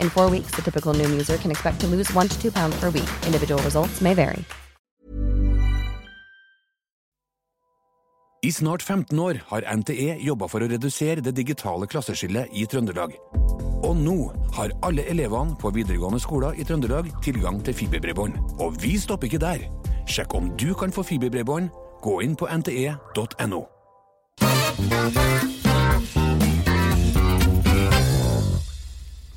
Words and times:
In 0.00 0.10
four 0.10 0.30
weeks, 0.30 0.50
the 0.56 0.62
typical 0.62 0.94
new 0.94 1.08
user 1.08 1.38
can 1.38 1.50
expect 1.50 1.80
to 1.80 1.86
lose 1.86 2.12
one 2.14 2.28
to 2.28 2.40
two 2.40 2.50
pounds 2.50 2.76
per 2.80 2.90
week. 2.90 3.08
Individual 3.26 3.62
results 3.62 4.00
may 4.00 4.14
vary. 4.14 4.44
I 8.46 8.52
snart 8.52 8.82
15 8.82 9.18
år 9.18 9.40
har 9.48 9.64
NTE 9.76 10.20
jobba 10.22 10.46
for 10.48 10.62
å 10.62 10.68
redusere 10.70 11.22
det 11.24 11.32
digitale 11.34 11.88
klasseskillet 11.90 12.52
i 12.54 12.66
Trøndelag. 12.70 13.16
Og 13.82 13.96
nå 13.98 14.14
har 14.54 14.74
alle 14.86 15.02
elevene 15.10 15.56
på 15.58 15.72
videregående 15.74 16.20
skoler 16.22 16.54
i 16.54 16.66
Trøndelag 16.68 17.10
tilgang 17.24 17.58
til 17.66 17.74
fiberbredbånd. 17.74 18.38
Og 18.62 18.78
vi 18.82 18.94
stopper 19.02 19.26
ikke 19.26 19.42
der. 19.42 19.66
Sjekk 20.06 20.38
om 20.38 20.52
du 20.60 20.70
kan 20.78 20.94
få 20.94 21.02
fiberbredbånd. 21.10 21.72
Gå 22.06 22.20
inn 22.22 22.38
på 22.38 22.46
nte.no. 22.46 23.64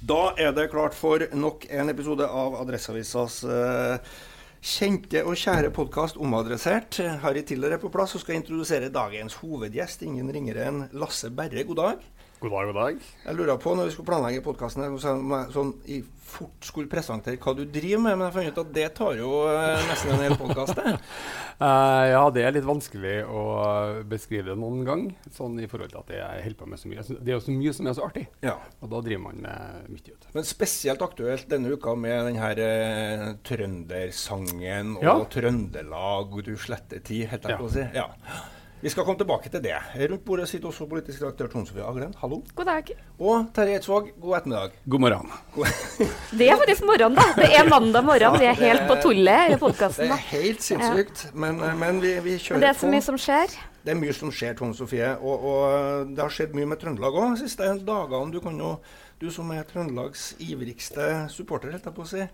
Da 0.10 0.32
er 0.42 0.56
det 0.58 0.72
klart 0.72 0.96
for 0.98 1.22
nok 1.38 1.68
en 1.70 1.92
episode 1.92 2.26
av 2.26 2.56
Adresseavisas 2.58 3.36
eh, 3.46 4.16
kjente 4.58 5.22
og 5.22 5.38
kjære 5.38 5.70
podkast 5.76 6.18
Omadressert. 6.18 6.98
Harry 7.22 7.44
Tiller 7.46 7.76
er 7.76 7.82
på 7.84 7.92
plass 7.94 8.16
og 8.18 8.24
skal 8.24 8.40
introdusere 8.40 8.90
dagens 8.90 9.38
hovedgjest. 9.44 10.08
Ingen 10.08 10.32
ringere 10.34 10.66
enn 10.66 10.82
Lasse 10.98 11.30
Berre. 11.30 11.62
God 11.68 11.82
dag. 11.84 12.08
God 12.40 12.52
dag, 12.54 12.66
god 12.70 12.78
dag. 12.78 13.00
Jeg 13.26 13.36
lurer 13.36 13.58
på, 13.60 13.72
når 13.76 13.90
vi 13.90 13.92
skulle 13.92 14.08
planlegge 14.08 14.42
podkasten, 14.46 14.94
sånn 15.52 15.74
i 15.92 15.98
fort 16.30 16.64
skulle 16.64 16.88
presentere 16.88 17.36
hva 17.42 17.52
du 17.58 17.66
driver 17.68 18.00
med, 18.06 18.14
men 18.16 18.28
jeg 18.30 18.36
fant 18.38 18.52
ut 18.54 18.60
at 18.62 18.70
det 18.78 18.86
tar 18.96 19.18
jo 19.20 19.32
eh, 19.50 19.82
nesten 19.90 20.14
en 20.14 20.22
hel 20.24 20.36
podkast, 20.40 20.78
det. 20.78 20.94
uh, 21.60 22.06
ja, 22.14 22.22
det 22.32 22.46
er 22.48 22.54
litt 22.56 22.68
vanskelig 22.70 23.16
å 23.28 23.42
beskrive 24.08 24.54
det 24.54 24.56
noen 24.62 24.86
gang, 24.88 25.04
sånn 25.36 25.58
i 25.60 25.68
forhold 25.68 25.92
til 25.92 26.00
at 26.00 26.14
jeg 26.16 26.46
holder 26.46 26.60
på 26.62 26.70
med 26.72 26.80
så 26.80 26.92
mye. 26.94 27.04
Det 27.18 27.34
er 27.34 27.36
jo 27.36 27.42
så 27.44 27.56
mye 27.58 27.74
som 27.76 27.90
er 27.92 27.98
så 27.98 28.06
artig, 28.08 28.24
Ja. 28.46 28.54
og 28.80 28.94
da 28.94 29.02
driver 29.10 29.26
man 29.26 29.42
med 29.44 29.90
mye. 29.98 30.06
Vet. 30.14 30.30
Men 30.38 30.48
spesielt 30.48 31.04
aktuelt 31.04 31.50
denne 31.52 31.74
uka 31.76 31.98
med 32.00 32.30
den 32.30 32.40
her 32.40 32.62
uh, 32.64 33.26
trøndersangen 33.50 34.96
og 35.02 35.04
Ja. 35.10 35.18
Trøndelag, 35.36 36.40
du 36.48 36.54
sletter 36.56 37.04
tid, 37.04 37.28
heter 37.34 37.52
jeg 37.52 37.58
Ja. 37.58 37.60
på 37.60 37.68
å 37.68 37.76
si. 37.76 37.86
Ja. 38.00 38.08
Vi 38.82 38.88
skal 38.90 39.04
komme 39.04 39.20
tilbake 39.20 39.50
til 39.52 39.60
det. 39.60 39.76
Rundt 40.08 40.22
bordet 40.24 40.46
sitter 40.48 40.70
også 40.70 40.86
politisk 40.88 41.20
redaktør 41.20 41.50
Tone 41.52 41.68
Sofie 41.68 41.84
Aglen. 41.84 42.14
Hallo. 42.22 42.38
God 42.56 42.66
dag. 42.70 42.92
Og 43.20 43.50
Terje 43.56 43.74
Eidsvåg, 43.76 44.06
god 44.24 44.38
ettermiddag. 44.38 44.78
God 44.94 45.02
morgen. 45.04 45.34
Det 46.40 46.48
er 46.48 46.56
faktisk 46.62 46.86
morgen, 46.88 47.18
da. 47.18 47.26
Det 47.36 47.50
er 47.58 47.68
mandag 47.68 48.06
morgen. 48.08 48.38
Vi 48.40 48.48
er 48.48 48.56
helt 48.56 48.86
på 48.88 48.96
tullet 49.04 49.52
i 49.52 49.58
Det 49.60 50.08
er 50.08 50.24
helt 50.30 50.64
sinnssykt, 50.64 51.26
men, 51.34 51.60
men 51.82 52.00
vi, 52.00 52.14
vi 52.24 52.38
kjører 52.38 52.56
på. 52.56 52.62
det 52.64 52.70
er 52.70 52.80
så 52.80 52.88
på. 52.88 52.94
mye 52.94 53.06
som 53.10 53.20
skjer. 53.20 53.58
Det 53.84 53.92
er 53.96 54.00
mye 54.00 54.16
som 54.16 54.32
skjer, 54.32 54.56
Tone 54.56 54.78
Sofie. 54.80 55.12
Og, 55.18 55.44
og 55.52 56.16
det 56.16 56.24
har 56.24 56.32
skjedd 56.38 56.56
mye 56.56 56.72
med 56.72 56.80
Trøndelag 56.80 57.20
òg 57.20 57.36
de 57.36 57.44
siste 57.44 57.68
dagene. 57.84 58.32
Du, 58.32 58.40
kan 58.48 58.64
jo, 58.64 58.78
du 59.20 59.28
som 59.28 59.52
er 59.52 59.68
Trøndelags 59.68 60.30
ivrigste 60.40 61.26
supporter, 61.36 61.76
holdt 61.76 61.92
jeg 61.92 62.00
på 62.00 62.08
å 62.08 62.12
si. 62.16 62.30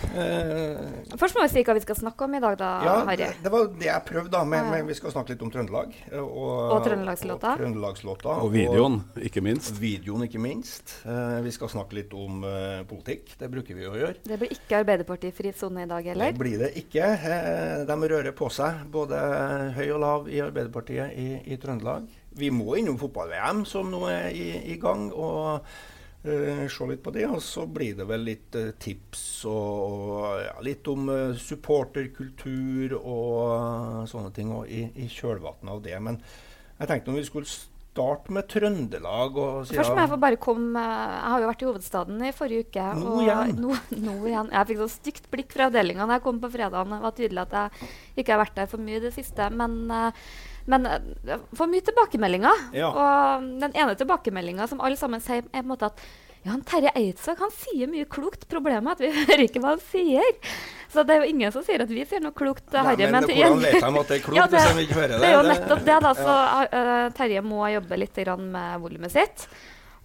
Eh, 0.00 1.16
Først 1.20 1.36
må 1.36 1.42
vi 1.44 1.50
si 1.52 1.62
hva 1.66 1.74
vi 1.76 1.82
skal 1.84 1.96
snakke 1.98 2.24
om 2.24 2.34
i 2.34 2.40
dag, 2.42 2.54
da, 2.58 2.68
ja, 2.86 2.94
Harry. 3.04 3.18
det, 3.20 3.28
det 3.44 3.50
var 3.52 3.66
det 3.78 3.86
jeg 3.88 4.04
prøvde, 4.08 4.30
da. 4.32 4.40
Men, 4.48 4.70
men 4.72 4.86
vi 4.88 4.96
skal 4.96 5.12
snakke 5.14 5.34
litt 5.34 5.42
om 5.44 5.50
Trøndelag. 5.52 5.92
eh, 6.10 6.18
Og, 6.22 6.72
Og 6.76 6.84
trøndelagslåta. 6.86 7.52
Og, 7.56 7.60
trøndelagslåta, 7.60 8.36
Og 8.46 8.52
videoen, 8.54 9.00
ikke 9.28 9.42
minst. 9.44 9.74
videoen, 9.80 10.24
ikke 10.26 10.40
minst. 10.42 10.94
Uh, 11.04 11.40
vi 11.44 11.52
skal 11.54 11.70
snakke 11.72 11.98
litt 12.00 12.14
om 12.16 12.42
uh, 12.46 12.80
politikk. 12.88 13.34
Det 13.40 13.50
bruker 13.52 13.76
vi 13.76 13.86
å 13.90 13.94
gjøre. 13.98 14.16
Det 14.24 14.40
blir 14.40 14.54
ikke 14.56 14.80
Arbeiderparti-fri 14.80 15.52
sone 15.58 15.84
i 15.84 15.90
dag 15.90 16.10
heller. 16.12 16.32
Det 16.32 16.42
blir 16.42 16.58
det 16.64 16.72
ikke. 16.80 17.12
De 17.90 18.00
rører 18.14 18.32
på 18.36 18.48
seg, 18.54 18.82
både 18.90 19.20
høy 19.76 19.86
og 19.90 20.00
lav 20.02 20.28
i 20.32 20.40
Arbeiderpartiet 20.44 21.14
i, 21.20 21.28
i 21.52 21.60
Trøndelag. 21.60 22.08
Vi 22.40 22.48
må 22.54 22.76
innom 22.78 22.96
fotball-VM, 23.00 23.64
som 23.68 23.90
nå 23.92 24.04
er 24.08 24.30
i, 24.32 24.48
i 24.72 24.76
gang, 24.80 25.08
og 25.12 25.66
eh, 26.24 26.66
se 26.68 26.88
litt 26.90 27.02
på 27.04 27.14
det. 27.14 27.26
Og 27.30 27.42
så 27.44 27.66
blir 27.70 27.96
det 27.98 28.06
vel 28.08 28.26
litt 28.28 28.58
eh, 28.58 28.72
tips 28.80 29.24
og, 29.48 29.80
og 30.20 30.44
ja, 30.44 30.54
litt 30.66 30.92
om 30.92 31.10
eh, 31.14 31.40
supporterkultur 31.40 32.96
og 33.00 34.06
sånne 34.10 34.32
ting 34.36 34.52
og 34.54 34.70
i, 34.70 34.86
i 35.00 35.10
kjølvannet 35.10 35.74
av 35.74 35.84
det. 35.84 35.98
Men 36.02 36.22
jeg 36.80 36.90
tenkte 36.90 37.12
om 37.12 37.20
vi 37.20 37.28
skulle 37.28 37.50
starte 37.90 38.32
med 38.32 38.46
Trøndelag. 38.48 39.38
Først 39.68 39.92
må 39.92 40.04
jeg 40.04 40.12
få 40.12 40.18
bare 40.22 40.38
komme 40.40 40.82
Jeg 40.82 41.32
har 41.32 41.42
jo 41.42 41.48
vært 41.50 41.64
i 41.64 41.68
hovedstaden 41.68 42.22
i 42.24 42.34
forrige 42.36 42.68
uke. 42.68 42.84
Nå 43.00 43.16
og 43.16 43.24
igjen? 43.24 43.56
Nå, 43.60 43.74
nå 44.04 44.14
igjen. 44.30 44.52
Jeg 44.54 44.70
fikk 44.70 44.80
så 44.84 44.90
stygt 44.94 45.26
blikk 45.32 45.50
fra 45.56 45.66
avdelinga 45.68 46.06
da 46.06 46.18
jeg 46.18 46.26
kom 46.26 46.38
på 46.42 46.52
fredagen. 46.52 46.94
Det 46.94 47.02
var 47.04 47.16
tydelig 47.18 47.42
at 47.48 47.58
jeg 47.58 47.90
ikke 48.22 48.36
har 48.36 48.42
vært 48.44 48.56
der 48.60 48.70
for 48.70 48.86
mye 48.86 49.00
i 49.00 49.04
det 49.04 49.12
siste. 49.16 49.50
Men, 49.52 49.76
eh, 49.90 50.30
men 50.70 50.88
eh, 50.88 51.12
jeg 51.32 51.42
får 51.58 51.70
mye 51.70 51.86
tilbakemeldinger. 51.90 52.66
Ja. 52.76 52.90
Og 52.90 53.46
den 53.62 53.74
ene 53.74 53.94
tilbakemeldinga 53.98 54.68
som 54.70 54.82
alle 54.84 54.98
sammen 55.00 55.22
sier, 55.24 55.44
er 55.44 55.62
på 55.62 55.64
en 55.64 55.72
måte 55.72 55.90
at 55.90 56.02
ja, 56.40 56.54
han 56.54 56.62
Terje 56.64 56.92
Eidsvåg 56.96 57.40
han 57.42 57.50
sier 57.52 57.90
mye 57.92 58.06
klokt. 58.08 58.46
Problemet 58.48 58.88
er 58.88 58.96
at 58.96 59.02
vi 59.04 59.10
hører 59.26 59.42
ikke 59.44 59.62
hva 59.64 59.74
han 59.74 59.82
sier. 59.90 60.38
Så 60.90 61.04
det 61.06 61.14
er 61.14 61.24
jo 61.24 61.34
ingen 61.34 61.52
som 61.54 61.64
sier 61.66 61.84
at 61.84 61.90
vi 61.92 62.04
sier 62.08 62.22
noe 62.24 62.34
klokt. 62.36 62.64
Nei, 62.72 62.84
Harry, 62.86 63.10
men 63.12 63.26
til 63.28 63.36
hvordan 63.36 63.60
vet 63.66 63.76
de 63.76 63.90
at 63.90 64.08
det 64.12 64.16
er 64.16 64.24
klokt 64.24 64.38
Ja, 64.40 64.46
hvis 64.54 64.78
de 64.78 64.86
ikke 64.86 64.98
hører 65.02 65.12
det? 65.16 65.20
Det 65.22 65.28
er 65.28 65.36
jo 65.36 65.42
nettopp 65.50 65.84
det, 65.90 65.98
da. 66.06 66.14
Så 66.18 66.38
uh, 66.72 67.04
Terje 67.18 67.44
må 67.44 67.60
jobbe 67.74 68.00
litt 68.00 68.24
grann 68.24 68.48
med 68.54 68.80
volumet 68.86 69.14
sitt. 69.14 69.46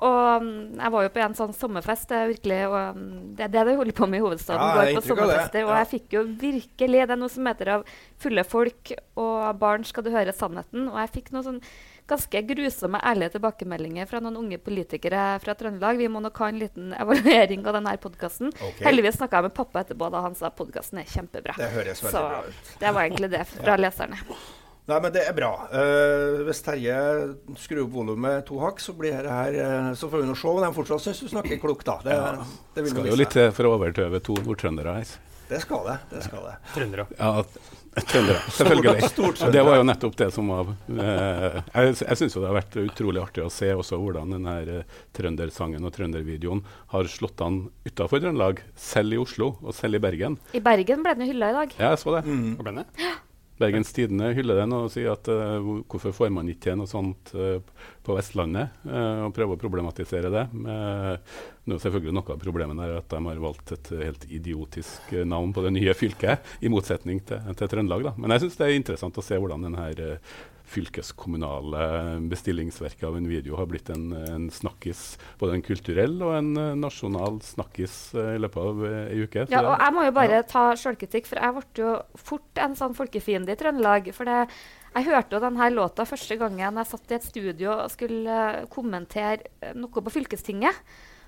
Og 0.04 0.44
mm, 0.44 0.76
jeg 0.82 0.92
var 0.92 1.06
jo 1.06 1.12
på 1.16 1.22
en 1.24 1.36
sånn 1.38 1.54
sommerfest. 1.56 2.10
Det 2.10 2.18
er 2.20 2.32
virkelig, 2.34 2.60
og, 2.68 2.98
mm, 3.00 3.20
det 3.38 3.46
er 3.46 3.52
det 3.54 3.66
de 3.70 3.76
holder 3.80 3.96
på 3.96 4.08
med 4.12 4.20
i 4.20 4.26
hovedstaden. 4.26 4.62
Ja, 4.68 4.86
går 4.90 5.00
på 5.00 5.04
sommerfester, 5.08 5.62
ja. 5.62 5.68
Og 5.70 5.76
jeg 5.80 5.92
fikk 5.94 6.16
jo 6.18 6.24
virkelig 6.42 7.06
Det 7.06 7.16
er 7.16 7.22
noe 7.22 7.32
som 7.32 7.48
heter 7.48 7.72
av 7.78 7.86
fulle 8.20 8.44
folk 8.48 8.92
og 9.16 9.60
barn 9.62 9.86
skal 9.88 10.04
du 10.04 10.12
høre 10.12 10.34
sannheten. 10.36 10.90
Og 10.92 10.98
jeg 11.00 11.14
fikk 11.20 11.32
noen 11.32 11.48
sånn 11.48 11.62
ganske 12.06 12.42
grusomme, 12.46 13.00
ærlige 13.02 13.34
tilbakemeldinger 13.38 14.06
fra 14.10 14.20
noen 14.22 14.38
unge 14.44 14.60
politikere 14.62 15.24
fra 15.42 15.56
Trøndelag. 15.58 15.98
Vi 15.98 16.10
må 16.12 16.22
nok 16.22 16.38
ha 16.44 16.52
en 16.52 16.60
liten 16.62 16.92
evaluering 16.94 17.66
av 17.66 17.80
denne 17.80 17.96
podkasten. 18.04 18.52
Okay. 18.54 18.84
Heldigvis 18.86 19.18
snakka 19.18 19.40
jeg 19.40 19.48
med 19.50 19.56
pappa 19.58 19.82
etterpå, 19.86 20.12
da 20.14 20.22
han 20.28 20.38
sa 20.38 20.52
podkasten 20.54 21.02
er 21.02 21.10
kjempebra. 21.10 21.56
Det 21.58 21.72
høres 21.74 22.04
veldig 22.04 22.14
Så 22.14 22.28
bra 22.28 22.44
ut. 22.46 22.78
det 22.84 22.94
var 22.94 23.08
egentlig 23.08 23.32
det 23.34 23.44
fra 23.56 23.80
leserne. 23.80 24.22
Nei, 24.86 24.98
men 25.02 25.14
det 25.16 25.24
er 25.26 25.34
bra. 25.34 25.52
Uh, 25.74 26.44
hvis 26.46 26.60
Terje 26.62 26.96
skrur 27.58 27.88
opp 27.88 27.94
volumet 27.96 28.44
to 28.46 28.60
hakk, 28.62 28.78
så 28.84 28.94
blir 28.94 29.16
det 29.26 29.32
her 29.34 29.56
uh, 29.58 29.94
Så 29.98 30.12
får 30.12 30.22
vi 30.22 30.28
nå 30.30 30.36
se 30.38 30.50
om 30.52 30.60
de 30.62 30.70
fortsatt 30.76 31.02
syns 31.08 31.24
du 31.26 31.32
snakker 31.32 31.58
klokt, 31.64 31.88
da. 31.90 31.96
Det, 32.06 32.18
det 32.76 32.84
vil 32.86 32.94
Skal 32.94 33.08
vi 33.08 33.14
jo 33.16 33.22
litt 33.24 33.34
til 33.34 33.50
for 33.58 33.70
å 33.72 33.78
overtøve 33.80 34.22
to 34.28 34.38
nordtrøndere 34.46 35.00
her. 35.00 35.16
Det 35.50 35.60
skal 35.62 35.84
det. 35.90 35.98
det 36.10 36.22
skal 36.26 36.46
det. 36.48 36.54
Trøndere. 36.74 37.04
Ja, 37.18 37.32
trøndere, 38.10 38.40
selvfølgelig. 38.60 39.10
Stort- 39.14 39.44
Og 39.46 39.52
det 39.54 39.62
var 39.66 39.78
jo 39.78 39.84
nettopp 39.86 40.16
det 40.22 40.30
som 40.34 40.50
var 40.50 40.72
uh, 40.72 41.60
Jeg, 41.70 41.92
jeg 42.02 42.18
syns 42.22 42.38
det 42.38 42.46
har 42.48 42.58
vært 42.58 42.78
utrolig 42.82 43.22
artig 43.22 43.46
å 43.46 43.52
se 43.54 43.70
også 43.78 44.00
hvordan 44.02 44.34
den 44.38 44.50
her 44.50 44.72
eh, 44.80 44.96
trøndersangen 45.18 45.86
og 45.86 45.94
trøndervideoen 45.98 46.62
har 46.96 47.10
slått 47.14 47.42
an 47.46 47.62
utafor 47.86 48.22
Trøndelag, 48.26 48.62
selv 48.78 49.18
i 49.18 49.22
Oslo 49.22 49.52
og 49.62 49.74
selv 49.78 49.98
i 49.98 50.04
Bergen. 50.06 50.38
I 50.58 50.62
Bergen 50.66 51.06
ble 51.06 51.14
den 51.18 51.26
jo 51.28 51.34
hylla 51.34 51.54
i 51.54 51.58
dag. 51.62 51.78
Ja, 51.78 51.94
jeg 51.94 52.02
så 52.06 52.18
det. 52.18 52.26
Ble 52.62 52.76
det? 52.82 52.90
Bergens 53.58 53.94
Tidende 53.96 54.34
hyller 54.36 54.60
den 54.60 54.74
og 54.76 54.90
sier 54.92 55.14
at 55.14 55.30
uh, 55.32 55.64
hvorfor 55.88 56.12
får 56.16 56.32
man 56.36 56.50
ikke 56.52 56.68
til 56.68 56.80
noe 56.80 56.92
sånt 56.92 57.32
uh, 57.38 57.60
på 58.04 58.18
Vestlandet? 58.18 58.74
Uh, 58.84 59.28
og 59.28 59.36
prøver 59.36 59.56
å 59.56 59.62
problematisere 59.62 60.32
det. 60.34 60.44
Nå 60.56 61.78
er 61.78 61.82
selvfølgelig 61.82 62.16
Noe 62.16 62.36
av 62.36 62.42
problemet 62.42 62.82
er 62.84 62.98
at 63.00 63.08
de 63.12 63.22
har 63.30 63.40
valgt 63.42 63.72
et 63.78 63.94
helt 64.02 64.28
idiotisk 64.28 65.16
navn 65.26 65.54
på 65.56 65.64
det 65.66 65.72
nye 65.78 65.96
fylket, 65.98 66.52
i 66.62 66.72
motsetning 66.72 67.24
til, 67.28 67.54
til 67.56 67.72
Trøndelag. 67.72 68.10
Da. 68.10 68.14
Men 68.20 68.36
jeg 68.36 68.46
syns 68.46 68.60
det 68.60 68.68
er 68.68 68.78
interessant 68.80 69.18
å 69.22 69.26
se 69.26 69.40
hvordan 69.40 69.66
denne 69.70 69.88
fylkeskommunale 70.66 72.20
bestillingsverket 72.30 73.04
av 73.08 73.18
en 73.18 73.28
video 73.30 73.58
har 73.60 73.68
blitt 73.70 73.90
en, 73.94 74.10
en 74.14 74.48
snakkis, 74.52 75.04
både 75.40 75.58
en 75.58 75.66
kulturell 75.66 76.18
og 76.26 76.34
en 76.38 76.52
eh, 76.60 76.72
nasjonal 76.80 77.40
snakkis 77.46 77.98
eh, 78.18 78.36
i 78.36 78.42
løpet 78.42 78.62
av 78.62 78.86
eh, 78.88 78.98
ei 79.14 79.26
uke. 79.26 79.46
Ja, 79.54 79.62
og 79.64 79.76
jeg 79.78 79.96
må 79.96 80.06
jo 80.08 80.16
bare 80.16 80.42
ta 80.50 80.66
sjølkritikk, 80.80 81.30
for 81.30 81.42
jeg 81.42 81.56
ble 81.58 81.84
jo 81.86 81.96
fort 82.18 82.64
en 82.66 82.78
sånn 82.78 82.98
folkefiende 82.98 83.54
i 83.54 83.60
Trøndelag. 83.60 84.12
For 84.16 84.30
det, 84.30 84.40
jeg 84.96 85.10
hørte 85.10 85.38
jo 85.38 85.44
denne 85.44 85.72
låta 85.74 86.08
første 86.10 86.40
gangen 86.42 86.82
jeg 86.82 86.92
satt 86.92 87.12
i 87.12 87.20
et 87.20 87.28
studio 87.28 87.76
og 87.76 87.92
skulle 87.94 88.40
kommentere 88.74 89.74
noe 89.78 90.06
på 90.06 90.18
fylkestinget. 90.18 90.82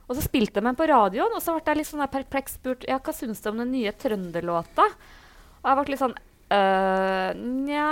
Og 0.07 0.15
så 0.15 0.23
spilte 0.23 0.61
de 0.61 0.69
den 0.69 0.77
på 0.79 0.87
radioen, 0.87 1.33
og 1.35 1.43
så 1.43 1.57
ble 1.57 1.65
jeg 1.67 1.81
litt 1.81 1.89
sånn 1.89 2.05
perpleks 2.11 2.55
spurt 2.61 2.85
ja, 2.87 3.01
hva 3.03 3.13
syns 3.15 3.43
du 3.43 3.49
om 3.51 3.59
den 3.59 3.73
nye 3.75 3.91
trønderlåta. 3.91 4.85
Og 5.59 5.67
jeg 5.67 5.79
ble 5.79 5.91
litt 5.91 6.03
sånn 6.03 6.15
øh, 6.55 7.41
Nja 7.67 7.89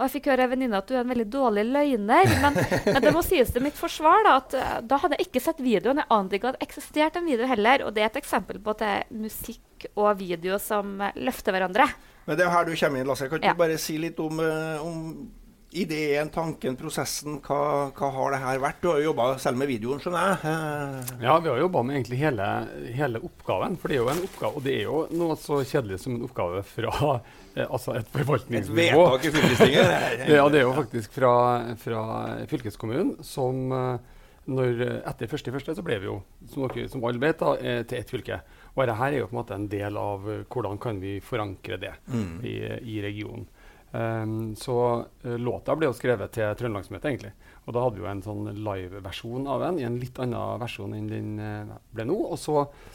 Og 0.00 0.06
jeg 0.06 0.14
fikk 0.16 0.30
høre 0.32 0.46
av 0.46 0.48
en 0.48 0.54
venninne 0.56 0.78
at 0.80 0.88
du 0.88 0.94
er 0.96 1.02
en 1.04 1.10
veldig 1.12 1.26
dårlig 1.28 1.64
løgner. 1.68 2.30
Men, 2.40 2.54
men 2.88 3.00
det 3.04 3.12
må 3.12 3.20
sies 3.26 3.52
til 3.52 3.60
mitt 3.66 3.76
forsvar 3.76 4.24
da, 4.24 4.36
at 4.40 4.54
eh, 4.56 4.76
da 4.88 4.96
hadde 5.02 5.18
jeg 5.20 5.28
ikke 5.28 5.42
sett 5.44 5.60
videoen. 5.60 6.00
Jeg 6.00 6.08
ante 6.16 6.38
ikke 6.40 6.54
at 6.54 6.56
det 6.58 6.66
eksisterte 6.70 7.20
en 7.20 7.28
video 7.28 7.48
heller. 7.50 7.84
Og 7.84 7.92
det 7.92 8.06
er 8.06 8.08
et 8.14 8.16
eksempel 8.22 8.56
på 8.64 8.72
at 8.72 8.80
det 8.80 8.88
er 8.94 9.10
musikk 9.26 9.90
og 9.94 10.14
video 10.22 10.56
som 10.62 10.96
eh, 11.04 11.12
løfter 11.20 11.52
hverandre. 11.52 11.86
Men 12.24 12.38
det 12.40 12.46
er 12.48 12.54
her 12.56 12.64
du 12.64 12.72
kommer 12.80 13.02
inn, 13.04 13.12
Lasse. 13.12 13.28
Kan 13.28 13.38
ikke 13.42 13.52
Ja. 13.52 13.58
du 13.58 13.62
bare 13.66 13.76
si 13.82 13.98
litt 14.00 14.18
om, 14.24 14.40
eh, 14.40 14.80
om 14.80 15.28
ideen, 15.70 16.28
tanken, 16.34 16.74
prosessen? 16.80 17.36
Hva, 17.44 17.90
hva 17.94 18.08
har 18.16 18.32
det 18.34 18.40
her 18.42 18.58
vært? 18.64 18.80
Du 18.82 18.88
har 18.90 18.98
jo 18.98 19.10
jobba 19.12 19.26
selv 19.38 19.60
med 19.60 19.68
videoen, 19.70 20.00
skjønner 20.02 20.32
jeg. 20.42 21.20
Ja, 21.22 21.36
vi 21.44 21.52
har 21.52 21.60
jobba 21.62 21.82
med 21.86 21.98
egentlig 22.00 22.18
hele, 22.24 22.48
hele 22.96 23.20
oppgaven. 23.28 23.76
For 23.78 23.86
det 23.92 23.98
er 23.98 24.02
jo 24.02 24.08
en 24.10 24.24
oppgave, 24.26 24.56
og 24.58 24.66
det 24.66 24.74
er 24.80 24.82
jo 24.88 25.04
noe 25.20 25.36
så 25.38 25.60
kjedelig 25.62 26.00
som 26.02 26.16
en 26.16 26.26
oppgave 26.26 26.64
fra 26.66 27.20
altså 27.66 27.96
et 27.98 28.08
forvaltningsnivå. 28.14 28.80
Et 28.80 28.94
vedtak 28.94 29.26
i 29.26 29.34
fylkestinget. 29.34 29.92
det 30.20 30.30
Ja, 30.38 30.46
det 30.48 30.62
er 30.62 30.66
jo 30.68 30.72
faktisk 30.76 31.12
fra, 31.18 31.34
fra 31.80 32.02
fylkeskommunen 32.50 33.16
som 33.26 33.72
eh, 33.74 34.16
når, 34.50 34.82
eh, 34.86 34.98
Etter 35.10 35.30
første 35.30 35.50
i 35.50 35.54
første 35.54 35.76
så 35.76 35.84
ble 35.86 36.00
vi 36.02 36.10
jo, 36.10 36.20
som 36.50 36.66
dere 36.66 36.88
som 36.90 37.04
alle 37.06 37.22
vet, 37.22 37.38
da, 37.40 37.54
eh, 37.58 37.82
til 37.84 38.00
ett 38.00 38.10
fylke. 38.10 38.40
Og 38.74 38.84
dette 38.84 39.08
er 39.08 39.18
jo 39.18 39.30
på 39.30 39.34
en 39.34 39.40
måte 39.42 39.56
en 39.56 39.70
del 39.70 39.98
av 40.00 40.28
eh, 40.30 40.44
hvordan 40.50 40.78
kan 40.82 41.00
vi 41.02 41.18
forankre 41.24 41.80
det 41.82 41.94
i, 42.46 42.56
i 42.94 43.00
regionen. 43.04 43.48
Um, 43.92 44.54
så 44.56 45.04
eh, 45.24 45.38
låta 45.38 45.74
ble 45.74 45.88
jo 45.88 45.94
skrevet 45.96 46.30
til 46.36 46.52
Trøndelagsmøtet, 46.54 47.08
egentlig. 47.10 47.32
Og 47.66 47.74
da 47.74 47.82
hadde 47.82 47.98
vi 47.98 48.04
jo 48.04 48.10
en 48.10 48.22
sånn 48.22 48.50
live-versjon 48.62 49.48
av 49.50 49.64
den, 49.64 49.80
i 49.80 49.86
en 49.88 49.98
litt 49.98 50.20
annen 50.22 50.60
versjon 50.62 50.94
enn 50.94 51.08
den 51.10 51.32
eh, 51.42 51.72
ble 51.96 52.06
nå. 52.06 52.18
Og 52.30 52.38
så 52.38 52.60
eh, 52.62 52.89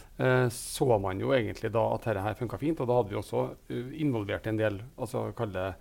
så 0.51 0.87
man 1.01 1.19
jo 1.19 1.33
egentlig 1.35 1.71
da 1.75 1.85
at 1.93 2.05
dette 2.07 2.23
her 2.23 2.37
funka 2.39 2.59
fint, 2.61 2.79
og 2.79 2.87
da 2.87 2.99
hadde 2.99 3.11
vi 3.11 3.19
også 3.19 3.45
eh, 3.69 3.95
involvert 4.03 4.47
en 4.47 4.59
del 4.59 4.77
altså 4.95 5.27
kalle 5.35 5.73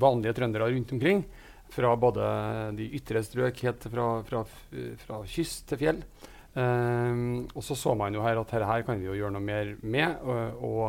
vanlige 0.00 0.36
trøndere 0.38 0.70
rundt 0.72 0.94
omkring. 0.96 1.24
Fra 1.74 1.94
både 1.96 2.28
de 2.78 2.86
ytre 2.96 3.22
strøk 3.24 3.64
helt 3.64 3.88
fra, 3.90 4.06
fra, 4.28 4.44
fra 5.00 5.24
kyst 5.28 5.66
til 5.70 5.80
fjell. 5.80 6.04
Um, 6.54 7.48
og 7.50 7.64
så 7.66 7.74
så 7.74 7.96
man 7.98 8.14
jo 8.14 8.22
her 8.22 8.38
at 8.38 8.52
dette 8.52 8.68
her 8.68 8.84
kan 8.86 9.00
vi 9.00 9.08
jo 9.08 9.16
gjøre 9.18 9.34
noe 9.34 9.42
mer 9.42 9.72
med. 9.82 10.20
og, 10.22 10.62
og 10.62 10.84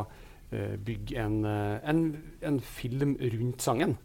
eh, 0.52 0.76
bygge 0.78 1.18
en, 1.20 1.44
eh, 1.44 1.78
en, 1.90 2.02
en 2.42 2.60
film 2.60 3.16
rundt 3.20 3.62
sangen. 3.62 3.96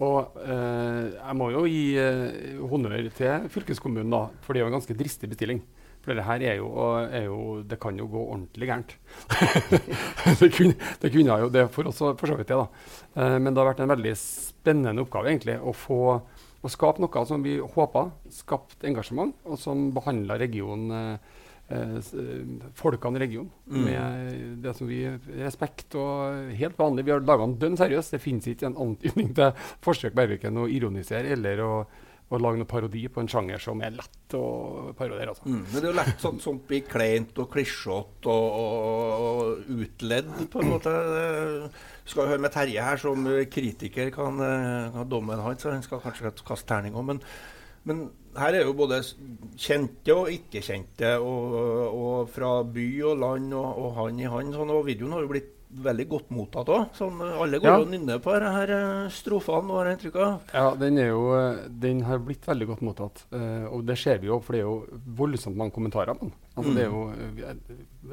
Og 0.00 0.38
eh, 0.40 1.10
jeg 1.12 1.36
må 1.36 1.50
jo 1.52 1.66
gi 1.68 1.84
eh, 2.00 2.56
honnør 2.70 3.10
til 3.12 3.50
fylkeskommunen, 3.52 4.12
da, 4.12 4.22
for 4.40 4.56
det 4.56 4.62
er 4.62 4.66
jo 4.66 4.72
en 4.72 4.78
ganske 4.78 4.96
dristig 4.96 5.28
bestilling. 5.32 5.60
For 6.00 6.16
det 6.16 6.24
her 6.24 6.42
er 6.48 6.54
jo, 6.56 6.68
er 7.04 7.26
jo 7.26 7.40
Det 7.68 7.76
kan 7.80 7.98
jo 7.98 8.06
gå 8.08 8.20
ordentlig 8.32 8.70
gærent. 8.70 8.94
det, 10.40 10.50
kunne, 10.56 10.76
det 11.02 11.12
kunne 11.12 11.40
jo 11.44 11.50
det 11.52 11.66
for 11.74 11.90
oss 11.90 12.00
for 12.00 12.30
så 12.30 12.38
vidt 12.38 12.48
det, 12.48 12.60
da. 12.60 12.68
Eh, 13.20 13.36
men 13.38 13.52
det 13.52 13.60
har 13.60 13.72
vært 13.72 13.82
en 13.84 13.92
veldig 13.92 14.14
spennende 14.20 15.04
oppgave 15.04 15.34
egentlig 15.34 15.58
å 15.60 15.76
få 15.76 16.00
å 16.60 16.68
skape 16.68 17.00
noe 17.00 17.26
som 17.28 17.44
vi 17.44 17.56
håpa 17.60 18.08
skapt 18.34 18.84
engasjement, 18.88 19.36
og 19.48 19.58
som 19.60 19.88
behandla 19.96 20.36
regionen 20.40 20.92
eh, 20.96 21.38
eh, 21.72 21.96
eh, 21.96 22.66
folkene 22.76 23.16
i 23.16 23.22
regionen 23.24 23.84
med 23.86 24.60
det 24.64 24.74
som 24.76 24.90
vi 24.90 25.00
respekt 25.40 25.96
og 25.98 26.52
helt 26.58 26.76
vanlig. 26.78 27.06
Vi 27.06 27.14
har 27.14 27.24
laga 27.24 27.46
den 27.46 27.56
dønn 27.62 27.80
seriøs. 27.80 28.12
Det 28.12 28.20
finnes 28.20 28.50
ikke 28.50 28.68
en 28.68 28.78
antydning 28.88 29.32
til 29.38 29.54
forsøk 29.84 30.12
på 30.16 30.26
verken 30.34 30.60
å 30.60 30.68
ironisere 30.68 31.32
eller 31.36 31.64
å, 31.64 31.72
å 32.30 32.38
lage 32.38 32.60
noen 32.60 32.68
parodi 32.70 33.02
på 33.10 33.22
en 33.22 33.28
sjanger 33.30 33.62
som 33.62 33.80
er 33.82 33.96
lett 33.96 34.34
å 34.38 34.44
parodiere. 34.98 35.32
Altså. 35.32 35.46
Mm, 35.50 35.62
men 35.64 35.74
det 35.74 35.82
er 35.82 35.90
jo 35.90 35.98
lett 35.98 36.22
sånn 36.22 36.38
som 36.42 36.60
blir 36.66 36.84
kleint 36.86 37.38
og 37.42 37.48
klisjete 37.50 38.30
og, 38.30 38.60
og, 39.26 39.72
utledd, 39.74 40.30
på 40.52 40.62
en 40.62 40.70
måte. 40.70 40.92
Eh, 40.94 41.80
skal 42.10 42.30
høre 42.30 42.44
med 42.44 42.54
Terje 42.54 42.86
her, 42.86 43.02
som 43.02 43.26
kritiker 43.50 44.12
kan, 44.14 44.38
eh, 44.46 44.92
kan 44.94 45.10
dommen 45.10 45.42
hans, 45.42 45.62
så 45.62 45.74
han 45.74 45.82
skal 45.86 46.02
kanskje 46.04 46.30
kaste 46.46 46.70
terning 46.70 46.94
òg. 46.94 47.08
Men, 47.10 47.22
men 47.90 48.06
her 48.38 48.54
er 48.54 48.68
jo 48.68 48.78
både 48.78 49.02
kjente 49.58 50.14
og 50.14 50.30
ikke-kjente, 50.30 51.16
og, 51.18 51.56
og 51.90 52.30
fra 52.30 52.60
by 52.62 52.90
og 53.10 53.24
land 53.24 53.56
og, 53.58 53.70
og 53.74 53.96
hand 53.98 54.22
i 54.22 54.30
hand. 54.30 54.54
Sånn, 54.54 54.70
og 54.70 54.86
videoen 54.86 55.18
har 55.18 55.26
jo 55.26 55.32
blitt 55.34 55.56
veldig 55.70 56.06
godt 56.10 56.30
mottatt 56.34 56.68
òg. 56.72 56.88
Sånn, 56.98 57.20
alle 57.22 57.60
går 57.60 57.68
Ja. 57.70 57.78
og 57.78 57.88
nynner 57.88 58.18
på 58.18 58.32
disse 58.34 58.52
her, 58.52 58.70
eh, 58.70 59.08
strofene, 59.10 59.70
har 59.70 59.86
jeg 59.86 59.98
inntrykk 59.98 60.16
av. 60.16 60.40
Ja, 60.52 60.74
den, 60.74 60.98
er 60.98 61.08
jo, 61.08 61.34
eh, 61.34 61.68
den 61.68 62.00
har 62.02 62.18
blitt 62.18 62.42
veldig 62.46 62.66
godt 62.66 62.82
mottatt. 62.82 63.24
Uh, 63.32 63.66
og 63.70 63.86
det 63.86 63.96
ser 63.98 64.18
vi 64.18 64.26
jo, 64.26 64.40
for 64.40 64.52
det 64.52 64.60
er 64.60 64.66
jo 64.66 65.00
voldsomt 65.16 65.56
mange 65.56 65.72
kommentarer 65.72 66.14
på 66.14 66.20
den. 66.26 66.32
Altså, 66.56 66.74
Det 66.74 66.82
er 66.82 66.90
jo, 66.90 67.12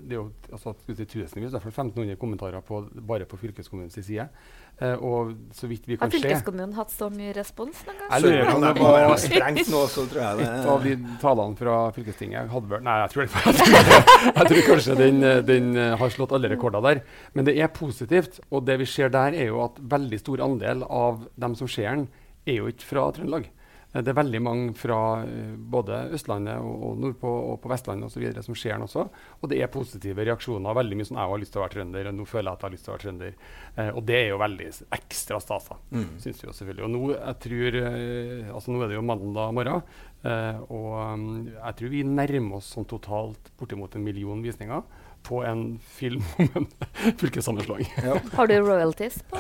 det 0.02 0.12
er 0.12 0.16
jo 0.16 0.32
altså, 0.52 0.74
tusenvis, 0.88 1.36
i 1.36 1.50
hvert 1.50 1.64
fall 1.64 1.72
1500 1.72 2.16
kommentarer 2.18 2.62
på, 2.62 2.84
bare 3.06 3.26
på 3.26 3.38
fylkeskommunens 3.38 3.94
side. 4.06 4.30
Eh, 4.78 4.94
og 5.02 5.32
så 5.58 5.66
vidt 5.66 5.88
vi 5.90 5.96
Har 5.96 6.06
kan 6.06 6.12
se 6.14 6.20
fylkeskommunen 6.22 6.76
hatt 6.78 6.92
så 6.94 7.08
mye 7.10 7.32
respons 7.34 7.80
noen 7.88 7.98
gang? 7.98 8.12
Jeg 8.14 8.24
lurer 8.28 8.44
på 8.46 8.58
om 8.60 8.66
det 8.66 8.74
var 8.78 9.72
nå, 9.74 9.80
så 9.90 10.04
tror 10.06 10.22
jeg 10.22 10.38
det 10.38 10.50
et 10.52 10.68
av 10.74 10.86
de 10.86 10.92
talene 11.24 11.58
fra 11.58 11.78
fylkestinget 11.96 12.52
hadde 12.54 12.70
vært 12.76 12.86
Nei, 12.86 12.98
jeg 13.02 13.14
tror, 13.16 13.26
det, 13.26 13.42
jeg 13.48 13.58
tror, 13.58 14.06
jeg 14.38 14.52
tror 14.52 14.62
kanskje 14.68 14.98
den, 15.02 15.18
eh, 15.26 15.42
den 15.48 15.72
eh, 15.82 15.96
har 15.98 16.14
slått 16.14 16.36
alle 16.38 16.52
rekorder 16.54 16.86
der. 16.86 17.02
Men 17.34 17.50
det 17.50 17.58
er 17.58 17.74
positivt. 17.74 18.38
Og 18.54 18.68
det 18.70 18.78
vi 18.84 18.86
ser 18.90 19.10
der, 19.14 19.34
er 19.34 19.50
jo 19.50 19.64
at 19.66 19.82
veldig 19.82 20.22
stor 20.22 20.46
andel 20.46 20.86
av 20.86 21.26
dem 21.42 21.58
som 21.58 21.72
ser 21.72 21.90
den, 21.90 22.06
er 22.46 22.62
jo 22.62 22.70
ikke 22.70 22.92
fra 22.92 23.10
Trøndelag. 23.18 23.50
Eh, 23.94 24.02
Det 24.04 24.12
er 24.12 24.18
veldig 24.20 24.42
mange 24.44 24.74
fra 24.78 25.24
eh, 25.24 25.54
både 25.58 26.00
Østlandet 26.18 26.60
og, 26.60 26.84
og 26.90 27.00
nordpå 27.04 27.32
og 27.54 27.62
på 27.64 27.72
Vestlandet 27.72 28.08
og 28.10 28.12
så 28.14 28.20
videre 28.22 28.44
som 28.44 28.56
ser 28.56 28.76
den 28.76 28.88
også. 28.88 29.08
Og 29.42 29.50
det 29.52 29.62
er 29.62 29.72
positive 29.72 30.26
reaksjoner. 30.28 30.76
Veldig 30.78 30.98
mye 30.98 31.08
sånn 31.08 31.18
'Jeg 31.18 31.32
har 31.32 31.42
lyst 31.44 31.54
til 31.54 31.62
å 31.62 31.66
være 31.66 31.76
trønder', 31.78 32.08
og 32.12 32.16
'nå 32.16 32.26
føler 32.28 32.50
jeg 32.50 32.54
at 32.54 32.62
jeg 32.62 32.70
har 32.70 32.76
lyst 32.76 32.86
til 32.86 32.92
å 32.92 32.96
være 32.98 33.06
trønder'. 33.06 33.34
Eh, 33.78 33.92
og 33.96 34.06
det 34.06 34.16
er 34.16 34.30
jo 34.30 34.38
veldig 34.38 34.68
ekstra 35.00 35.40
stas, 35.42 35.70
da. 35.70 35.76
Syns 36.20 36.42
vi 36.42 36.48
jo 36.48 36.54
selvfølgelig. 36.54 36.84
Og 36.84 36.92
nå, 36.92 37.02
jeg 37.16 37.40
tror, 37.48 37.80
eh, 37.82 38.54
altså 38.54 38.72
nå 38.72 38.84
er 38.84 38.88
det 38.88 38.96
jo 39.00 39.02
mandag 39.02 39.54
morgen, 39.54 39.84
eh, 40.24 40.60
og 40.70 41.14
um, 41.14 41.48
jeg 41.48 41.76
tror 41.78 41.90
vi 41.90 42.04
nærmer 42.04 42.58
oss 42.58 42.74
sånn 42.76 42.86
totalt 42.86 43.52
bortimot 43.58 43.96
en 43.96 44.04
million 44.04 44.42
visninger 44.42 44.84
på 45.24 45.44
en 45.46 45.80
film 45.80 46.24
om 46.40 46.50
en 46.56 46.68
fylkessammenslåing. 47.20 47.86
Har 48.34 48.48
du 48.48 48.56
royalties 48.60 49.22
på 49.30 49.38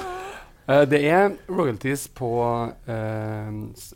Eh, 0.67 0.83
det 0.83 0.99
er 1.07 1.29
royalties 1.47 2.09
på, 2.11 2.29
uh, 2.89 3.51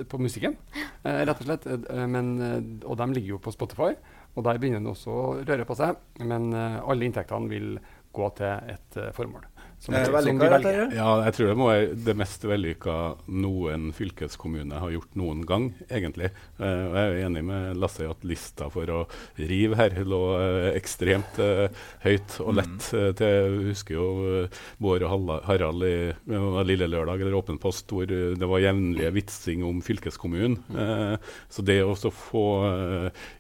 på 0.08 0.20
musikken, 0.24 0.56
uh, 1.04 1.22
rett 1.28 1.42
og 1.42 1.48
slett. 1.50 1.68
Men, 2.08 2.34
og 2.86 2.96
de 3.02 3.08
ligger 3.12 3.36
jo 3.36 3.42
på 3.44 3.52
Spotify, 3.52 3.92
og 4.32 4.46
der 4.48 4.62
begynner 4.62 4.80
den 4.80 4.94
også 4.94 5.12
å 5.12 5.26
røre 5.44 5.68
på 5.68 5.76
seg. 5.76 6.00
Men 6.24 6.54
alle 6.56 7.08
inntektene 7.08 7.52
vil 7.52 7.74
gå 8.16 8.30
til 8.40 8.72
et 8.72 9.02
formål. 9.18 9.51
Som, 9.82 9.96
Eh, 9.96 10.06
som 10.06 10.38
de 10.38 10.50
velger. 10.50 10.92
Ja, 10.94 11.10
jeg 11.26 11.34
tror 11.34 11.48
det 11.50 11.58
må 11.58 11.68
være 11.72 11.96
det 12.06 12.14
mest 12.14 12.44
vellykka 12.46 12.96
noen 13.34 13.88
fylkeskommune 13.98 14.78
har 14.78 14.92
gjort 14.94 15.16
noen 15.18 15.40
gang, 15.50 15.72
egentlig. 15.90 16.30
Eh, 16.62 16.84
og 16.86 16.98
jeg 17.00 17.08
er 17.16 17.22
enig 17.26 17.42
med 17.48 17.80
Lasse 17.82 18.06
i 18.06 18.10
at 18.10 18.22
lista 18.22 18.68
for 18.70 18.92
å 18.94 19.00
rive 19.40 19.80
her 19.80 19.96
lå 20.06 20.20
eh, 20.38 20.68
ekstremt 20.78 21.40
eh, 21.42 21.74
høyt 22.06 22.38
og 22.46 22.60
lett. 22.60 22.92
Mm. 22.92 23.16
til, 23.18 23.26
jeg 23.26 23.64
husker 23.72 23.98
jo 23.98 24.06
Bård 24.78 25.08
og 25.08 25.32
Harald 25.48 25.88
i 25.88 25.96
Lille 26.70 26.90
Lørdag 26.92 27.24
eller 27.24 27.40
Åpen 27.40 27.58
post, 27.62 27.90
hvor 27.90 28.06
det 28.06 28.52
var 28.54 28.62
jevnlige 28.62 29.12
vitsing 29.18 29.66
om 29.66 29.82
fylkeskommunen. 29.82 30.60
Eh, 30.78 31.34
så 31.50 31.66
det 31.66 31.80
å 31.82 31.98
så 31.98 32.14
få 32.14 32.46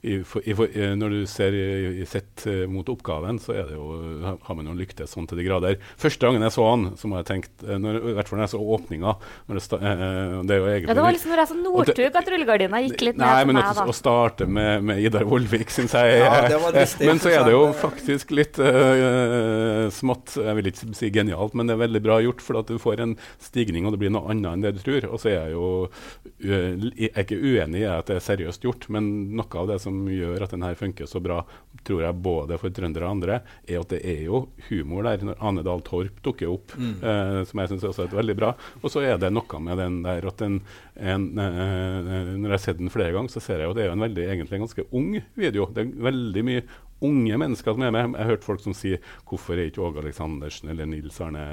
i, 0.01 0.17
for, 0.25 0.41
i, 0.41 0.57
for, 0.57 0.73
Når 0.97 1.13
du 1.13 1.21
ser 1.29 1.53
i, 1.53 2.01
i 2.01 2.09
sett 2.09 2.47
mot 2.71 2.89
oppgaven, 2.89 3.37
så 3.43 3.53
er 3.59 3.69
det 3.69 3.77
jo, 3.77 3.93
har 4.25 4.57
man 4.57 4.73
jo 4.73 4.77
lyktes 4.81 5.13
sånn 5.13 5.29
til 5.29 5.37
de 5.37 5.45
grader. 5.45 5.77
Første 6.01 6.30
gangen 6.31 6.47
jeg 6.47 6.55
så 6.55 6.65
han, 6.69 6.85
så 6.99 7.11
må 7.11 7.19
jeg 7.19 7.27
tenkt, 7.29 7.51
eh, 7.65 7.77
når, 7.81 7.99
i 8.01 8.15
hvert 8.17 8.31
fall 8.31 8.39
når 8.39 8.47
jeg 8.47 8.53
så 8.53 8.61
åpninga 8.75 9.13
når 9.19 9.59
det, 9.59 9.63
sta, 9.65 9.79
eh, 9.79 10.35
det 10.47 10.55
er 10.55 10.61
jo 10.61 10.69
egentlig 10.71 10.91
Ja, 10.91 10.97
det 10.97 11.05
var 11.05 11.15
liksom 11.17 11.33
når 11.33 11.43
jeg 11.43 11.51
så 11.51 11.57
Northug 11.61 12.19
at 12.21 12.31
rullegardina 12.33 12.81
gikk 12.85 13.05
litt 13.07 13.21
Nei, 13.21 13.31
ned 13.41 13.51
men 13.51 13.61
for 13.61 13.83
at, 13.83 13.91
å 13.93 13.95
starte 13.95 14.47
med, 14.47 14.87
med 14.89 15.03
Idar 15.05 15.27
Vollvik 15.29 15.73
syns 15.73 15.95
jeg 15.97 16.21
Ja, 16.23 16.41
det 16.47 16.59
var 16.63 16.79
Men 17.05 17.21
så 17.23 17.33
er 17.33 17.45
det 17.47 17.55
jo 17.55 17.63
faktisk 17.77 18.33
litt 18.35 18.59
uh, 18.61 19.87
smått 19.93 20.35
Jeg 20.39 20.57
vil 20.57 20.71
ikke 20.71 20.91
si 20.97 21.11
genialt, 21.13 21.55
men 21.57 21.69
det 21.69 21.75
er 21.75 21.83
veldig 21.83 22.03
bra 22.03 22.19
gjort, 22.23 22.43
for 22.45 22.61
at 22.61 22.71
du 22.71 22.79
får 22.81 23.03
en 23.03 23.15
stigning, 23.41 23.85
og 23.85 23.95
det 23.95 24.01
blir 24.01 24.13
noe 24.13 24.31
annet 24.31 24.51
enn 24.51 24.63
det 24.63 24.73
du 24.77 24.81
tror. 24.83 25.07
Og 25.11 25.21
så 25.21 25.31
er 25.31 25.37
jeg 25.37 25.55
jo 25.55 25.67
uh, 25.87 26.71
jeg 27.01 27.11
er 27.11 27.23
ikke 27.23 27.39
uenig 27.39 27.83
i 27.83 27.89
at 27.89 28.09
det 28.09 28.17
er 28.19 28.25
seriøst 28.25 28.65
gjort, 28.65 28.87
men 28.93 29.09
noe 29.37 29.61
av 29.61 29.69
det 29.71 29.79
som 29.83 29.97
gjør 30.09 30.45
at 30.45 30.53
den 30.55 30.65
her 30.65 30.77
funker 30.79 31.09
så 31.09 31.21
bra, 31.23 31.41
tror 31.87 32.05
jeg 32.05 32.21
både 32.23 32.59
for 32.61 32.73
trøndere 32.75 33.07
og 33.07 33.15
andre, 33.17 33.41
er 33.67 33.81
at 33.81 33.93
det 33.93 34.01
er 34.07 34.25
jo 34.27 34.45
humor 34.69 35.07
der. 35.07 35.25
Når 35.25 35.41
Ane 35.41 35.65
Dahl 35.65 35.83
Torp 35.85 36.20
dukker 36.25 36.51
opp, 36.51 36.75
eh, 36.77 37.41
som 37.49 37.61
jeg 37.61 37.71
syns 37.71 37.87
også 37.89 38.05
er 38.05 38.15
veldig 38.19 38.37
bra. 38.37 38.53
Og 38.81 38.93
så 38.93 39.03
er 39.05 39.17
det 39.21 39.31
noe 39.33 39.61
med 39.63 39.81
den 39.81 40.01
der 40.05 40.27
at 40.27 40.37
den 40.41 40.61
en, 40.95 41.27
eh, 41.39 42.35
Når 42.37 42.47
jeg 42.47 42.51
har 42.51 42.63
sett 42.65 42.77
den 42.77 42.93
flere 42.93 43.13
ganger, 43.15 43.29
så 43.29 43.41
ser 43.41 43.59
jeg 43.59 43.69
jo 43.69 43.73
at 43.73 43.77
det 43.77 43.83
er 43.83 43.91
jo 43.91 43.97
en 43.97 44.07
veldig, 44.07 44.25
egentlig 44.27 44.57
en 44.57 44.65
ganske 44.67 44.87
ung 44.91 45.11
video. 45.35 45.65
Det 45.73 45.85
er 45.85 46.03
veldig 46.09 46.43
mye 46.45 46.63
unge 47.05 47.37
mennesker 47.41 47.75
som 47.75 47.85
er 47.85 47.93
med. 47.93 48.13
Jeg 48.15 48.25
har 48.25 48.31
hørt 48.35 48.45
folk 48.45 48.63
som 48.63 48.75
sier 48.77 49.01
hvorfor 49.29 49.57
er 49.57 49.69
ikke 49.69 49.83
Åge 49.85 50.01
Aleksandersen 50.03 50.71
eller 50.73 50.89
Nils 50.89 51.19
Arne 51.23 51.45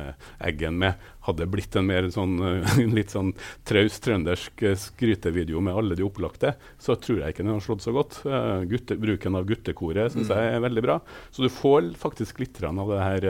Eggen 0.44 0.78
med? 0.80 0.98
Hadde 1.28 1.48
blitt 1.50 1.76
en 1.78 1.88
mer 1.88 2.08
sånn, 2.12 2.36
eh, 2.44 2.78
litt 2.98 3.14
sånn 3.14 3.32
traust 3.68 4.02
trøndersk 4.04 4.64
eh, 4.66 4.78
skrytevideo 4.78 5.62
med 5.64 5.76
alle 5.78 5.98
de 5.98 6.06
opplagte, 6.06 6.54
så 6.80 6.96
tror 7.00 7.22
jeg 7.22 7.34
ikke 7.34 7.46
den 7.46 7.54
har 7.56 7.64
slått 7.64 7.84
så 7.84 7.94
godt. 7.96 8.20
Uh, 8.26 8.64
gutte, 8.68 8.96
bruken 9.00 9.36
av 9.38 9.46
guttekoret 9.48 10.12
syns 10.14 10.30
jeg 10.32 10.54
er 10.54 10.62
veldig 10.64 10.84
bra. 10.84 10.98
Så 11.34 11.44
du 11.44 11.50
får 11.52 11.92
faktisk 11.98 12.42
litt 12.42 12.58
av 12.64 12.90
det 12.90 13.02
her 13.04 13.26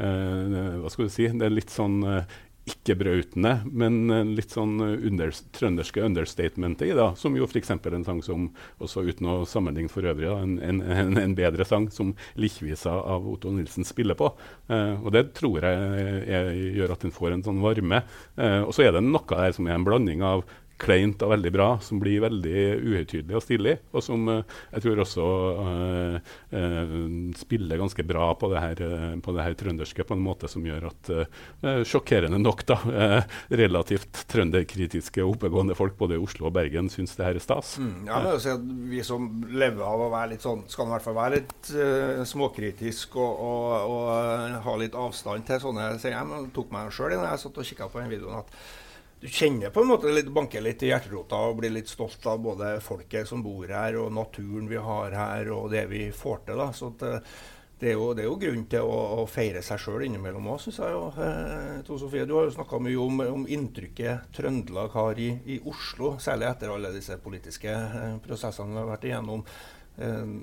uh, 0.00 0.78
Hva 0.80 0.90
skal 0.92 1.06
du 1.06 1.12
si? 1.12 1.28
Det 1.28 1.46
er 1.46 1.52
litt 1.52 1.72
sånn 1.72 2.00
eh, 2.06 2.38
ikke 2.70 2.96
brautende, 3.00 3.52
men 3.66 3.98
eh, 4.12 4.30
litt 4.38 4.54
sånn 4.54 4.76
eh, 4.84 5.06
under, 5.10 5.32
trønderske 5.56 6.04
understatementet 6.06 6.88
i, 6.88 6.94
da, 6.96 7.10
som 7.18 7.36
jo 7.38 7.48
f.eks. 7.48 7.72
en 7.74 8.06
sang 8.06 8.22
som, 8.24 8.48
også 8.82 9.04
uten 9.08 9.28
å 9.30 9.36
sammenligne 9.48 9.92
for 9.92 10.06
øvrig, 10.08 10.30
en, 10.30 10.56
en, 10.62 11.18
en, 11.20 11.36
bedre 11.38 11.66
sang 11.68 11.90
som 11.94 12.14
'Likkvisa' 12.38 12.96
av 13.14 13.28
Otto 13.30 13.52
Nilsen 13.54 13.86
spiller 13.88 14.18
på. 14.18 14.32
Eh, 14.70 14.96
og 14.98 15.12
det 15.16 15.30
tror 15.38 15.60
jeg 15.66 16.24
jeg, 16.30 16.64
gjør 16.78 16.94
at 16.94 17.04
den 17.06 17.14
får 17.14 17.36
en 17.36 17.46
sånn 17.46 17.62
varme. 17.62 18.02
Eh, 18.36 18.62
og 18.64 18.74
så 18.76 18.86
er 18.86 18.96
det 18.96 19.04
noe 19.06 19.26
der 19.30 19.54
som 19.56 19.68
er 19.68 19.78
en 19.78 19.86
blanding 19.86 20.24
av 20.26 20.44
kleint 20.80 21.22
og 21.24 21.32
veldig 21.34 21.52
bra, 21.54 21.68
som 21.84 22.00
blir 22.00 22.22
veldig 22.24 22.62
uhøytidelig 22.80 23.36
og 23.36 23.44
stilig, 23.44 23.76
og 23.92 24.04
som 24.04 24.28
eh, 24.32 24.56
jeg 24.74 24.84
tror 24.84 25.02
også 25.04 25.26
uh, 25.60 26.30
uh, 26.54 26.94
spiller 27.38 27.80
ganske 27.80 28.04
bra 28.06 28.30
på 28.38 28.50
det, 28.52 28.62
her, 28.64 28.82
på 29.22 29.34
det 29.36 29.44
her 29.46 29.56
trønderske 29.60 30.06
på 30.06 30.16
en 30.16 30.24
måte 30.24 30.50
som 30.50 30.64
gjør 30.66 30.88
at 30.90 31.12
uh, 31.12 31.80
Sjokkerende 31.86 32.38
nok, 32.40 32.62
da, 32.68 32.76
relativt 33.60 34.22
trønderkritiske 34.30 35.22
og 35.24 35.36
oppegående 35.36 35.76
folk 35.78 35.96
både 35.98 36.16
i 36.16 36.22
Oslo 36.22 36.48
og 36.48 36.54
Bergen 36.56 36.90
syns 36.92 37.14
det 37.18 37.26
her 37.26 37.38
er 37.38 37.44
stas. 37.44 37.74
Mm, 37.80 38.08
ja, 38.08 38.18
men 38.18 38.32
også, 38.32 38.56
Vi 38.90 39.02
som 39.06 39.28
lever 39.50 39.84
av 39.86 40.04
å 40.06 40.10
være 40.12 40.34
litt 40.34 40.44
sånn, 40.44 40.64
skal 40.70 40.88
i 40.88 40.94
hvert 40.94 41.06
fall 41.06 41.18
være 41.18 41.40
litt 41.40 41.72
småkritisk 42.30 43.16
og, 43.20 43.42
og, 43.46 43.94
og 43.94 44.60
ha 44.66 44.76
litt 44.80 44.98
avstand 44.98 45.46
til 45.48 45.62
sånne 45.62 45.90
sier 46.00 46.16
jeg. 46.16 46.44
Tok 46.56 46.72
meg 46.74 46.92
sjøl 46.94 47.16
når 47.16 47.32
jeg 47.32 47.42
satt 47.44 47.60
og 47.60 47.68
kikka 47.72 47.90
på 47.90 48.02
den 48.02 48.12
videoen, 48.12 48.40
at 48.42 48.88
du 49.20 49.28
kjenner 49.28 49.70
på 49.70 49.82
en 49.82 49.90
måte 49.90 50.12
litt, 50.14 50.30
banker 50.32 50.62
litt 50.64 50.82
i 50.82 50.88
hjerterota 50.88 51.36
og 51.50 51.58
blir 51.60 51.72
litt 51.74 51.90
stolt 51.92 52.24
av 52.26 52.38
både 52.40 52.78
folket 52.80 53.28
som 53.28 53.42
bor 53.44 53.68
her, 53.68 53.98
og 54.00 54.12
naturen 54.16 54.68
vi 54.70 54.78
har 54.80 55.12
her, 55.12 55.50
og 55.52 55.70
det 55.74 55.84
vi 55.90 56.06
får 56.16 56.46
til. 56.46 56.60
da, 56.60 56.70
så 56.72 56.88
at 56.94 57.04
eh, 57.04 57.34
det 57.80 57.88
er, 57.88 57.96
jo, 57.96 58.10
det 58.12 58.24
er 58.24 58.28
jo 58.28 58.38
grunn 58.40 58.64
til 58.68 58.84
å, 58.84 58.96
å 59.22 59.26
feire 59.28 59.62
seg 59.64 59.80
sjøl 59.80 60.02
innimellom 60.04 60.48
òg, 60.52 60.58
syns 60.60 60.80
jeg. 60.82 60.92
jo. 60.92 61.04
Eh, 61.24 61.78
to 61.84 61.96
Sofie, 62.00 62.26
du 62.28 62.34
har 62.36 62.48
jo 62.48 62.52
snakka 62.52 62.80
mye 62.80 63.00
om, 63.00 63.22
om 63.24 63.44
inntrykket 63.48 64.32
Trøndelag 64.36 64.92
har 64.96 65.20
i, 65.20 65.30
i 65.52 65.56
Oslo, 65.68 66.14
særlig 66.20 66.48
etter 66.50 66.72
alle 66.74 66.92
disse 66.92 67.16
politiske 67.20 67.72
eh, 67.72 68.14
prosessene 68.24 68.72
vi 68.72 68.80
har 68.82 68.88
vært 68.90 69.08
igjennom. 69.08 69.44
Eh, 69.96 70.36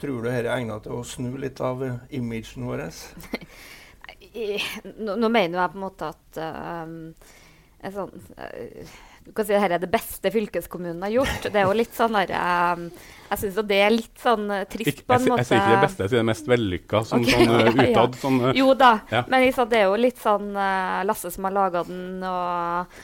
tror 0.00 0.20
du 0.20 0.28
dette 0.28 0.44
er 0.44 0.52
egnet 0.58 0.84
til 0.84 0.96
å 0.96 1.04
snu 1.04 1.32
litt 1.40 1.60
av 1.64 1.84
eh, 1.84 2.00
imagen 2.20 2.68
vår? 2.68 2.86
Nå, 4.38 5.14
nå 5.16 5.28
mener 5.32 5.56
jeg 5.56 5.72
på 5.72 5.78
en 5.78 5.82
måte 5.82 6.10
at 6.12 6.38
en 6.38 6.96
sånn, 7.82 8.10
eh, 8.38 8.86
Du 9.28 9.32
kan 9.36 9.44
si 9.44 9.52
at 9.52 9.60
dette 9.60 9.74
er 9.76 9.82
det 9.82 9.90
beste 9.92 10.30
fylkeskommunen 10.32 11.02
har 11.04 11.10
gjort. 11.12 11.42
Det 11.52 11.54
er 11.60 11.66
jo 11.68 11.74
litt 11.76 11.92
sånn 11.94 12.14
der, 12.16 12.30
um, 12.32 12.86
Jeg 13.30 13.38
syns 13.42 13.58
det 13.68 13.76
er 13.84 13.90
litt 13.92 14.16
sånn 14.22 14.50
eh, 14.50 14.64
trist 14.64 14.88
Ikke, 14.88 15.04
på 15.04 15.14
en 15.14 15.20
jeg, 15.20 15.28
måte. 15.28 15.38
jeg 15.42 15.46
sier 15.50 15.60
ikke 15.60 15.74
det 15.76 15.82
beste, 15.84 16.02
jeg 16.06 16.10
sier 16.14 16.22
det 16.22 16.28
mest 16.30 16.48
vellykka 16.48 17.02
sånn, 17.04 17.26
okay, 17.26 17.44
sånn 17.44 17.60
ja. 17.84 17.86
utad. 17.92 18.18
Sånn, 18.22 18.40
eh, 18.48 18.56
Jo 18.56 18.72
da, 18.74 18.92
Ja. 19.12 19.24
men 19.28 19.44
liksom, 19.44 19.68
det 19.68 19.78
er 19.82 19.86
jo 19.90 19.96
litt 20.00 20.18
sånn 20.22 20.48
uh, 20.56 21.04
Lasse 21.04 21.30
som 21.34 21.44
har 21.44 21.52
laga 21.58 21.84
den, 21.84 22.22
og, 22.24 23.00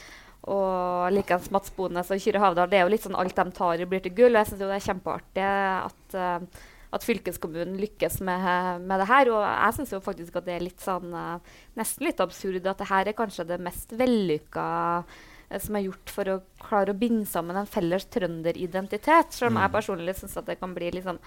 og 0.49 1.11
likeens 1.13 1.51
Mats 1.53 1.69
Bones 1.77 2.09
og 2.11 2.19
Kyrre 2.21 2.41
Havdal. 2.41 2.69
Det 2.69 2.77
er 2.79 2.85
jo 2.87 2.93
litt 2.95 3.05
sånn 3.05 3.15
alt 3.17 3.35
de 3.37 3.45
tar 3.51 3.79
i, 3.81 3.85
blir 3.89 4.01
til 4.01 4.13
gull. 4.17 4.33
Og 4.35 4.41
jeg 4.41 4.51
syns 4.51 4.61
det 4.65 4.73
er 4.75 4.87
kjempeartig 4.89 5.45
at, 5.45 6.17
eh, 6.17 6.65
at 6.95 7.05
fylkeskommunen 7.05 7.77
lykkes 7.81 8.19
med, 8.25 8.81
med 8.87 9.01
det 9.01 9.07
her. 9.09 9.31
Og 9.33 9.43
jeg 9.43 9.77
syns 9.77 9.95
faktisk 10.05 10.39
at 10.39 10.47
det 10.47 10.55
er 10.55 10.65
litt 10.65 10.83
sånn 10.83 11.15
eh, 11.15 11.55
nesten 11.79 12.07
litt 12.07 12.21
absurd 12.23 12.67
at 12.71 12.81
det 12.81 12.91
her 12.91 13.11
er 13.11 13.17
kanskje 13.17 13.47
det 13.49 13.61
mest 13.63 13.95
vellykka 13.99 14.67
eh, 15.01 15.59
som 15.61 15.77
er 15.77 15.87
gjort 15.89 16.13
for 16.13 16.31
å 16.31 16.37
klare 16.63 16.95
å 16.95 16.99
binde 16.99 17.27
sammen 17.29 17.59
en 17.59 17.69
felles 17.69 18.07
trønderidentitet. 18.15 19.35
Selv 19.35 19.53
om 19.53 19.61
jeg 19.61 19.75
personlig 19.75 20.17
syns 20.19 20.39
at 20.39 20.47
det 20.49 20.59
kan 20.61 20.75
bli 20.77 20.93
litt 20.95 21.07
sånn 21.07 21.21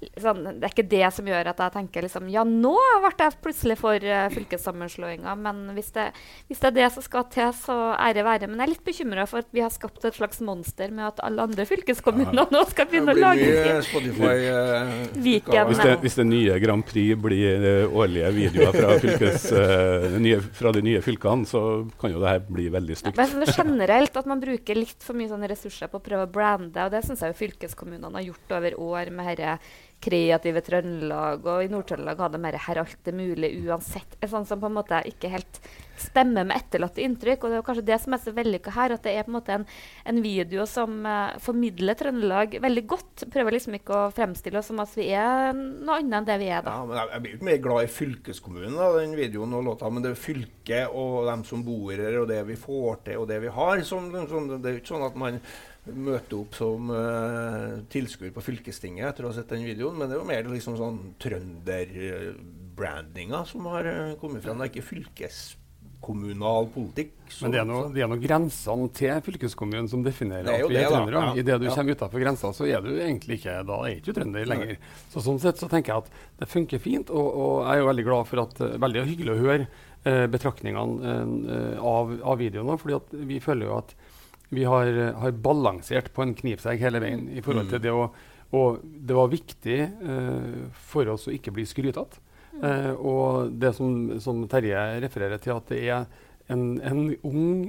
Sånn, 0.00 0.46
det 0.56 0.64
er 0.64 0.72
ikke 0.72 0.88
det 0.88 1.08
som 1.12 1.26
gjør 1.28 1.50
at 1.50 1.58
jeg 1.60 1.72
tenker 1.74 2.04
liksom, 2.06 2.28
ja, 2.32 2.40
nå 2.40 2.72
ble 3.04 3.10
jeg 3.20 3.34
plutselig 3.44 3.74
for 3.76 4.00
uh, 4.00 4.30
fylkessammenslåinga. 4.32 5.34
Men 5.36 5.58
hvis 5.76 5.90
det, 5.92 6.06
hvis 6.48 6.62
det 6.62 6.70
er 6.70 6.76
det 6.78 6.86
som 6.94 7.04
skal 7.04 7.26
til, 7.32 7.50
så 7.56 7.76
ære 7.92 8.24
være. 8.24 8.48
Men 8.48 8.62
jeg 8.62 8.64
er 8.64 8.72
litt 8.72 8.86
bekymra 8.86 9.26
for 9.28 9.44
at 9.44 9.50
vi 9.52 9.60
har 9.60 9.72
skapt 9.74 10.06
et 10.08 10.16
slags 10.16 10.40
monster 10.44 10.92
med 10.94 11.04
at 11.10 11.20
alle 11.26 11.44
andre 11.44 11.66
fylkeskommuner 11.68 12.48
nå 12.54 12.62
skal 12.70 12.88
begynne 12.88 13.12
å 13.12 13.18
lage. 13.18 13.50
Spotify 13.90 14.30
eh, 14.54 14.94
Viken. 15.20 15.68
Hvis 15.68 15.82
det, 15.84 15.92
hvis 16.06 16.16
det 16.22 16.26
nye 16.30 16.56
Grand 16.64 16.86
Prix 16.88 17.20
blir 17.20 17.68
eh, 17.72 17.98
årlige 18.00 18.32
videoer 18.38 18.78
fra, 18.80 18.96
fylkes, 19.04 19.46
uh, 19.52 20.16
nye, 20.22 20.40
fra 20.62 20.72
de 20.76 20.84
nye 20.86 21.04
fylkene, 21.04 21.48
så 21.50 21.64
kan 22.00 22.14
jo 22.14 22.24
det 22.24 22.32
her 22.32 22.42
bli 22.48 22.70
veldig 22.72 22.98
stygt. 23.02 23.20
Men 23.20 23.52
sånn 23.52 23.76
generelt 23.76 24.16
at 24.16 24.32
man 24.32 24.40
bruker 24.40 24.80
litt 24.80 25.04
for 25.04 25.18
mye 25.18 25.28
sånne 25.28 25.52
ressurser 25.52 25.92
på 25.92 26.00
å 26.00 26.04
prøve 26.08 26.24
å 26.24 26.32
brande, 26.32 26.88
og 26.88 26.96
det 26.96 27.04
syns 27.04 27.20
jeg 27.24 27.34
jo 27.34 27.40
fylkeskommunene 27.44 28.16
har 28.16 28.28
gjort 28.30 28.58
over 28.60 28.80
år 28.80 29.14
med 29.14 29.30
dette 29.30 29.58
kreative 30.00 30.62
Trøndelag, 30.64 31.44
og 31.44 31.64
i 31.64 31.70
Nord-Trøndelag 31.70 32.20
hadde 32.24 32.38
de 32.38 32.42
mer 32.42 32.56
'her 32.56 32.80
alt 32.80 33.08
er 33.08 33.16
mulig 33.16 33.52
uansett'. 33.64 34.16
Sånn 34.26 34.46
som 34.46 34.60
på 34.60 34.66
en 34.66 34.78
måte 34.78 35.02
ikke 35.04 35.28
helt 35.28 35.60
stemmer 36.00 36.46
med 36.48 36.56
etterlatte 36.56 37.02
inntrykk. 37.04 37.44
Og 37.44 37.52
det 37.52 37.58
er 37.58 37.66
kanskje 37.66 37.86
det 37.90 37.98
som 38.00 38.16
er 38.16 38.22
så 38.22 38.34
vellykka 38.36 38.72
her, 38.74 38.94
at 38.96 39.04
det 39.04 39.14
er 39.14 39.26
på 39.26 39.32
en 39.32 39.36
måte 39.36 39.54
en, 39.54 39.66
en 40.08 40.22
video 40.24 40.66
som 40.68 41.04
uh, 41.04 41.36
formidler 41.42 41.98
Trøndelag 41.98 42.56
veldig 42.62 42.84
godt. 42.90 43.26
Prøver 43.32 43.56
liksom 43.56 43.76
ikke 43.78 43.96
å 43.96 44.10
fremstille 44.14 44.60
oss 44.60 44.70
som 44.72 44.80
at 44.80 44.94
vi 44.96 45.10
er 45.16 45.52
noe 45.56 45.98
annet 46.00 46.20
enn 46.20 46.28
det 46.30 46.38
vi 46.42 46.50
er, 46.50 46.64
da. 46.66 46.78
Ja, 46.78 46.86
men 46.88 47.00
jeg, 47.00 47.12
jeg 47.12 47.24
blir 47.24 47.36
ikke 47.36 47.50
mer 47.50 47.62
glad 47.66 47.84
i 47.84 47.92
fylkeskommunen, 47.96 48.78
da, 48.78 48.90
den 48.96 49.16
videoen 49.18 49.58
og 49.58 49.66
låta, 49.68 49.90
men 49.92 50.04
det 50.04 50.14
er 50.14 50.22
fylket 50.24 50.96
og 50.96 51.28
dem 51.28 51.44
som 51.48 51.64
bor 51.66 51.92
her, 51.92 52.22
og 52.22 52.30
det 52.30 52.40
vi 52.48 52.58
får 52.60 53.04
til 53.10 53.24
og 53.24 53.28
det 53.30 53.40
vi 53.44 53.52
har. 53.60 53.84
Som, 53.86 54.10
som, 54.30 54.48
det 54.56 54.60
er 54.64 54.78
jo 54.78 54.82
ikke 54.82 54.94
sånn 54.94 55.08
at 55.10 55.20
man 55.20 55.40
møter 55.86 56.36
opp 56.42 56.54
som 56.54 56.90
uh, 56.92 57.80
tilskuer 57.90 58.30
på 58.36 58.42
fylkestinget 58.44 59.06
etter 59.08 59.24
å 59.24 59.28
ha 59.30 59.34
sett 59.38 59.48
den 59.48 59.64
videoen, 59.64 59.96
men 59.98 60.08
det 60.10 60.16
er 60.18 60.20
jo 60.20 60.28
mer 60.28 60.44
liksom 60.52 60.76
sånn 60.78 60.98
trønderbrandinga 61.22 63.40
som 63.48 63.64
har 63.72 63.84
uh, 63.88 64.12
kommet 64.20 64.42
fram. 64.44 64.58
Det 64.60 64.64
er 64.68 64.72
ikke 64.74 64.84
fylkeskommunal 64.90 66.68
politikk. 66.74 67.12
så- 67.28 67.42
Men 67.44 67.50
det 67.52 67.60
er 67.60 67.64
noe- 67.64 67.92
det 67.94 68.02
er 68.02 68.08
noe 68.08 68.18
grensene 68.20 68.88
til 68.92 69.20
fylkeskommunen 69.22 69.88
som 69.88 70.02
definerer 70.04 70.44
Det 70.44 70.54
er 70.60 70.64
at 70.64 70.68
vi 70.70 70.76
er 70.76 70.80
det, 70.80 70.88
trøndere. 70.92 71.22
Ja. 71.24 71.34
Idet 71.34 71.60
du 71.60 71.64
Ja. 71.66 71.74
kommer 71.74 71.94
utenfor 71.94 72.20
grensa, 72.20 72.52
så 72.52 72.64
er 72.68 72.80
du 72.82 72.88
egentlig 73.00 73.34
ikke 73.40 73.64
da 73.66 73.82
er 73.84 73.94
ikke 74.00 74.12
trønder 74.14 74.44
lenger. 74.46 74.76
Så 75.12 75.20
Sånn 75.22 75.38
sett 75.40 75.56
så 75.56 75.68
tenker 75.68 75.92
jeg 75.94 76.02
at 76.04 76.10
det 76.38 76.48
funker 76.48 76.78
fint, 76.80 77.10
og, 77.10 77.34
og 77.34 77.64
jeg 77.66 77.76
er 77.76 77.80
jo 77.80 77.86
veldig 77.88 78.04
glad 78.04 78.26
for 78.26 78.40
at 78.42 78.60
eh, 78.60 78.76
Veldig 78.78 79.04
hyggelig 79.06 79.32
å 79.32 79.38
høre 79.40 79.66
betraktningene 80.02 81.78
av, 81.78 82.20
av 82.24 82.38
videoene, 82.38 82.78
fordi 82.80 82.94
at 82.96 83.02
vi 83.12 83.38
føler 83.38 83.66
jo 83.66 83.76
at 83.76 83.94
vi 84.50 84.64
har, 84.66 84.86
eh, 84.86 85.14
har 85.14 85.32
balansert 85.32 86.12
på 86.14 86.24
en 86.24 86.34
knivsegg 86.34 86.82
hele 86.82 87.00
veien 87.02 87.28
i 87.30 87.42
forhold 87.44 87.70
til 87.70 87.82
det 87.82 87.94
å 87.94 88.10
Og 88.50 88.80
det 88.82 89.14
var 89.14 89.28
viktig 89.30 89.78
eh, 89.78 90.70
for 90.74 91.06
oss 91.12 91.28
å 91.30 91.34
ikke 91.34 91.52
bli 91.54 91.62
skrytete. 91.62 92.18
Eh, 92.58 92.90
og 92.98 93.52
det 93.62 93.70
som, 93.76 94.18
som, 94.18 94.42
Terje 94.50 94.80
refererer 95.04 95.38
til, 95.38 95.54
at 95.54 95.70
det 95.70 95.78
er 95.86 96.08
en, 96.50 96.64
en 96.82 97.04
ung, 97.22 97.68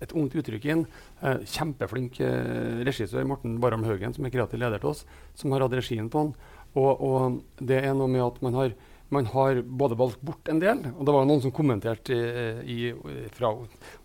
et 0.00 0.14
ungt 0.16 0.36
uttrykk 0.40 0.70
inn. 0.72 0.86
Eh, 1.20 1.44
kjempeflink 1.52 2.16
eh, 2.24 2.80
regissør, 2.88 3.26
Morten 3.28 3.58
Barham 3.60 3.84
Haugen, 3.84 4.16
som 4.16 4.24
er 4.24 4.32
kreativ 4.32 4.62
leder 4.62 4.80
til 4.80 4.94
oss, 4.94 5.04
som 5.36 5.52
har 5.52 5.66
hatt 5.66 5.76
regien 5.76 6.08
på 6.08 6.24
den. 6.24 6.32
Og, 6.72 7.04
og, 7.04 7.38
det 7.60 7.82
er 7.84 7.92
noe 7.92 8.08
med 8.08 8.24
at 8.24 8.40
man 8.44 8.56
har 8.56 8.72
man 9.12 9.28
har 9.32 9.60
både 9.62 9.98
valgt 9.98 10.22
bort 10.24 10.48
en 10.50 10.60
del, 10.62 10.80
og 10.96 11.04
det 11.06 11.14
var 11.14 11.26
noen 11.28 11.42
som 11.44 11.54
kommenterte 11.54 12.16
i, 12.16 12.76
i, 12.92 13.26
fra 13.36 13.52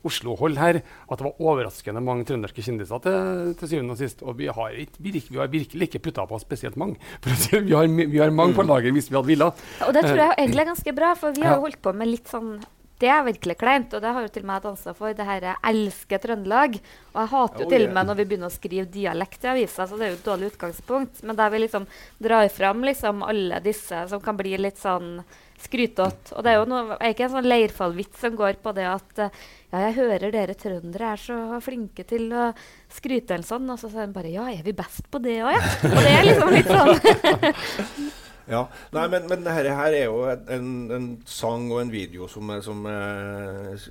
Oslo-hold 0.08 0.60
her 0.60 0.82
at 0.82 1.18
det 1.18 1.26
var 1.26 1.42
overraskende 1.44 2.04
mange 2.04 2.28
trønderske 2.28 2.64
kjendiser 2.66 3.02
til, 3.04 3.54
til 3.60 3.72
syvende 3.72 3.96
og 3.96 4.02
sist. 4.02 4.24
Og 4.24 4.38
vi 4.40 4.50
har, 4.52 4.78
virke, 5.00 5.32
vi 5.32 5.42
har 5.42 5.52
virkelig 5.52 5.90
ikke 5.90 6.04
putta 6.10 6.28
på 6.28 6.40
spesielt 6.44 6.80
mange. 6.80 7.00
For 7.24 7.60
vi, 7.60 7.74
har, 7.74 7.88
vi, 7.88 8.20
har, 8.20 8.34
mange 8.36 8.58
på 8.58 8.66
lager 8.68 8.96
hvis 8.96 9.12
vi 9.12 9.18
hadde 9.18 9.32
villet. 9.32 9.68
Og 9.88 9.94
det 9.96 10.04
tror 10.06 10.24
jeg 10.24 10.34
eh, 10.34 10.42
egentlig 10.44 10.66
er 10.66 10.72
ganske 10.74 10.98
bra, 11.00 11.14
for 11.20 11.38
vi 11.38 11.48
har 11.48 11.58
jo 11.58 11.68
holdt 11.68 11.82
på 11.84 11.96
med 11.96 12.12
litt 12.12 12.32
sånn 12.32 12.58
det 12.98 13.10
er 13.13 13.25
virkelig 13.27 13.58
kleint, 13.62 13.92
og 13.94 14.01
det 14.01 14.12
har 14.13 14.25
jo 14.25 14.30
til 14.34 14.42
og 14.42 14.48
med 14.50 14.58
hatt 14.58 14.70
ansvar 14.72 14.96
for. 14.98 15.13
Det 15.13 15.25
her 15.27 15.44
jeg 15.46 15.62
elsker 15.70 16.22
Trøndelag. 16.24 16.77
Og 17.13 17.20
jeg 17.22 17.32
hater 17.34 17.62
jo 17.62 17.68
oh, 17.68 17.74
til 17.74 17.86
og 17.86 17.94
med 17.94 18.10
når 18.10 18.18
vi 18.18 18.25
begynner 18.32 18.50
å 18.50 18.56
skrive 18.56 18.86
dialekt 18.94 19.46
i 19.46 19.51
avisa, 19.54 19.86
så 19.86 20.00
det 20.00 20.08
er 20.08 20.16
jo 20.16 20.18
et 20.18 20.25
dårlig 20.32 20.50
utgangspunkt. 20.54 21.22
Men 21.22 21.38
der 21.38 21.54
vi 21.54 21.62
liksom 21.62 21.86
drar 22.25 22.50
fram 22.54 22.82
liksom 22.88 23.22
alle 23.27 23.62
disse 23.66 24.01
som 24.10 24.24
kan 24.24 24.39
bli 24.39 24.58
litt 24.58 24.82
sånn 24.82 25.22
skrytete. 25.62 26.34
Og 26.34 26.46
det 26.46 26.54
er 26.54 26.60
jo 26.60 26.68
noe, 26.74 26.98
er 26.98 27.13
ikke 27.13 27.27
en 27.30 27.36
sånn 27.38 27.50
leirfallvits 27.50 28.22
som 28.25 28.38
går 28.38 28.60
på 28.66 28.74
det 28.77 28.89
at 28.89 29.25
ja, 29.27 29.80
jeg 29.88 29.98
hører 30.01 30.34
dere 30.34 30.58
trøndere 30.58 31.13
er 31.13 31.22
så 31.22 31.42
flinke 31.62 32.06
til 32.08 32.30
å 32.34 32.51
skryte 32.94 33.38
eller 33.38 33.46
sånn. 33.46 33.70
Og 33.74 33.82
så 33.82 33.94
sier 33.94 34.10
de 34.10 34.18
bare 34.18 34.34
ja, 34.34 34.50
er 34.50 34.66
vi 34.66 34.74
best 34.77 35.06
på 35.13 35.22
det 35.22 35.44
òg, 35.44 35.54
ja? 35.54 35.75
Og 35.94 36.00
det 36.01 36.13
er 36.13 36.32
liksom 36.32 36.56
litt 36.58 36.74
sånn 36.74 38.16
Ja, 38.48 38.62
Nei, 38.96 39.08
men, 39.12 39.25
men 39.27 39.44
dette 39.44 39.74
her 39.75 39.92
er 39.92 40.06
jo 40.06 40.22
en, 40.32 40.70
en, 40.96 41.08
sang 41.27 41.68
og 41.68 41.82
en 41.82 41.92
video 41.92 42.30
som, 42.32 42.54
som 42.63 42.86
er, 42.88 43.82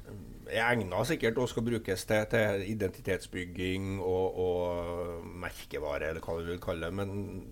er 0.49 0.63
egna 0.71 1.03
sikkert 1.05 1.37
og 1.43 1.51
skal 1.53 1.67
brukes 1.67 2.07
til, 2.09 2.25
til 2.33 2.65
identitetsbygging 2.73 3.99
og, 4.01 4.39
og, 4.47 5.27
merkevare, 5.45 6.09
eller 6.09 6.25
hva 6.25 6.39
du 6.41 6.49
vil 6.49 6.63
kalle 6.63 6.89
det. 6.89 6.97
Men 6.97 7.43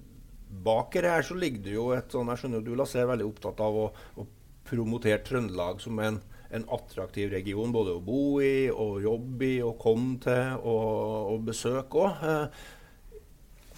bak 0.65 0.97
her 0.97 1.27
så 1.27 1.37
ligger 1.37 1.67
det 1.67 1.75
jo 1.75 1.91
et 1.93 2.15
sånn 2.15 2.31
Jeg 2.33 2.41
skjønner 2.41 2.65
du 2.65 2.73
Lasse 2.79 3.03
er 3.03 3.11
veldig 3.11 3.27
opptatt 3.29 3.61
av 3.61 3.77
å, 3.85 3.89
å 4.23 4.27
promotere 4.65 5.21
Trøndelag 5.27 5.83
som 5.85 6.01
en, 6.01 6.23
en, 6.55 6.65
attraktiv 6.73 7.35
region 7.35 7.75
både 7.75 7.99
å 7.99 8.05
bo 8.05 8.39
i 8.41 8.71
og 8.71 9.03
jobbe 9.05 9.51
i 9.51 9.61
og 9.67 9.77
komme 9.83 10.17
til 10.25 10.57
og, 10.63 11.35
og 11.35 11.45
besøke 11.51 12.07
òg. 12.07 12.25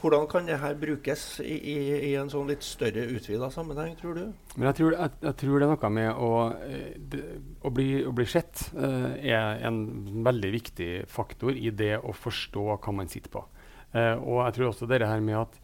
Hvordan 0.06 0.28
kan 0.30 0.46
det 0.46 0.60
her 0.62 0.74
brukes 0.78 1.22
i, 1.42 1.56
i, 1.72 1.78
i 2.06 2.10
en 2.14 2.28
sånn 2.30 2.46
litt 2.46 2.62
større 2.62 3.08
utvida 3.10 3.48
sammenheng, 3.50 3.96
tror 3.98 4.14
du? 4.14 4.28
Men 4.54 4.68
jeg 4.68 4.78
tror, 4.78 4.94
jeg, 4.94 5.14
jeg 5.24 5.36
tror, 5.40 5.56
det 5.58 5.66
er 5.66 5.72
noe 5.72 5.90
med 5.96 6.20
å, 6.22 6.28
eh, 6.62 6.92
det, 7.10 7.22
å, 7.66 7.72
bli, 7.74 7.88
å 8.06 8.12
bli, 8.14 8.26
sett 8.30 8.68
uh, 8.76 9.16
er 9.18 9.64
en 9.66 9.80
veldig 10.28 10.52
viktig 10.54 10.90
faktor 11.10 11.58
i 11.58 11.74
det 11.74 11.96
å 11.98 12.14
forstå 12.14 12.68
hva 12.76 12.94
man 12.94 13.10
sitter 13.10 13.34
på. 13.34 13.42
Uh, 13.96 14.14
og 14.14 14.38
jeg 14.44 14.56
tror 14.60 14.68
også 14.70 14.90
det 14.94 15.02
her 15.02 15.26
med 15.26 15.40
at 15.40 15.58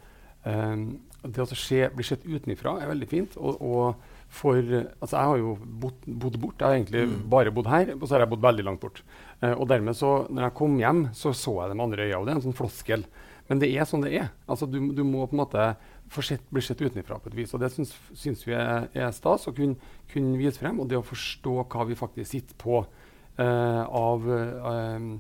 um, 0.51 0.85
det 1.23 1.47
å 1.47 1.47
skje, 1.55 1.87
bli 1.95 2.11
sett 2.11 2.27
utenfra 2.27 2.81
er 2.83 2.91
veldig 2.91 3.11
fint. 3.15 3.39
Og, 3.39 3.63
og 3.63 4.31
for, 4.33 4.59
altså 4.59 5.21
jeg 5.21 5.35
har 5.35 5.43
jo 5.45 5.57
bodd, 5.63 6.07
bodd 6.07 6.43
bort. 6.43 6.59
Jeg 6.59 6.67
har 6.67 6.81
egentlig 6.81 7.07
mm. 7.13 7.19
bare 7.31 7.55
bodd 7.55 7.71
her, 7.71 7.95
og 7.95 8.09
så 8.09 8.17
har 8.17 8.27
jeg 8.27 8.35
bodd 8.35 8.49
veldig 8.51 8.67
langt 8.73 8.83
bort. 8.83 9.05
Uh, 9.39 9.53
og 9.53 9.69
dermed 9.71 9.95
så, 9.95 10.25
når 10.27 10.49
jeg 10.49 10.59
kom 10.65 10.81
hjem, 10.83 11.05
så 11.15 11.31
så 11.31 11.61
jeg 11.61 11.71
det 11.71 11.79
med 11.79 11.93
andre 11.93 12.09
øyne. 12.09 12.19
Og 12.19 12.27
det 12.27 12.35
er 12.35 12.43
en 12.43 12.49
sånn 12.51 12.59
floskel. 12.59 13.07
Men 13.51 13.61
det 13.63 13.73
er 13.75 13.89
sånn 13.89 14.05
det 14.07 14.15
er. 14.17 14.31
Altså, 14.47 14.69
du, 14.71 14.79
du 14.95 15.03
må 15.07 15.27
på 15.27 15.37
en 15.37 15.43
måte 15.43 15.67
sett, 16.21 16.45
bli 16.53 16.63
sett 16.65 16.83
utenfra 16.83 17.19
på 17.21 17.31
et 17.31 17.39
vis. 17.41 17.55
Og 17.55 17.63
det 17.63 17.73
syns, 17.75 17.95
syns 18.19 18.45
vi 18.47 18.55
er, 18.57 18.89
er 18.95 19.13
stas 19.17 19.49
å 19.49 19.55
kunne, 19.57 19.77
kunne, 20.13 20.39
vise 20.41 20.61
frem. 20.61 20.81
Og 20.83 20.91
det 20.91 21.01
å 21.01 21.07
forstå 21.07 21.59
hva 21.65 21.89
vi 21.89 21.99
faktisk 21.99 22.31
sitter 22.35 22.59
på 22.61 22.83
uh, 22.85 23.83
av 23.87 24.29
uh, 24.29 25.11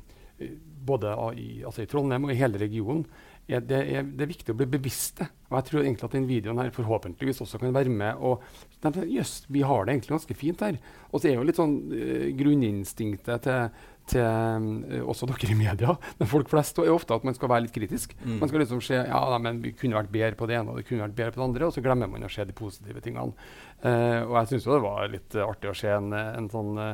både 0.82 1.12
i, 1.38 1.50
altså 1.66 1.84
i, 1.84 1.90
Trondheim 1.90 2.26
og 2.26 2.34
i 2.34 2.40
hele 2.40 2.60
regionen, 2.60 3.04
er, 3.50 3.60
det, 3.66 3.78
er, 3.90 4.04
det, 4.06 4.22
er, 4.22 4.30
viktig 4.30 4.54
å 4.54 4.56
bli 4.56 4.68
bevisste. 4.70 5.26
Og 5.50 5.56
jeg 5.58 5.66
tror 5.68 5.82
egentlig 5.82 6.06
at 6.06 6.14
den 6.14 6.28
videoen 6.28 6.60
her 6.62 6.70
forhåpentligvis 6.72 7.42
også 7.42 7.58
kan 7.60 7.74
være 7.74 7.90
med 7.92 8.20
og 8.22 8.44
Jøss, 8.82 9.44
vi 9.52 9.64
har 9.66 9.84
det 9.84 9.96
egentlig 9.96 10.14
ganske 10.14 10.36
fint 10.38 10.62
her. 10.64 10.78
Og 11.10 11.20
så 11.20 11.28
er 11.30 11.36
jo 11.36 11.46
litt 11.46 11.58
sånn 11.58 11.76
uh, 11.90 12.28
grunninstinktet 12.38 13.48
til 13.48 13.88
til 14.10 14.24
uh, 14.24 15.08
også 15.08 15.28
dere 15.30 15.52
i 15.52 15.58
media, 15.58 15.94
men 16.18 16.30
folk 16.30 16.50
flest 16.52 16.80
er 16.82 16.92
ofte 16.92 17.16
at 17.16 17.24
man 17.26 17.36
skal 17.36 17.50
være 17.52 17.66
litt 17.66 17.74
kritisk. 17.76 18.14
Mm. 18.22 18.36
Man 18.42 18.50
skal 18.50 18.64
liksom 18.64 18.82
se 18.84 18.98
ja, 18.98 19.22
da, 19.32 19.40
men 19.42 19.62
vi 19.64 19.74
kunne 19.78 19.98
vært 19.98 20.12
bedre 20.14 20.38
på 20.38 20.48
det 20.50 20.58
ene 20.58 20.72
og 20.72 20.80
det 20.80 20.86
kunne 20.88 21.06
vært 21.06 21.18
bedre 21.18 21.34
på 21.34 21.42
det 21.42 21.48
andre, 21.48 21.68
og 21.68 21.74
så 21.76 21.84
glemmer 21.84 22.12
man 22.12 22.26
å 22.26 22.32
se 22.32 22.46
de 22.48 22.56
positive 22.56 23.02
tingene. 23.04 23.34
Uh, 23.82 24.22
og 24.28 24.36
jeg 24.40 24.52
syns 24.52 24.68
det 24.70 24.84
var 24.84 25.10
litt 25.12 25.38
uh, 25.38 25.48
artig 25.48 25.72
å 25.72 25.78
se 25.78 25.90
en, 25.92 26.14
en 26.14 26.52
sånn 26.52 26.86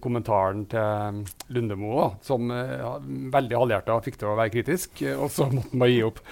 kommentaren 0.00 0.62
til 0.72 1.18
Lundemo, 1.52 2.06
som 2.24 2.48
veldig 2.48 3.58
halvhjerta 3.58 3.98
fikk 4.06 4.14
til 4.16 4.30
å 4.30 4.36
være 4.38 4.54
kritisk, 4.54 5.02
og 5.12 5.26
så 5.28 5.44
måtte 5.50 5.74
han 5.74 5.82
bare 5.82 5.92
gi 5.92 5.98
opp. 6.06 6.22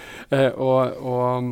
og, 0.57 1.03
og 1.05 1.51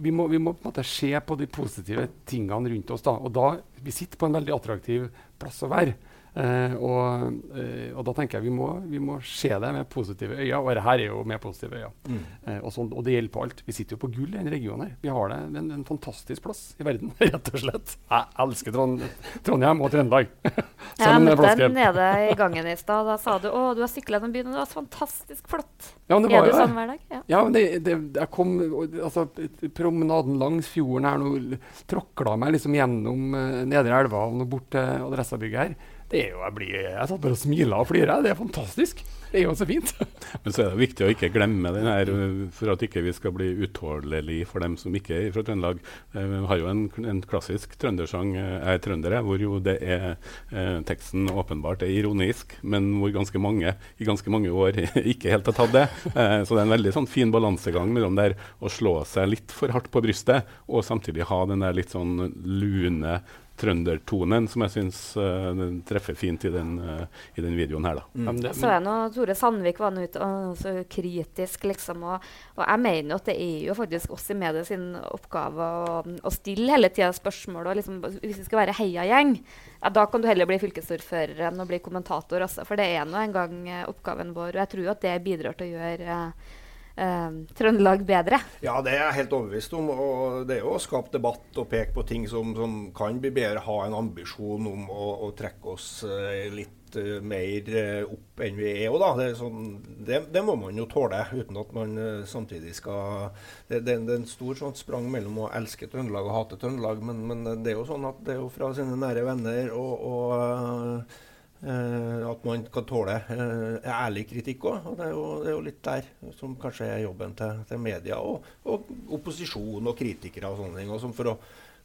vi 0.00 0.12
må, 0.14 0.26
vi 0.30 0.40
må, 0.40 0.54
på 0.54 0.64
en 0.64 0.70
måte 0.70 0.84
se 0.86 1.10
på 1.12 1.36
de 1.36 1.48
positive 1.50 2.06
tingene 2.28 2.72
rundt 2.72 2.92
oss. 2.94 3.04
da, 3.04 3.16
og 3.18 3.32
da, 3.34 3.58
Vi 3.82 3.92
sitter 3.92 4.18
på 4.18 4.28
en 4.28 4.38
veldig 4.38 4.54
attraktiv 4.54 5.08
plass 5.40 5.62
å 5.64 5.70
være. 5.72 5.96
Uh, 6.30 6.76
og, 6.78 7.38
uh, 7.56 7.88
og, 7.96 8.04
da 8.06 8.12
tenker 8.14 8.38
jeg 8.38 8.46
vi 8.46 8.52
må, 8.54 8.68
vi 8.86 9.00
må 9.02 9.16
se 9.26 9.50
det 9.50 9.70
med 9.74 9.88
positive 9.90 10.36
øyne, 10.38 10.60
og 10.60 10.68
dette 10.70 10.92
er 10.92 11.02
jo 11.08 11.24
med 11.26 11.40
positive 11.42 11.80
øyne. 11.80 11.90
Mm. 12.06 12.20
Uh, 12.46 12.58
og, 12.60 12.68
sånn, 12.74 12.92
og, 12.94 13.02
det 13.06 13.16
gjelder 13.16 13.34
på 13.34 13.42
alt. 13.46 13.62
Vi 13.66 13.74
sitter 13.74 13.96
jo 13.96 14.02
på 14.04 14.12
gull 14.14 14.28
i 14.30 14.36
denne 14.36 14.54
regionen. 14.54 14.86
her. 14.86 14.94
Vi 15.02 15.10
har 15.10 15.32
det 15.32 15.40
en, 15.48 15.72
en 15.74 15.84
fantastisk 15.88 16.46
plass 16.46 16.62
i 16.78 16.86
verden, 16.86 17.10
rett 17.24 17.50
og 17.50 17.64
slett. 17.64 17.96
Jeg 18.06 18.30
elsker 18.46 18.76
Trond, 18.76 19.02
Trondheim 19.46 19.82
og 19.82 19.92
Trøndelag. 19.94 20.30
jeg 21.02 21.26
møtte 21.26 21.54
deg 21.58 21.76
nede 21.80 22.08
i 22.28 22.32
gangen 22.44 22.70
i 22.70 22.78
stad. 22.78 23.10
Da 23.10 23.18
sa 23.18 23.38
du 23.42 23.50
å, 23.50 23.66
du 23.74 23.82
har 23.82 23.90
sykla 23.90 24.20
gjennom 24.20 24.34
byen, 24.36 24.52
og 24.52 24.54
det 24.54 24.62
var 24.62 24.70
så 24.70 24.78
fantastisk 24.78 25.50
flott. 25.50 25.92
Ja, 26.06 26.18
er 26.20 26.46
du 26.46 26.54
sånn 26.54 26.78
hver 26.78 26.94
dag? 26.94 27.06
Ja, 27.10 27.22
ja 27.34 27.44
men 27.46 27.58
det, 27.58 27.64
det, 27.86 27.98
jeg 28.20 28.30
kom, 28.34 28.54
altså, 29.02 29.26
promenaden 29.74 30.38
langs 30.38 30.70
fjorden 30.70 31.10
her 31.10 31.18
nå 31.18 31.58
tråkla 31.90 32.36
meg 32.38 32.54
liksom 32.54 32.74
gjennom 32.76 33.34
nedre 33.70 33.98
elva 34.04 34.26
og 34.28 34.44
bort 34.50 34.70
til 34.74 35.06
Adressabygget 35.08 35.62
her 35.64 35.98
det 36.10 36.24
er 36.24 36.30
jo, 36.34 36.42
Jeg 36.42 36.54
blir, 36.58 36.76
jeg 36.82 37.06
satt 37.06 37.22
bare 37.22 37.36
og 37.36 37.38
smila 37.38 37.80
og 37.84 37.90
flira. 37.90 38.18
Det 38.24 38.32
er 38.32 38.38
fantastisk. 38.38 39.02
Det 39.30 39.38
er 39.38 39.44
jo 39.44 39.52
så 39.54 39.66
fint. 39.68 39.92
Men 40.42 40.54
så 40.54 40.64
er 40.64 40.72
det 40.72 40.80
viktig 40.80 41.04
å 41.06 41.10
ikke 41.12 41.30
glemme 41.30 41.70
den 41.70 41.86
her, 41.86 42.08
for 42.56 42.72
at 42.72 42.82
ikke 42.82 43.02
vi 43.04 43.12
skal 43.14 43.34
bli 43.36 43.46
utholdelig 43.62 44.40
for 44.50 44.64
dem 44.64 44.74
som 44.80 44.94
ikke 44.98 45.14
er 45.14 45.28
fra 45.34 45.44
Trøndelag. 45.46 45.78
Eh, 46.18 46.26
vi 46.32 46.40
har 46.50 46.58
jo 46.58 46.70
en, 46.72 46.80
en 47.12 47.20
klassisk 47.30 47.76
trøndersang, 47.78 48.32
eh, 48.34 48.48
'Jeg 48.58 48.80
er 48.80 48.82
trønder', 48.82 49.20
hvor 49.22 49.38
jo 49.38 49.60
det 49.62 49.76
er 49.86 50.16
eh, 50.50 50.80
teksten 50.88 51.30
åpenbart 51.30 51.84
er 51.86 51.94
ironisk, 51.94 52.56
men 52.62 52.90
hvor 52.98 53.14
ganske 53.14 53.38
mange 53.38 53.76
i 53.78 54.08
ganske 54.08 54.34
mange 54.34 54.50
år 54.50 54.82
ikke 55.14 55.30
helt 55.30 55.46
har 55.46 55.58
tatt 55.60 55.76
det. 55.76 55.86
Eh, 56.10 56.40
så 56.42 56.56
det 56.56 56.64
er 56.64 56.66
en 56.66 56.74
veldig 56.74 56.94
sånn 56.98 57.10
fin 57.10 57.30
balansegang 57.30 57.94
mellom 57.94 58.18
der 58.18 58.34
å 58.58 58.72
slå 58.72 58.98
seg 59.06 59.30
litt 59.30 59.54
for 59.54 59.70
hardt 59.70 59.92
på 59.94 60.02
brystet, 60.02 60.50
og 60.66 60.82
samtidig 60.82 61.30
ha 61.30 61.44
den 61.46 61.62
der 61.62 61.78
litt 61.78 61.94
sånn 61.94 62.34
lune 62.42 63.20
trøndertonen 63.60 64.48
som 64.50 64.64
jeg 64.64 64.74
syns 64.74 65.00
uh, 65.20 65.62
treffer 65.88 66.16
fint 66.18 66.44
i 66.48 66.52
den, 66.54 66.76
uh, 66.80 67.04
i 67.36 67.44
den 67.44 67.56
videoen 67.58 67.86
her. 67.88 68.00
Da. 68.00 68.06
Mm. 68.14 68.40
Så 68.56 68.72
jeg 68.72 68.84
nå, 68.84 68.96
Tore 69.14 69.36
Sandvik 69.36 69.80
var 69.82 69.94
nå 69.94 70.06
ute 70.08 70.22
og 70.24 70.58
så 70.60 70.74
kritisk, 70.90 71.66
liksom. 71.68 72.04
Og, 72.08 72.30
og, 72.56 72.62
jeg 72.64 72.82
mener 72.86 73.14
jo 73.14 73.20
at 73.20 73.30
det 73.30 73.36
er 73.40 73.66
jo 73.68 73.76
faktisk 73.78 74.14
oss 74.16 74.28
i 74.32 74.38
media 74.38 74.64
sin 74.66 74.94
oppgave 75.00 75.70
å, 75.90 75.98
å 76.04 76.34
stille 76.34 76.72
hele 76.72 76.92
tida 76.94 77.10
spørsmål. 77.16 77.70
og 77.72 77.80
liksom, 77.80 78.00
Hvis 78.20 78.40
vi 78.40 78.48
skal 78.48 78.62
være 78.64 78.78
heiagjeng, 78.80 79.36
ja, 79.80 79.92
da 79.92 80.06
kan 80.10 80.22
du 80.22 80.28
heller 80.30 80.48
bli 80.48 80.60
fylkesordfører 80.62 81.46
enn 81.50 81.62
å 81.62 81.68
bli 81.68 81.80
kommentator 81.84 82.46
også. 82.46 82.66
For 82.68 82.80
det 82.80 82.88
er 82.94 83.08
nå 83.08 83.20
en 83.20 83.36
gang 83.36 83.60
uh, 83.68 83.84
oppgaven 83.92 84.34
vår. 84.36 84.54
Og 84.54 84.64
jeg 84.64 84.74
tror 84.74 84.94
at 84.94 85.04
det 85.04 85.18
bidrar 85.24 85.56
til 85.58 85.70
å 85.70 85.78
gjøre 85.78 86.16
eh, 86.16 86.56
Trøndelag 86.96 88.02
bedre? 88.04 88.40
Ja, 88.64 88.80
det 88.84 88.92
er 88.92 89.06
jeg 89.06 89.18
helt 89.20 89.36
overbevist 89.36 89.76
om. 89.78 89.88
og 89.94 90.48
Det 90.48 90.58
er 90.58 90.64
jo 90.64 90.74
å 90.74 90.82
skape 90.82 91.14
debatt 91.14 91.60
og 91.60 91.70
peke 91.70 91.94
på 91.96 92.04
ting 92.08 92.26
som, 92.28 92.52
som 92.56 92.82
kan 92.96 93.20
bli 93.22 93.32
bedre. 93.34 93.62
Ha 93.64 93.78
en 93.86 93.96
ambisjon 93.96 94.66
om 94.68 94.90
å, 94.92 95.06
å 95.26 95.30
trekke 95.36 95.74
oss 95.74 95.88
eh, 96.04 96.50
litt 96.52 96.98
uh, 96.98 97.20
mer 97.22 97.70
uh, 97.72 98.10
opp 98.10 98.44
enn 98.44 98.58
vi 98.58 98.68
er. 98.72 98.98
Da. 99.00 99.12
Det, 99.16 99.28
er 99.30 99.38
sånn, 99.38 99.64
det, 100.02 100.20
det, 100.34 100.44
må 100.44 100.58
man 100.60 100.76
jo 100.76 100.88
tåle, 100.90 101.22
uten 101.32 101.62
at 101.62 101.72
man 101.76 101.96
samtidig 102.28 102.74
skal 102.76 103.30
det, 103.70 103.82
det, 103.86 103.96
er 103.96 104.14
en 104.18 104.28
stor 104.28 104.58
sånn 104.58 104.76
sprang 104.78 105.08
mellom 105.12 105.44
å 105.46 105.50
elske 105.56 105.88
Trøndelag 105.90 106.28
og 106.28 106.36
hate 106.36 106.60
Trøndelag, 106.60 107.02
men, 107.06 107.24
men, 107.30 107.48
det 107.64 107.74
er 107.74 107.80
jo 107.80 107.88
sånn 107.88 108.08
at 108.10 108.22
det 108.26 108.36
er 108.36 108.42
jo 108.42 108.52
fra 108.52 108.72
sine 108.76 108.98
nære 108.98 109.24
venner 109.28 109.74
og, 109.76 109.92
og 110.10 111.18
at 111.60 112.44
man 112.48 112.62
kan 112.72 112.86
tåle 112.88 113.16
uh, 113.28 113.80
ærlig 113.84 114.26
kritikk 114.30 114.64
òg. 114.70 114.86
Og 114.90 114.94
det 114.96 115.06
er, 115.06 115.10
jo, 115.12 115.24
det 115.42 115.48
er, 115.50 115.56
jo, 115.56 115.64
litt 115.66 115.80
der 115.84 116.06
som 116.38 116.54
kanskje 116.60 116.88
er 116.88 117.02
jobben 117.04 117.34
til, 117.36 117.64
til 117.68 117.82
media 117.82 118.20
og, 118.24 118.46
og, 118.64 118.86
opposisjon 119.18 119.90
og 119.90 119.98
kritikere 119.98 120.48
og 120.48 120.62
sånne 120.62 120.80
ting. 120.80 120.92
Og 120.94 121.04
for, 121.18 121.32
å, 121.34 121.34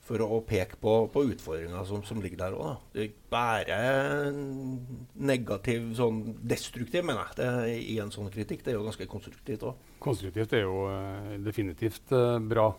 for 0.07 0.23
å, 0.23 0.39
peke 0.47 0.79
på, 0.79 0.95
på 1.11 1.25
utfordringer 1.33 1.89
som, 1.89 2.05
som, 2.07 2.23
ligger 2.23 2.45
der 2.45 2.55
òg. 2.55 2.87
Det 2.95 3.09
er 3.09 3.19
bare 3.35 3.81
negativ, 5.19 5.91
sånn 5.99 6.23
destruktiv, 6.39 7.03
mener 7.03 7.27
jeg, 7.33 7.39
det, 7.41 7.77
i 7.83 7.99
en 8.03 8.15
sånn 8.15 8.31
kritikk. 8.31 8.63
Det 8.63 8.71
er 8.71 8.79
jo 8.79 8.87
ganske 8.87 9.11
konstruktivt 9.11 9.67
òg. 9.67 9.91
Konstruktivt 10.05 10.55
er 10.55 10.63
jo 10.67 10.85
uh, 10.87 11.35
definitivt 11.43 12.15
bra. 12.47 12.71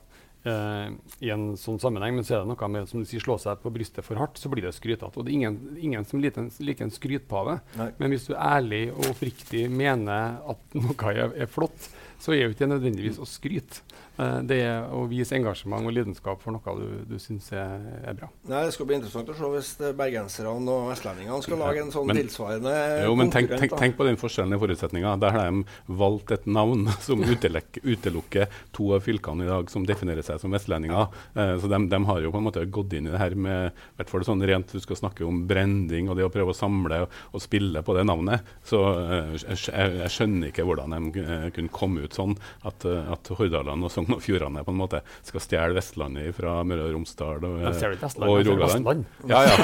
Eh, 0.48 0.94
i 1.26 1.32
en 1.34 1.48
sånn 1.60 1.80
sammenheng. 1.82 2.16
Men 2.18 2.26
så 2.26 2.36
er 2.36 2.44
det 2.44 2.50
noe 2.52 2.70
med 2.72 2.88
som 2.90 3.02
du 3.02 3.08
sier, 3.08 3.22
slå 3.22 3.38
seg 3.42 3.60
på 3.62 3.72
brystet 3.74 4.06
for 4.06 4.20
hardt, 4.20 4.40
så 4.40 4.50
blir 4.52 4.66
det 4.66 4.74
skrytete. 4.76 5.12
Og 5.14 5.26
det 5.26 5.32
er 5.34 5.38
ingen, 5.40 5.60
ingen 5.90 6.08
som 6.08 6.22
liker 6.22 6.46
en, 6.46 6.50
liker 6.64 6.88
en 6.88 6.94
skrytpave. 6.94 7.58
Men 7.98 8.14
hvis 8.14 8.28
du 8.30 8.34
ærlig 8.36 8.86
og 8.94 9.12
oppriktig 9.12 9.66
mener 9.72 10.40
at 10.46 10.76
noe 10.78 11.14
er, 11.14 11.34
er 11.44 11.50
flott, 11.50 11.90
så 12.22 12.32
er 12.32 12.46
jo 12.46 12.54
ikke 12.54 12.70
nødvendigvis 12.70 13.20
å 13.20 13.28
skryte. 13.28 13.82
Uh, 14.16 14.40
det 14.48 14.56
er 14.64 14.86
å 14.96 15.02
vise 15.10 15.34
engasjement 15.36 15.84
og 15.84 15.92
lidenskap 15.92 16.40
for 16.40 16.54
noe 16.54 16.74
du, 16.78 17.02
du 17.04 17.18
syns 17.20 17.50
er, 17.52 17.82
er, 18.00 18.14
bra. 18.16 18.30
Nei, 18.48 18.62
Det 18.64 18.72
skal 18.72 18.88
bli 18.88 18.96
interessant 18.96 19.28
å 19.28 19.34
se 19.36 19.50
hvis 19.52 19.72
bergenserne 19.98 20.54
og 20.56 20.88
vestlendingene 20.88 21.44
skal 21.44 21.60
lage 21.60 21.82
en 21.84 21.92
sånn 21.92 22.08
men, 22.08 22.20
tilsvarende 22.22 22.72
Jo, 23.04 23.12
men 23.18 23.32
tenk, 23.34 23.52
tenk, 23.52 23.74
tenk, 23.76 23.98
på 23.98 24.06
den 24.08 24.16
forskjellen 24.20 24.56
i 24.56 24.60
forutsetninger. 24.62 25.20
Der 25.20 25.36
har 25.36 25.50
de 25.50 25.98
valgt 26.00 26.32
et 26.32 26.48
navn 26.48 26.88
som 27.06 27.20
utelukker 27.26 28.48
to 28.76 28.88
av 28.96 29.04
fylkene 29.04 29.44
i 29.44 29.50
dag 29.50 29.68
som 29.72 29.84
definerer 29.88 30.24
seg 30.24 30.40
som 30.40 30.56
vestlendinger. 30.56 31.12
Uh, 31.36 31.52
så 31.60 31.68
de, 31.68 31.82
de, 31.92 32.02
har 32.08 32.24
jo 32.24 32.32
på 32.32 32.40
en 32.40 32.48
måte 32.48 32.64
gått 32.72 32.96
inn 32.96 33.10
i 33.10 33.12
det 33.12 33.20
her 33.20 33.36
med 33.36 33.76
hvert 33.98 34.12
fall 34.14 34.24
sånn 34.24 34.44
rent 34.48 34.72
Du 34.72 34.80
skal 34.80 34.98
snakke 34.98 35.26
om 35.28 35.44
branding 35.48 36.08
og 36.08 36.16
det 36.16 36.24
å 36.24 36.32
prøve 36.32 36.54
å 36.54 36.56
samle 36.56 37.02
og, 37.04 37.20
og 37.36 37.44
spille 37.44 37.84
på 37.84 37.98
det 37.98 38.06
navnet. 38.08 38.48
Så 38.64 38.80
uh, 38.80 39.36
jeg, 39.36 39.60
jeg, 39.68 40.10
skjønner 40.16 40.54
ikke 40.54 40.64
hvordan 40.64 40.96
de 40.96 41.28
kunne 41.52 41.74
komme 41.74 42.08
ut 42.08 42.16
sånn 42.16 42.32
at, 42.64 42.88
at 42.88 43.34
Hordaland 43.36 43.84
og 43.84 43.92
Sogn 43.92 44.05
og 44.14 44.22
Fjordane 44.22 44.62
på 44.64 44.72
en 44.72 44.78
måte 44.78 45.00
skal 45.26 45.42
stjele 45.42 45.76
Vestlandet 45.76 46.34
fra 46.36 46.58
Møre 46.66 46.86
og 46.86 46.94
Romsdal 46.96 47.44
og, 47.46 47.64
og 47.66 48.40
Rogaland. 48.46 49.04
Ja, 49.28 49.42
ja. 49.46 49.56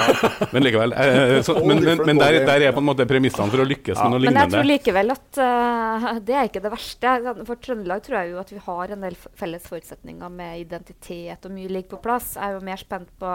Men 0.55 0.67
likevel. 0.67 0.95
Eh, 0.97 1.39
så, 1.47 1.57
men, 1.65 1.83
men, 1.85 2.03
men 2.07 2.21
der, 2.21 2.41
der, 2.47 2.67
er 2.69 2.75
på 2.75 2.83
en 2.83 2.89
måte 2.89 3.07
premissene 3.09 3.53
for 3.53 3.65
å 3.65 3.69
lykkes 3.69 3.97
ja. 3.97 4.05
med 4.05 4.17
noe 4.17 4.25
lignende. 4.25 4.43
Men 4.43 4.51
jeg 4.51 4.55
tror 4.57 4.69
likevel 4.71 5.15
at 5.17 5.41
uh, 5.43 6.11
det 6.27 6.37
er 6.39 6.51
ikke 6.51 6.65
det 6.67 6.75
verste. 6.75 7.15
For 7.49 7.63
Trøndelag 7.69 8.05
tror 8.07 8.21
jeg 8.21 8.35
jo 8.35 8.43
at 8.43 8.53
vi 8.53 8.61
har 8.67 8.95
en 8.97 9.09
del 9.09 9.19
felles 9.41 9.71
forutsetninger 9.71 10.37
med 10.43 10.67
identitet, 10.67 11.49
og 11.49 11.57
mye 11.57 11.73
ligger 11.73 11.97
på 11.97 12.05
plass. 12.05 12.37
Jeg 12.39 12.51
er 12.51 12.59
jo 12.59 12.69
mer 12.73 12.83
spent 12.83 13.11
på 13.23 13.35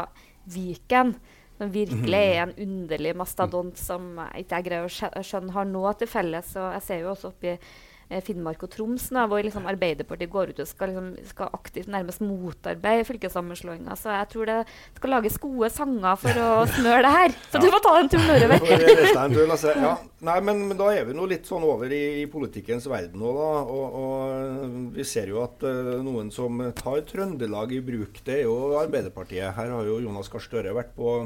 Viken 0.53 1.17
som 1.57 1.71
virkelig 1.73 2.19
er 2.21 2.43
en 2.43 2.53
underlig 2.61 3.15
mastodont 3.17 3.79
som 3.81 4.19
ikke 4.37 4.59
jeg 4.59 4.65
greier 4.67 4.85
å 4.85 5.23
skjønne 5.25 5.55
har 5.55 5.65
noe 5.65 5.95
til 5.97 6.09
felles. 6.11 6.53
Og 6.53 6.67
jeg 6.77 6.85
ser 6.85 7.01
jo 7.01 7.13
også 7.15 7.31
oppi 7.33 7.55
Eh, 7.55 7.85
Finnmark 8.23 8.61
og 8.63 8.71
Troms, 8.71 9.09
da, 9.11 9.25
hvor 9.27 9.41
liksom 9.43 9.65
Arbeiderpartiet 9.67 10.31
går 10.31 10.53
ut 10.53 10.61
og 10.63 10.67
skal, 10.69 10.93
liksom, 10.93 11.09
skal 11.27 11.49
aktivt 11.57 11.89
nærmest 11.91 12.21
motarbeide 12.23 13.03
fylkessammenslåinga. 13.07 13.97
Så 13.99 14.13
jeg 14.15 14.29
tror 14.31 14.47
det 14.47 14.57
skal 14.95 15.13
lages 15.15 15.39
gode 15.43 15.69
sanger 15.75 16.21
for 16.21 16.39
å 16.43 16.51
smøre 16.77 17.01
det 17.03 17.13
her. 17.17 17.35
Så 17.49 17.59
ja. 17.59 17.63
du 17.65 17.67
får 17.73 17.83
ta 17.83 17.95
en 17.99 18.11
tur 18.13 18.23
nordover. 18.23 19.75
ja. 19.87 19.95
Nei, 20.27 20.37
men, 20.47 20.63
men, 20.69 20.77
da 20.79 20.87
er 20.95 21.09
vi 21.09 21.17
nå 21.17 21.27
litt 21.29 21.49
sånn 21.49 21.67
over 21.67 21.91
i, 21.91 22.03
i 22.21 22.25
politikkens 22.31 22.87
verden 22.91 23.19
nå, 23.21 23.33
da. 23.35 23.49
Og, 23.75 23.99
og, 24.03 24.79
vi 24.95 25.07
ser 25.07 25.33
jo 25.33 25.43
at 25.43 25.67
uh, 25.67 25.97
noen 26.03 26.31
som 26.33 26.63
tar 26.77 27.03
Trøndelag 27.07 27.75
i 27.75 27.83
bruk, 27.83 28.23
det 28.25 28.39
er 28.39 28.47
jo 28.47 28.77
Arbeiderpartiet. 28.79 29.51
Her 29.57 29.75
har 29.75 29.91
jo 29.91 29.99
Jonas 30.03 30.31
Gahr 30.31 30.47
Støre 30.47 30.75
vært 30.77 30.95
på 30.95 31.19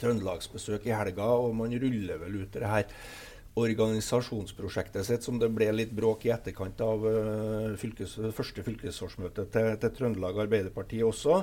trøndelagsbesøk 0.00 0.86
i 0.88 0.94
helga, 0.94 1.28
og 1.40 1.54
man 1.56 1.72
ruller 1.80 2.20
vel 2.20 2.42
ut 2.42 2.56
det 2.56 2.68
her 2.68 2.90
organisasjonsprosjektet 3.56 5.06
sitt, 5.06 5.24
som 5.24 5.38
det 5.40 5.48
ble 5.54 5.70
litt 5.72 5.94
bråk 5.96 6.26
i 6.26 6.32
etterkant 6.34 6.80
av 6.84 7.06
uh, 7.08 7.72
fylkes, 7.80 8.18
første 8.36 8.64
fylkesårsmøte 8.66 9.46
til, 9.52 9.72
til, 9.80 9.92
Trøndelag 9.96 10.42
Arbeiderparti 10.44 11.00
også. 11.06 11.38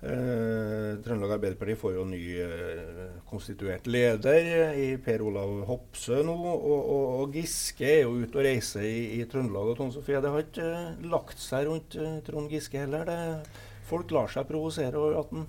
Uh, 0.00 0.96
Trøndelag 1.04 1.34
Arbeiderparti 1.36 1.76
får 1.82 1.98
jo 1.98 2.06
ny 2.08 2.22
uh, 2.40 3.02
konstituert 3.28 3.90
leder 3.92 4.72
i 4.72 4.88
Per 5.04 5.26
Olav 5.28 5.52
Hopsø 5.68 6.22
nå. 6.24 6.38
Og, 6.54 6.64
og, 6.64 7.04
og, 7.20 7.36
Giske 7.36 7.90
er 7.98 8.02
jo 8.06 8.16
ute 8.22 8.40
og 8.40 8.48
reiser 8.48 8.88
i, 8.88 9.20
i 9.20 9.28
Trøndelag. 9.28 9.74
og 9.74 9.82
Tone 9.82 9.96
Sofie, 9.96 10.24
Det 10.24 10.32
har 10.32 10.46
ikke 10.46 11.10
lagt 11.12 11.44
seg 11.44 11.68
rundt 11.68 12.00
Trond 12.24 12.56
Giske 12.56 12.80
heller. 12.86 13.04
Det, 13.04 13.60
folk 13.90 14.16
lar 14.16 14.32
seg 14.32 14.48
provosere 14.48 14.96
over 14.96 15.20
at 15.20 15.36
han 15.36 15.44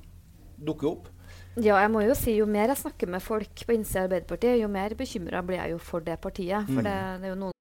dukker 0.59 0.91
opp. 0.91 1.11
Ja, 1.59 1.75
jeg 1.81 1.91
må 1.91 1.99
jo 2.05 2.13
si 2.15 2.37
jo 2.37 2.45
mer 2.47 2.71
jeg 2.71 2.79
snakker 2.79 3.09
med 3.11 3.19
folk 3.19 3.65
på 3.67 3.73
innsida 3.75 4.05
av 4.05 4.11
Arbeiderpartiet, 4.11 4.61
jo 4.61 4.69
mer 4.71 4.93
bekymra 4.95 5.41
blir 5.43 5.59
jeg 5.59 5.73
jo 5.73 5.79
for 5.83 5.99
det 5.99 6.15
partiet. 6.23 6.63
For 6.69 6.79
mm. 6.79 6.85
det, 6.87 6.99
det 7.19 7.27
er 7.27 7.33
jo 7.33 7.39
noen 7.41 7.57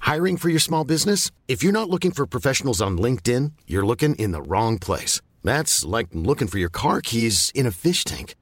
Hiring 0.00 0.38
for 0.38 0.48
your 0.48 0.58
small 0.58 0.84
business? 0.84 1.30
If 1.46 1.62
you're 1.62 1.72
not 1.72 1.88
looking 1.88 2.10
for 2.10 2.26
professionals 2.26 2.80
on 2.82 2.98
LinkedIn, 2.98 3.52
you're 3.68 3.86
looking 3.86 4.16
in 4.16 4.32
the 4.32 4.42
wrong 4.42 4.78
place. 4.78 5.20
That's 5.44 5.84
like 5.84 6.08
looking 6.12 6.48
for 6.48 6.58
your 6.58 6.70
car 6.70 7.00
keys 7.00 7.52
in 7.54 7.66
a 7.66 7.70
fish 7.70 8.02
tank. 8.04 8.34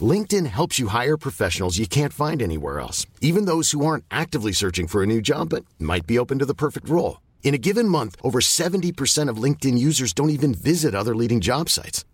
LinkedIn 0.00 0.46
helps 0.46 0.78
you 0.80 0.88
hire 0.88 1.16
professionals 1.16 1.78
you 1.78 1.86
can't 1.86 2.12
find 2.12 2.42
anywhere 2.42 2.80
else, 2.80 3.06
even 3.20 3.44
those 3.44 3.70
who 3.70 3.84
aren't 3.86 4.04
actively 4.10 4.52
searching 4.52 4.88
for 4.88 5.02
a 5.02 5.06
new 5.06 5.20
job 5.20 5.50
but 5.50 5.64
might 5.78 6.06
be 6.06 6.18
open 6.18 6.40
to 6.40 6.46
the 6.46 6.54
perfect 6.54 6.88
role. 6.88 7.20
In 7.44 7.54
a 7.54 7.58
given 7.58 7.86
month, 7.86 8.16
over 8.22 8.40
70% 8.40 9.28
of 9.28 9.36
LinkedIn 9.36 9.78
users 9.78 10.12
don't 10.12 10.30
even 10.30 10.54
visit 10.54 10.94
other 10.94 11.14
leading 11.14 11.40
job 11.40 11.68
sites. 11.68 12.04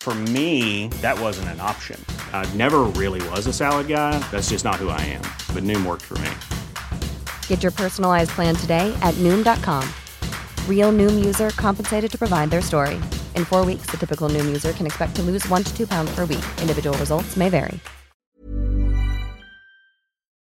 For 0.00 0.14
me, 0.14 0.88
that 1.02 1.20
wasn't 1.20 1.48
an 1.50 1.60
option. 1.60 2.02
I 2.32 2.50
never 2.54 2.84
really 2.96 3.20
was 3.28 3.46
a 3.46 3.52
salad 3.52 3.88
guy. 3.88 4.18
That's 4.30 4.48
just 4.48 4.64
not 4.64 4.76
who 4.76 4.88
I 4.88 5.00
am. 5.02 5.22
But 5.52 5.64
Noom 5.64 5.84
worked 5.84 6.04
for 6.06 6.16
me. 6.18 6.30
Get 7.46 7.62
your 7.62 7.72
personalized 7.72 8.30
plan 8.30 8.54
today 8.54 8.88
at 9.02 9.14
Noom.com. 9.16 9.84
Real 10.66 10.92
Noom 10.92 11.22
user 11.22 11.50
compensated 11.50 12.10
to 12.10 12.16
provide 12.16 12.48
their 12.48 12.62
story. 12.62 12.94
In 13.34 13.44
four 13.44 13.66
weeks, 13.66 13.90
the 13.90 13.98
typical 13.98 14.30
Noom 14.30 14.46
user 14.46 14.72
can 14.72 14.86
expect 14.86 15.14
to 15.16 15.22
lose 15.22 15.46
one 15.50 15.62
to 15.62 15.76
two 15.76 15.86
pounds 15.86 16.10
per 16.14 16.24
week. 16.24 16.44
Individual 16.62 16.96
results 16.96 17.36
may 17.36 17.50
vary. 17.50 17.78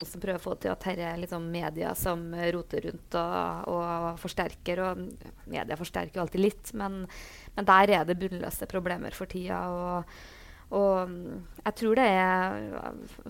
Som 0.03 0.19
prøver 0.19 0.35
å 0.35 0.43
få 0.43 0.53
til 0.59 0.67
at 0.73 0.83
dette 0.83 1.05
er 1.07 1.19
liksom 1.21 1.45
media 1.47 1.93
som 1.95 2.25
roter 2.35 2.89
rundt 2.89 3.15
og, 3.15 3.69
og 3.71 4.19
forsterker. 4.19 4.81
Og 4.83 5.05
media 5.47 5.77
forsterker 5.79 6.19
jo 6.19 6.25
alltid 6.25 6.43
litt, 6.43 6.73
men 6.75 7.05
Men 7.57 7.67
der 7.69 7.93
er 7.93 8.07
det 8.07 8.19
bunnløse 8.21 8.67
problemer 8.69 9.15
for 9.15 9.29
tida. 9.29 9.59
Og, 9.69 10.15
og 10.73 11.13
jeg 11.63 11.77
tror 11.79 11.99
det 11.99 12.07
er 12.09 12.57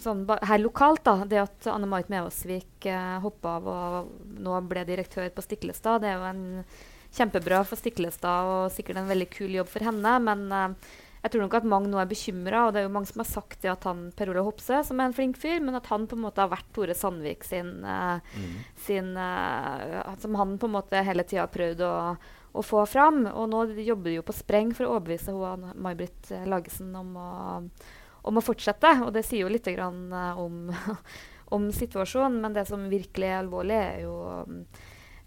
sånn 0.03 0.23
her 0.29 0.63
lokalt, 0.63 1.03
da, 1.05 1.27
det 1.27 1.43
at 1.43 1.69
Anne 1.73 1.89
Marit 1.91 2.11
Mevåsvik 2.13 2.87
eh, 2.89 3.15
hoppa 3.23 3.57
av 3.59 3.69
og 3.73 4.11
nå 4.39 4.59
ble 4.69 4.85
direktør 4.87 5.29
på 5.33 5.45
Stiklestad, 5.45 6.03
det 6.03 6.13
er 6.13 6.21
jo 6.21 6.29
en 6.31 6.45
kjempebra 7.13 7.61
for 7.67 7.77
Stiklestad 7.77 8.49
og 8.49 8.71
sikkert 8.73 9.03
en 9.03 9.11
veldig 9.11 9.29
kul 9.35 9.59
jobb 9.59 9.69
for 9.69 9.85
henne. 9.85 10.15
Men 10.23 10.47
eh, 10.49 10.93
jeg 11.23 11.31
tror 11.31 11.45
nok 11.45 11.53
at 11.55 11.67
mange 11.71 11.87
nå 11.87 11.99
er 12.01 12.09
bekymra, 12.09 12.65
og 12.67 12.73
det 12.75 12.81
er 12.81 12.85
jo 12.89 12.93
mange 12.93 13.07
som 13.07 13.21
har 13.23 13.29
sagt 13.29 13.61
det 13.63 13.71
at 13.71 13.85
han 13.87 14.09
Per 14.17 14.33
Ole 14.33 14.43
Hopse, 14.43 14.81
som 14.83 14.99
er 14.99 15.07
en 15.07 15.15
flink 15.15 15.37
fyr, 15.39 15.61
men 15.63 15.79
at 15.79 15.87
han 15.87 16.03
på 16.09 16.17
en 16.17 16.25
måte 16.25 16.43
har 16.43 16.51
vært 16.51 16.67
Tore 16.75 16.95
Sandvik 16.97 17.47
sin, 17.47 17.77
uh, 17.87 18.19
mm. 18.35 18.55
sin 18.83 19.13
uh, 19.15 20.13
Som 20.19 20.35
han 20.35 20.57
på 20.59 20.67
en 20.67 20.75
måte 20.75 21.03
hele 21.07 21.23
tida 21.23 21.45
har 21.45 21.53
prøvd 21.53 21.85
å 21.87 21.93
å 22.53 22.61
få 22.61 22.85
fram. 22.85 23.25
Og 23.33 23.49
nå 23.49 23.65
jobber 23.81 24.11
de 24.11 24.19
jo 24.19 24.25
på 24.25 24.35
spreng 24.37 24.73
for 24.77 24.87
å 24.87 24.95
overbevise 24.95 25.33
May-Britt 25.73 26.33
Lagesen 26.49 26.93
om 26.95 27.15
å, 27.17 27.29
om 28.29 28.39
å, 28.39 28.45
fortsette. 28.45 28.95
Og 29.05 29.13
det 29.15 29.25
sier 29.27 29.47
jo 29.47 29.53
litt 29.53 29.69
om, 29.81 30.69
om 31.57 31.69
situasjonen. 31.73 32.41
Men 32.43 32.57
det 32.57 32.67
som 32.69 32.85
virkelig 32.91 33.31
er 33.31 33.39
alvorlig, 33.41 33.79
er 33.79 34.03
jo 34.05 34.19
um, 34.45 34.61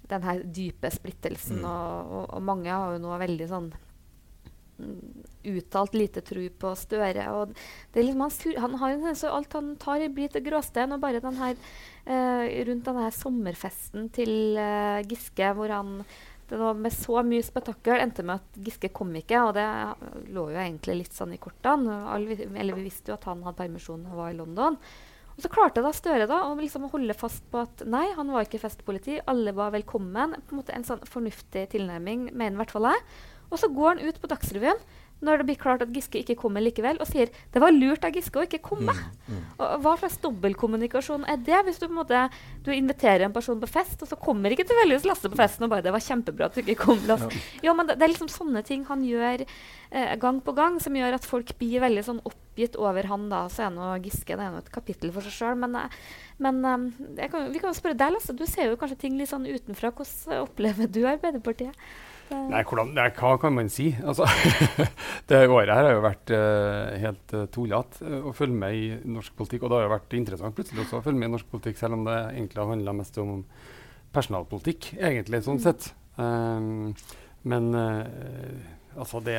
den 0.06 0.28
her 0.28 0.44
dype 0.44 0.92
splittelsen. 0.94 1.64
Mm. 1.64 1.68
Og, 1.72 2.14
og, 2.20 2.24
og 2.38 2.46
mange 2.46 2.70
har 2.70 2.94
jo 2.94 3.02
nå 3.02 3.18
veldig 3.26 3.50
sånn 3.50 3.72
mm, 3.74 3.86
uttalt 5.46 5.94
lite 5.94 6.20
tro 6.26 6.42
på 6.60 6.72
Støre. 6.78 7.26
Og 7.32 7.52
liksom 7.94 8.20
han, 8.24 8.30
sur, 8.34 8.56
han 8.60 8.78
har 8.80 8.94
en, 8.96 9.16
så 9.18 9.32
alt 9.34 9.52
han 9.56 9.74
tar, 9.80 10.04
blir 10.14 10.32
til 10.32 10.44
gråstein. 10.46 10.92
Og 10.96 11.02
bare 11.02 11.22
den 11.24 11.38
her, 11.40 11.56
eh, 12.06 12.64
rundt 12.68 12.84
denne 12.88 13.10
sommerfesten 13.14 14.10
til 14.16 14.56
eh, 14.60 15.02
Giske, 15.08 15.52
hvor 15.56 15.72
han 15.72 16.00
det 16.46 16.60
var 16.60 16.76
med 16.78 16.94
så 16.94 17.24
mye 17.26 17.42
spetakkel 17.42 17.98
endte 17.98 18.22
med 18.22 18.38
at 18.38 18.60
Giske 18.62 18.92
kom 18.94 19.10
ikke. 19.18 19.40
Og 19.48 19.56
det 19.56 19.64
lå 20.30 20.44
jo 20.52 20.60
egentlig 20.62 21.00
litt 21.00 21.16
sånn 21.16 21.34
i 21.34 21.40
kortene. 21.42 21.96
Vi- 22.22 22.46
eller 22.46 22.76
vi 22.78 22.84
visste 22.86 23.10
jo 23.10 23.16
at 23.18 23.24
han 23.26 23.42
hadde 23.42 23.58
permisjon 23.58 24.06
og 24.06 24.14
var 24.20 24.30
i 24.30 24.36
London. 24.38 24.78
Og 25.36 25.42
så 25.42 25.50
klarte 25.52 25.82
da 25.82 25.90
Støre 25.92 26.28
da 26.30 26.44
å 26.46 26.54
liksom 26.56 26.86
holde 26.88 27.12
fast 27.18 27.42
på 27.50 27.60
at 27.60 27.82
nei, 27.84 28.06
han 28.14 28.30
var 28.32 28.46
ikke 28.46 28.62
festpoliti. 28.62 29.18
Alle 29.26 29.52
var 29.52 29.74
velkommen. 29.74 30.36
På 30.46 30.54
en 30.54 30.62
måte 30.62 30.72
en 30.72 30.86
sånn 30.86 31.02
fornuftig 31.04 31.66
tilnærming, 31.74 32.30
mener 32.32 32.54
i 32.54 32.62
hvert 32.62 32.70
fall 32.70 32.88
jeg. 32.92 33.02
Og 33.50 33.59
så 33.59 33.70
går 33.72 33.94
han 33.94 34.06
ut 34.06 34.20
på 34.20 34.30
Dagsrevyen 34.30 34.80
når 35.24 35.40
det 35.40 35.46
blir 35.48 35.56
klart 35.56 35.80
at 35.80 35.92
Giske 35.94 36.20
ikke 36.20 36.37
kommer 36.37 36.61
likevel, 36.61 36.98
og 37.00 37.09
sier 37.09 37.30
det 37.54 37.61
var 37.62 37.72
lurt 37.72 38.04
av 38.04 38.12
Giske 38.12 38.37
å 38.37 38.44
ikke 38.44 38.61
komme. 38.64 38.92
Og 39.56 39.78
Hva 39.80 39.94
slags 39.96 40.18
dobbeltkommunikasjon 40.20 41.24
er 41.32 41.38
det? 41.40 41.62
Hvis 41.64 41.80
du 41.80 41.87
på 41.87 41.94
en 41.94 42.00
måte 42.02 42.24
du 42.66 42.68
inviterer 42.74 43.24
en 43.24 43.32
person 43.32 43.61
på 43.62 43.70
fest, 43.70 44.02
og 44.04 44.11
så 44.11 44.18
kommer 44.20 44.52
ikke 44.52 44.66
tilfeldigvis 44.68 45.06
Lasse 45.09 45.30
på 45.32 45.38
festen 45.38 45.64
og 45.64 45.70
bare 45.72 45.82
'Det 45.82 45.94
var 45.94 46.04
kjempebra 46.04 46.46
at 46.46 46.54
du 46.54 46.61
ikke 46.61 46.85
kom, 46.85 46.98
Lasse'. 47.09 47.32
Ja, 47.62 47.72
men 47.72 47.87
det, 47.87 47.96
det 47.98 48.04
er 48.04 48.12
liksom 48.12 48.28
sånne 48.28 48.62
ting 48.62 48.85
han 48.85 49.04
gjør 49.04 49.46
eh, 49.90 50.16
gang 50.16 50.42
på 50.42 50.52
gang, 50.52 50.80
som 50.80 50.92
gjør 50.92 51.14
at 51.14 51.24
folk 51.24 51.56
blir 51.59 51.80
veldig 51.80 52.04
sånn 52.04 52.20
oppgitt 52.20 52.76
over 52.76 53.06
han. 53.06 53.28
da, 53.30 53.48
Så 53.48 53.64
er 53.64 53.70
nå 53.70 53.96
Giske 54.04 54.37
det 54.37 54.44
er 54.44 54.50
noe 54.50 54.59
et 54.61 54.72
kapittel 54.72 55.12
for 55.12 55.22
seg 55.22 55.32
sjøl. 55.32 55.56
Men, 55.56 55.76
eh, 55.76 55.88
men 56.38 56.92
jeg 57.16 57.30
kan, 57.30 57.50
vi 57.52 57.59
kan 57.59 57.72
jo 57.72 57.80
spørre 57.80 57.96
deg, 57.96 58.12
Lasse. 58.12 58.37
Du 58.37 58.44
ser 58.44 58.68
jo 58.68 58.76
kanskje 58.76 58.98
ting 58.98 59.16
litt 59.16 59.30
sånn 59.30 59.48
utenfra. 59.48 59.92
Hvordan 59.96 60.44
opplever 60.44 60.87
du 60.92 61.06
Arbeiderpartiet? 61.06 61.72
Nei, 62.26 62.62
hvordan, 62.66 62.90
nei, 62.96 63.06
hva 63.14 63.36
kan 63.38 63.54
man 63.54 63.68
si? 63.70 63.88
Altså, 64.02 64.26
det 65.30 65.44
året 65.46 65.70
her 65.70 65.86
har 65.86 65.94
jo 65.94 66.02
vært 66.02 66.32
uh, 66.34 66.96
helt 66.98 67.34
uh, 67.36 67.44
tullete 67.54 68.02
eh, 68.02 68.26
å 68.26 68.32
følge 68.34 68.58
med 68.58 68.74
i 68.74 68.88
norsk 69.14 69.36
politikk. 69.38 69.64
Og 69.64 69.70
det 69.70 69.78
har 69.78 69.86
jo 69.86 69.94
vært 69.94 70.16
interessant 70.18 70.56
plutselig 70.56 70.82
også 70.82 70.98
å 70.98 71.04
følge 71.06 71.22
med 71.22 71.30
i 71.30 71.34
norsk 71.36 71.50
politikk, 71.52 71.78
selv 71.78 71.98
om 71.98 72.06
det 72.08 72.16
egentlig 72.32 72.62
har 72.62 72.72
handla 72.72 72.96
mest 72.98 73.18
om 73.22 73.40
personalpolitikk, 74.16 74.92
egentlig, 74.98 75.42
sånn 75.46 75.62
sett. 75.62 75.90
Um, 76.18 76.94
men 77.46 77.70
uh, 77.76 78.96
altså, 78.96 79.22
det 79.22 79.38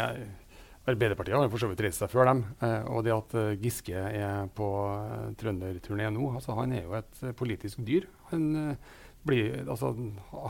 Arbeiderpartiet 0.87 1.35
har 1.35 1.49
for 1.51 1.59
så 1.59 1.67
vidt 1.67 1.81
reist 1.83 1.99
seg 1.99 2.11
før 2.13 2.29
dem. 2.29 2.41
og 2.87 3.01
det 3.03 3.11
at 3.11 3.33
Giske 3.59 3.91
er 4.07 4.45
på 4.55 4.67
uh, 4.87 5.33
trønderturné 5.35 6.07
nå 6.15 6.29
altså, 6.37 6.55
Han 6.55 6.71
er 6.77 6.85
jo 6.85 6.95
et 6.95 7.19
politisk 7.35 7.81
dyr. 7.83 8.07
Han, 8.31 8.47
eh, 8.55 8.95
blir, 9.27 9.61
altså, 9.67 9.93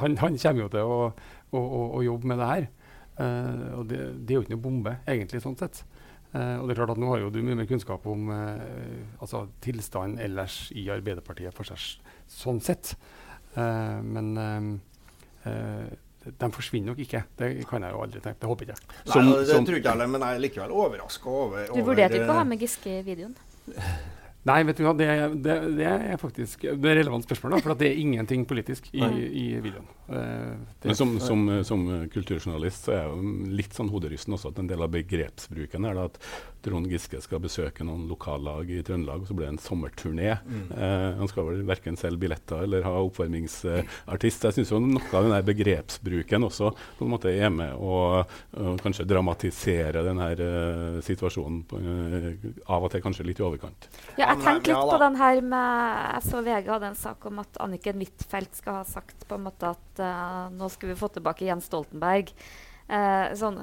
han, 0.02 0.18
han 0.22 0.40
kommer 0.42 0.64
jo 0.64 0.72
til 0.74 0.96
å, 0.96 0.98
å, 1.52 1.60
å, 1.62 1.84
å 2.00 2.04
jobbe 2.06 2.32
med 2.32 2.42
det 2.42 2.50
her. 2.54 2.68
Uh, 3.18 3.80
og 3.80 3.88
det, 3.90 4.02
det 4.24 4.34
er 4.34 4.38
jo 4.38 4.46
ikke 4.46 4.54
noe 4.54 4.66
bombe, 4.68 4.98
egentlig, 5.10 5.42
sånn 5.44 5.58
sett. 5.60 5.82
Uh, 6.34 6.60
og 6.60 6.68
det 6.68 6.76
er 6.76 6.80
klart 6.82 6.92
at 6.94 7.00
Nå 7.02 7.08
har 7.14 7.22
jo 7.24 7.32
du 7.34 7.40
mye 7.42 7.56
mer 7.58 7.70
kunnskap 7.70 8.04
om 8.10 8.28
uh, 8.30 8.60
altså, 9.24 9.48
tilstanden 9.64 10.20
ellers 10.22 10.68
i 10.76 10.86
Arbeiderpartiet 10.94 11.56
for 11.56 11.68
seg 11.70 11.82
sånn 12.30 12.62
sett. 12.62 12.94
Eh, 13.58 14.00
men 14.04 14.36
de 16.28 16.50
forsvinner 16.52 16.92
nok 16.92 17.00
ikke. 17.02 17.24
Det 17.40 17.48
kan 17.70 17.86
jeg 17.86 17.96
jo 17.96 18.02
aldri 18.04 18.22
tenke. 18.22 18.42
Det 18.42 18.50
håper 18.52 18.68
jeg 18.68 18.76
ikke. 18.76 18.98
Nei, 19.08 19.24
det 19.48 19.56
tror 19.56 19.80
ikke 19.80 19.80
jeg 19.80 19.94
heller, 19.94 20.12
men 20.12 20.26
jeg 20.26 20.38
er 20.38 20.44
likevel 20.44 20.76
overraska 20.76 21.32
over, 21.32 21.72
Du 21.72 21.88
vurderte 21.88 22.20
ikke 22.20 22.36
å 22.36 22.38
ha 22.42 22.46
med 22.52 22.62
Giske 22.62 23.00
i 23.00 23.02
videoen? 23.08 23.34
Nei, 24.48 24.62
vet 24.68 24.80
du 24.80 24.86
hva, 24.86 24.96
det, 24.96 25.10
det, 25.44 25.56
det 25.76 25.88
er 25.92 26.20
faktisk 26.22 26.68
det 26.70 26.92
er 26.92 27.02
relevant 27.02 27.26
spørsmål, 27.28 27.58
da, 27.58 27.64
for 27.66 27.76
at 27.76 27.82
det 27.84 27.92
er 27.92 28.02
ingenting 28.04 28.46
politisk 28.48 28.88
i, 28.94 29.04
i 29.04 29.48
videoen. 29.60 29.88
Eh, 30.10 30.54
Men 30.84 30.96
som, 30.96 31.20
som, 31.20 31.48
som 31.68 31.88
kulturjournalist 32.14 32.88
så 32.88 32.94
er 32.96 33.02
jeg 33.02 33.12
jo 33.12 33.56
litt 33.60 33.76
sånn 33.76 33.92
hoderysten 33.92 34.38
også 34.38 34.54
at 34.54 34.62
en 34.62 34.70
del 34.70 34.86
av 34.86 34.94
begrepsbruken 34.94 35.88
er 35.88 35.98
da 35.98 36.08
at 36.12 36.22
Trond 36.68 36.90
Giske 36.92 37.20
skal 37.24 37.42
besøke 37.44 37.86
noen 37.88 38.08
lokallag 38.10 38.70
i 38.74 38.82
Trøndelag, 38.84 39.24
og 39.24 39.30
så 39.30 39.36
blir 39.38 39.48
det 39.48 39.54
en 39.56 39.62
sommerturné. 39.62 40.32
Mm. 40.44 40.64
Eh, 40.76 41.06
han 41.20 41.32
skal 41.32 41.48
vel 41.48 41.62
verken 41.68 42.00
selge 42.00 42.22
billetter 42.24 42.66
eller 42.66 42.84
ha 42.88 42.96
oppvarmingsartist. 43.06 44.48
Jeg 44.50 44.58
syns 44.58 44.74
noe 44.76 45.12
av 45.14 45.28
den 45.28 45.36
der 45.36 45.46
begrepsbruken 45.48 46.48
også 46.48 46.74
på 46.98 47.06
en 47.06 47.14
måte 47.14 47.32
er 47.32 47.52
med 47.54 47.76
å 47.78 47.98
og 48.58 48.80
kanskje 48.82 49.06
dramatisere 49.08 50.02
den 50.06 50.20
her 50.22 50.42
eh, 50.44 50.98
situasjonen 51.06 51.62
på, 51.70 51.80
eh, 51.80 52.48
av 52.74 52.86
og 52.86 52.92
til 52.94 53.04
kanskje 53.04 53.26
litt 53.28 53.42
i 53.42 53.46
overkant. 53.46 53.90
Ja, 54.18 54.32
jeg 54.32 54.42
tenkte 54.44 54.72
litt 54.72 54.92
på 54.92 55.00
den 55.02 55.20
her 55.20 55.42
med 55.42 55.66
Jeg 56.18 56.24
så 56.28 56.42
VG 56.46 56.72
hadde 56.72 56.92
en 56.92 57.00
sak 57.00 57.26
om 57.30 57.42
at 57.44 57.60
Anniken 57.64 58.02
Huitfeldt 58.02 58.60
skal 58.62 58.82
ha 58.82 58.86
sagt 58.88 59.28
på 59.28 59.38
en 59.38 59.46
måte 59.48 59.74
at 59.76 59.97
eh, 60.04 60.48
nå 60.54 60.70
skulle 60.70 60.94
vi 60.94 61.00
få 61.00 61.10
tilbake 61.14 61.46
Jens 61.46 61.70
Stoltenberg. 61.70 62.34
Eh, 62.88 63.34
sånn, 63.36 63.58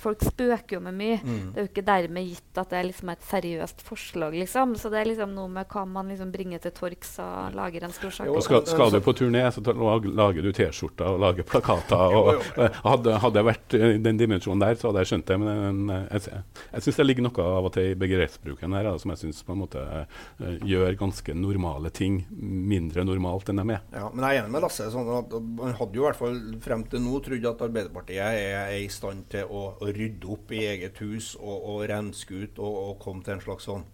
folk 0.00 0.24
spøker 0.26 0.76
jo 0.78 0.80
med 0.82 0.96
mye. 0.98 1.18
Mm. 1.22 1.42
Det 1.54 1.60
er 1.60 1.66
jo 1.66 1.70
ikke 1.70 1.86
dermed 1.86 2.30
gitt 2.32 2.58
at 2.58 2.72
det 2.72 2.78
er 2.80 2.88
liksom 2.88 3.12
et 3.12 3.26
seriøst 3.30 3.84
forslag. 3.86 4.34
liksom. 4.34 4.74
Så 4.80 4.90
det 4.90 5.00
er 5.00 5.10
liksom 5.12 5.34
noe 5.36 5.50
med 5.52 5.70
hva 5.70 5.84
man 5.86 6.10
liksom 6.10 6.32
bringer 6.34 6.62
til 6.62 6.74
torgs 6.74 7.14
og 7.22 7.54
lager 7.54 7.86
en 7.86 7.94
stor 7.94 8.14
sak. 8.16 8.30
Og 8.32 8.42
skal, 8.42 8.64
skal 8.66 8.90
du 8.90 8.98
på 9.04 9.14
turné, 9.16 9.44
så 9.54 9.62
lager 9.62 10.42
du 10.42 10.50
T-skjorter 10.56 11.14
og 11.14 11.22
lager 11.22 11.46
plakater. 11.46 12.16
Og, 12.16 12.42
eh, 12.58 12.80
hadde, 12.86 13.18
hadde 13.22 13.42
jeg 13.42 13.48
vært 13.52 13.78
i 13.78 13.92
den 14.02 14.18
dimensjonen 14.18 14.64
der, 14.64 14.80
så 14.80 14.90
hadde 14.90 15.04
jeg 15.04 15.12
skjønt 15.12 15.30
det. 15.30 15.38
Men 15.42 15.94
jeg, 15.94 16.24
jeg, 16.26 16.42
jeg 16.72 16.86
syns 16.86 17.00
det 17.00 17.06
ligger 17.06 17.28
noe 17.28 17.46
av 17.46 17.70
og 17.70 17.74
til 17.76 17.92
i 17.92 17.98
begrepsbruken 17.98 18.74
her 18.76 18.88
da, 18.90 18.96
som 18.98 19.14
jeg 19.14 19.22
syns 19.22 19.42
på 19.46 19.54
en 19.54 19.62
måte 19.62 19.84
eh, 19.86 20.58
gjør 20.66 20.98
ganske 20.98 21.36
normale 21.38 21.92
ting 21.94 22.18
mindre 22.30 23.06
normalt 23.06 23.50
enn 23.52 23.62
de 23.62 23.76
er. 23.76 23.86
Ja, 23.94 24.10
men 24.10 24.26
jeg 24.26 24.40
er 24.40 24.42
enig 24.42 24.54
med 24.56 24.66
Lasse. 24.66 24.88
Sånn 24.92 25.08
at 25.14 25.34
Man 25.36 25.76
hadde 25.78 25.98
jo 25.98 26.02
i 26.02 26.06
hvert 26.08 26.18
fall 26.18 26.38
frem 26.64 26.84
til 26.90 27.02
nå 27.04 27.20
trodd 27.24 27.48
at 27.52 27.64
Arbeiderpartiet 27.66 28.22
er, 28.26 28.55
er 28.56 28.78
i 28.84 28.88
stand 28.92 29.28
til 29.32 29.50
å, 29.50 29.66
å 29.80 29.90
rydde 29.92 30.32
opp 30.32 30.52
i 30.56 30.64
eget 30.66 31.02
hus 31.04 31.34
og, 31.40 31.56
og 31.56 31.84
renske 31.90 32.42
ut 32.46 32.58
og, 32.62 32.80
og 32.90 32.98
komme 33.02 33.26
til 33.26 33.36
en 33.36 33.44
slags 33.44 33.68
sånn 33.68 33.84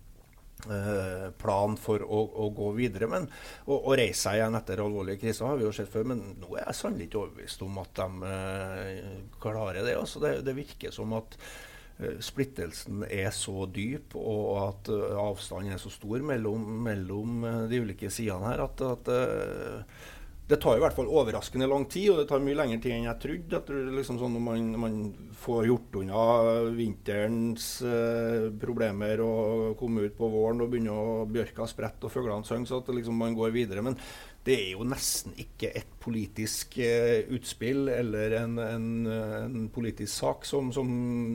eh, 0.70 1.26
plan 1.42 1.76
for 1.80 2.04
å, 2.04 2.22
å 2.44 2.48
gå 2.54 2.70
videre. 2.78 3.08
Men 3.10 3.28
å, 3.66 3.78
å 3.78 3.96
reise 3.98 4.26
seg 4.26 4.38
igjen 4.38 4.58
etter 4.58 4.84
alvorlige 4.84 5.22
kriser 5.24 5.48
har 5.50 5.60
vi 5.60 5.66
jo 5.66 5.74
sett 5.76 5.90
før. 5.92 6.08
Men 6.12 6.24
nå 6.42 6.54
er 6.56 6.68
jeg 6.68 6.78
sannelig 6.78 7.10
ikke 7.10 7.22
overbevist 7.24 7.66
om 7.66 7.82
at 7.82 8.00
de 8.00 8.32
eh, 8.32 9.12
klarer 9.42 9.82
det. 9.82 9.98
Altså, 9.98 10.22
det. 10.22 10.38
Det 10.46 10.56
virker 10.56 10.94
som 10.94 11.14
at 11.18 11.36
eh, 11.98 12.16
splittelsen 12.22 13.06
er 13.08 13.30
så 13.36 13.66
dyp, 13.66 14.16
og 14.18 14.48
at 14.62 14.94
eh, 14.94 15.20
avstanden 15.26 15.76
er 15.76 15.82
så 15.82 15.92
stor 15.92 16.24
mellom, 16.32 16.66
mellom 16.88 17.46
de 17.70 17.82
ulike 17.82 18.12
sidene 18.12 18.52
her, 18.52 18.66
at, 18.68 18.86
at 18.92 19.14
det 20.48 20.58
tar 20.60 20.76
i 20.76 20.82
hvert 20.82 20.96
fall 20.96 21.08
overraskende 21.08 21.68
lang 21.70 21.84
tid, 21.90 22.10
og 22.12 22.18
det 22.18 22.26
tar 22.28 22.42
mye 22.42 22.56
lengre 22.58 22.80
tid 22.82 22.96
enn 22.96 23.06
jeg 23.06 23.20
trodde. 23.22 23.60
At 23.60 23.70
liksom 23.70 24.18
sånn 24.20 24.34
Når 24.36 24.42
man, 24.42 24.64
man 24.82 24.96
får 25.38 25.68
gjort 25.70 25.98
unna 26.02 26.24
vinterens 26.74 27.68
eh, 27.86 28.48
problemer 28.60 29.22
og 29.24 29.78
komme 29.80 30.08
ut 30.08 30.18
på 30.18 30.28
våren 30.32 30.64
og 30.64 30.72
begynne 30.72 30.98
å 30.98 31.22
bjørka 31.30 31.68
sprette 31.70 32.08
og 32.08 32.14
fuglene 32.14 32.48
synger, 32.48 32.68
så 32.68 32.82
at 32.82 32.90
liksom 32.92 33.16
man 33.22 33.38
går 33.38 33.54
videre. 33.54 33.86
Men 33.86 33.96
det 34.42 34.54
er 34.58 34.70
jo 34.74 34.86
nesten 34.90 35.36
ikke 35.38 35.68
et 35.78 35.90
politisk 36.02 36.74
eh, 36.82 37.28
utspill 37.30 37.86
eller 37.92 38.34
en, 38.40 38.56
en, 38.58 38.86
en 39.06 39.68
politisk 39.70 40.10
sak 40.10 40.46
som, 40.48 40.72
som 40.74 40.88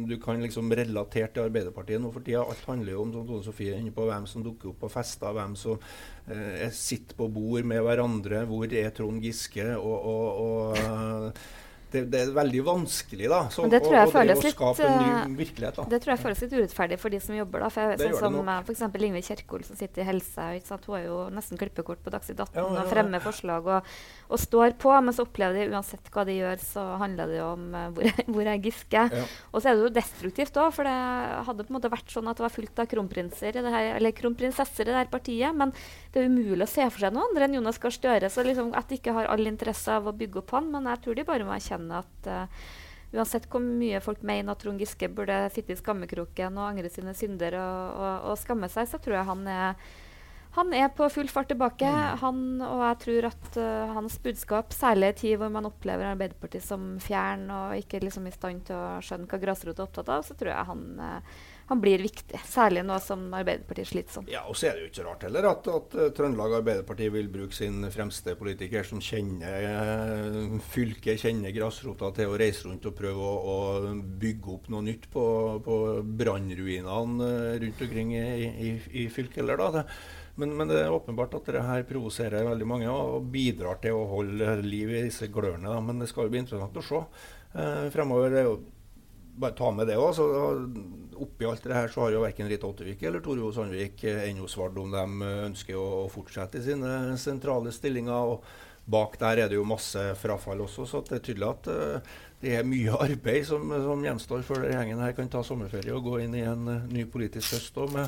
du 0.10 0.18
kan 0.20 0.44
liksom 0.44 0.74
relatere 0.76 1.30
til 1.32 1.46
Arbeiderpartiet 1.48 2.04
nå 2.04 2.12
for 2.12 2.26
tida. 2.26 2.44
Alt 2.44 2.66
handler 2.68 2.98
jo 2.98 3.06
om 3.06 3.14
som 3.16 3.30
Tone 3.30 3.46
Sofie 3.46 3.80
på, 3.96 4.08
hvem 4.10 4.28
som 4.28 4.44
dukker 4.44 4.74
opp 4.74 4.82
på 4.84 4.92
fester, 4.92 5.32
hvem 5.38 5.56
som 5.60 5.80
eh, 6.28 6.68
sitter 6.76 7.16
på 7.16 7.30
bord 7.32 7.70
med 7.72 7.86
hverandre, 7.88 8.44
hvor 8.50 8.68
er 8.68 8.92
Trond 8.96 9.24
Giske? 9.24 9.70
og, 9.78 10.12
og, 10.12 10.28
og 10.44 10.84
eh, 10.84 11.48
det, 11.92 12.02
det 12.12 12.20
er 12.20 12.32
veldig 12.36 12.62
vanskelig 12.68 13.30
da, 13.32 13.40
så, 13.54 13.64
det 13.72 13.80
tror 13.84 13.94
jeg 13.96 14.08
å- 14.08 14.10
å 14.10 14.14
føles 14.14 14.38
og 14.38 14.44
litt 14.44 14.56
skape 14.56 14.84
en 14.88 14.98
eh, 15.00 15.26
ny 15.28 15.36
virkelighet. 15.40 15.76
da. 15.80 15.84
Det 15.94 16.00
tror 16.04 16.12
jeg 16.16 16.22
føles 16.26 16.42
litt 16.44 16.56
urettferdig 16.58 16.98
for 17.00 17.10
de 17.10 17.20
som 17.24 17.36
jobber. 17.38 17.60
da, 17.64 17.70
for 17.70 17.82
jeg, 17.82 17.98
Det 18.02 18.10
sånn 18.20 18.36
som 18.38 18.50
eh, 18.50 18.62
eksempel 18.74 19.06
Ingvild 19.08 19.26
Kjerkol 19.30 19.64
som 19.64 19.76
sitter 19.80 20.02
i 20.04 20.08
helse. 20.10 20.48
Hun 20.88 20.96
er 20.98 21.06
jo 21.06 21.18
nesten 21.32 21.58
klippekort 21.58 22.04
på 22.04 22.12
Dagsnytt 22.12 22.40
18 22.44 22.56
Ja, 22.56 22.66
ja, 22.68 22.74
ja. 22.76 22.82
og 22.84 22.92
fremmer 22.92 23.20
forslag 23.24 23.68
og, 23.68 23.84
og 24.30 24.40
står 24.40 24.76
på. 24.78 24.92
Men 25.02 25.14
så 25.16 25.24
opplever 25.28 25.54
de 25.64 25.72
uansett 25.76 26.12
hva 26.12 26.26
de 26.28 26.36
gjør, 26.42 26.60
så 26.60 26.84
handler 27.00 27.28
det 27.32 27.42
om 27.42 27.64
eh, 27.76 27.88
hvor, 27.96 28.12
hvor 28.36 28.52
er 28.52 28.60
Giske. 28.68 29.06
Og 29.54 29.62
så 29.64 29.70
er 29.72 29.76
det 29.80 29.88
jo 29.88 29.94
destruktivt 30.02 30.60
òg, 30.60 30.74
for 30.76 30.84
det 30.84 30.98
hadde 31.48 31.64
på 31.64 31.72
en 31.72 31.78
måte 31.80 31.90
vært 31.94 32.12
sånn 32.12 32.28
at 32.28 32.36
det 32.38 32.44
var 32.48 32.56
fullt 32.58 32.80
av 32.84 32.88
kronprinser 32.92 33.56
i 33.56 33.64
det 33.64 33.72
her, 33.74 33.96
eller 33.96 34.12
kronprinsesser 34.12 34.84
i 34.84 34.92
det 34.92 35.00
her 35.00 35.12
partiet. 35.12 35.56
Men 35.56 35.72
det 36.18 36.26
er 36.26 36.34
umulig 36.34 36.66
å 36.66 36.72
se 36.72 36.90
for 36.90 37.06
seg 37.06 37.14
noe 37.14 37.28
andre 37.30 37.46
enn 37.46 37.60
Jonas 37.60 37.78
Gahr 37.82 37.94
Støre. 37.94 38.32
Så 38.34 38.46
liksom 38.46 38.74
at 38.78 38.90
de 38.90 38.98
ikke 38.98 39.14
har 39.14 39.30
all 39.30 39.46
interesse 39.46 39.94
av 39.94 40.10
å 40.10 40.16
bygge 40.18 40.42
opp 40.42 40.56
han. 40.58 40.72
Men 40.74 40.90
jeg 40.90 41.04
tror 41.04 41.18
de 41.18 41.26
bare 41.28 41.46
må 41.46 41.54
erkjenne 41.54 42.02
at 42.02 42.30
uh, 42.34 42.68
Uansett 43.16 43.46
hvor 43.48 43.64
mye 43.64 44.02
folk 44.04 44.20
mener 44.28 44.52
at 44.52 44.60
Trond 44.60 44.82
Giske 44.84 45.08
burde 45.16 45.46
sitte 45.54 45.72
i 45.72 45.80
skammekroken 45.80 46.58
og 46.60 46.74
angre 46.74 46.90
sine 46.92 47.14
synder 47.16 47.56
og, 47.56 47.94
og, 47.96 48.26
og 48.34 48.42
skamme 48.42 48.68
seg, 48.68 48.90
så 48.92 49.00
tror 49.00 49.16
jeg 49.16 49.30
han 49.30 49.48
er 49.48 49.94
Han 50.58 50.74
er 50.74 50.88
på 50.90 51.06
full 51.14 51.28
fart 51.30 51.52
tilbake. 51.52 51.86
Mm. 51.86 52.18
Han, 52.24 52.38
og 52.66 52.80
jeg 52.82 52.98
tror 53.04 53.26
at 53.30 53.58
uh, 53.62 53.94
hans 53.94 54.16
budskap, 54.24 54.74
særlig 54.74 55.12
i 55.12 55.18
tid 55.22 55.36
hvor 55.38 55.52
man 55.54 55.70
opplever 55.70 56.10
Arbeiderpartiet 56.10 56.66
som 56.66 56.96
fjern 57.04 57.46
og 57.54 57.78
ikke 57.78 58.02
liksom 58.02 58.26
i 58.26 58.34
stand 58.34 58.66
til 58.66 58.76
å 58.76 58.98
skjønne 59.06 59.30
hva 59.30 59.40
grasrota 59.44 59.84
er 59.84 59.86
opptatt 59.86 60.10
av, 60.10 60.26
så 60.26 60.34
tror 60.34 60.52
jeg 60.56 60.70
han, 60.72 60.84
uh, 60.98 61.46
han 61.68 61.82
blir 61.84 62.04
viktig. 62.04 62.40
Særlig 62.48 62.84
nå 62.88 62.98
som 63.04 63.26
Arbeiderpartiet 63.36 63.90
sliter 63.90 64.18
sånn. 64.18 64.30
Ja, 64.32 64.46
og 64.48 64.56
så 64.56 64.70
er 64.70 64.78
det 64.78 64.86
jo 64.86 64.92
ikke 64.92 65.08
rart 65.08 65.26
heller 65.28 65.50
at, 65.50 65.70
at 65.72 65.98
uh, 66.00 66.06
Trøndelag 66.16 66.58
Arbeiderparti 66.62 67.10
vil 67.14 67.32
bruke 67.32 67.56
sin 67.56 67.84
fremste 67.94 68.38
politiker, 68.40 68.88
som 68.88 69.02
kjenner 69.04 70.60
fylket, 70.72 71.20
kjenner 71.26 71.56
grasrota, 71.56 72.14
til 72.16 72.32
å 72.32 72.38
reise 72.40 72.70
rundt 72.70 72.88
og 72.88 72.96
prøve 72.98 73.32
å, 73.32 73.34
å 73.56 73.58
bygge 74.22 74.54
opp 74.54 74.72
noe 74.72 74.86
nytt 74.88 75.10
på, 75.12 75.26
på 75.66 75.82
brannruinene 76.24 77.34
rundt 77.66 77.84
omkring 77.84 78.16
i, 78.16 78.48
i, 78.48 78.72
i 79.04 79.10
fylket. 79.12 79.44
Eller 79.44 79.60
da. 79.60 79.84
Men, 80.38 80.54
men, 80.54 80.70
det 80.70 80.84
er 80.84 80.94
åpenbart 80.94 81.34
at 81.34 81.48
det 81.50 81.66
her 81.66 81.84
provoserer 81.90 82.46
veldig 82.46 82.66
mange 82.70 82.90
og 82.94 83.26
bidrar 83.34 83.80
til 83.82 83.98
å 83.98 84.08
holde 84.12 84.60
liv 84.62 84.92
i 84.94 85.06
disse 85.08 85.32
glørne. 85.34 85.66
Da. 85.66 85.80
Men 85.82 86.04
det 86.04 86.12
skal 86.12 86.28
jo 86.28 86.34
bli 86.36 86.44
interessant 86.44 86.78
å 86.78 86.84
se 86.86 87.00
eh, 87.58 87.88
fremover. 87.94 88.30
Det 88.32 88.44
er 88.44 88.46
jo 88.52 88.60
bare 89.42 89.58
ta 89.58 89.72
med 89.74 89.90
det 89.90 89.98
òg. 89.98 90.20
Oppi 91.24 91.48
alt 91.50 91.64
det 91.66 91.76
her 91.76 91.92
så 91.92 92.06
har 92.06 92.16
jo 92.16 92.24
verken 92.24 92.50
Rita 92.50 92.68
Ottervik 92.70 93.04
eller 93.08 93.24
Tore 93.24 93.44
O. 93.46 93.52
Sandvik 93.56 94.04
eh, 94.08 94.28
ennå 94.30 94.48
svart 94.52 94.78
om 94.78 94.94
de 94.94 95.32
ønsker 95.48 95.80
å, 95.80 96.06
fortsette 96.12 96.62
i 96.62 96.66
sine 96.70 97.18
sentrale 97.22 97.74
stillinger. 97.76 98.34
og 98.34 98.44
Bak 98.88 99.18
der 99.20 99.44
er 99.44 99.50
det 99.52 99.58
jo 99.58 99.66
masse 99.68 100.00
frafall 100.16 100.62
også, 100.64 100.86
så 100.88 101.02
det 101.10 101.18
er 101.18 101.24
tydelig 101.26 101.48
at 101.50 101.66
uh, 101.68 102.14
det 102.40 102.54
er 102.56 102.68
mye 102.68 102.94
arbeid 103.08 103.44
som, 103.50 103.74
som 103.84 104.06
gjenstår 104.06 104.46
før 104.48 104.64
denne 104.64 104.78
gjengen 104.78 105.04
her 105.04 105.18
kan 105.18 105.32
ta 105.34 105.42
sommerferie 105.44 105.92
og 105.92 106.08
gå 106.08 106.22
inn 106.24 106.38
i 106.40 106.46
en 106.48 106.70
ny 106.88 107.04
politisk 107.12 107.58
høst 107.58 107.82
med, 107.92 108.08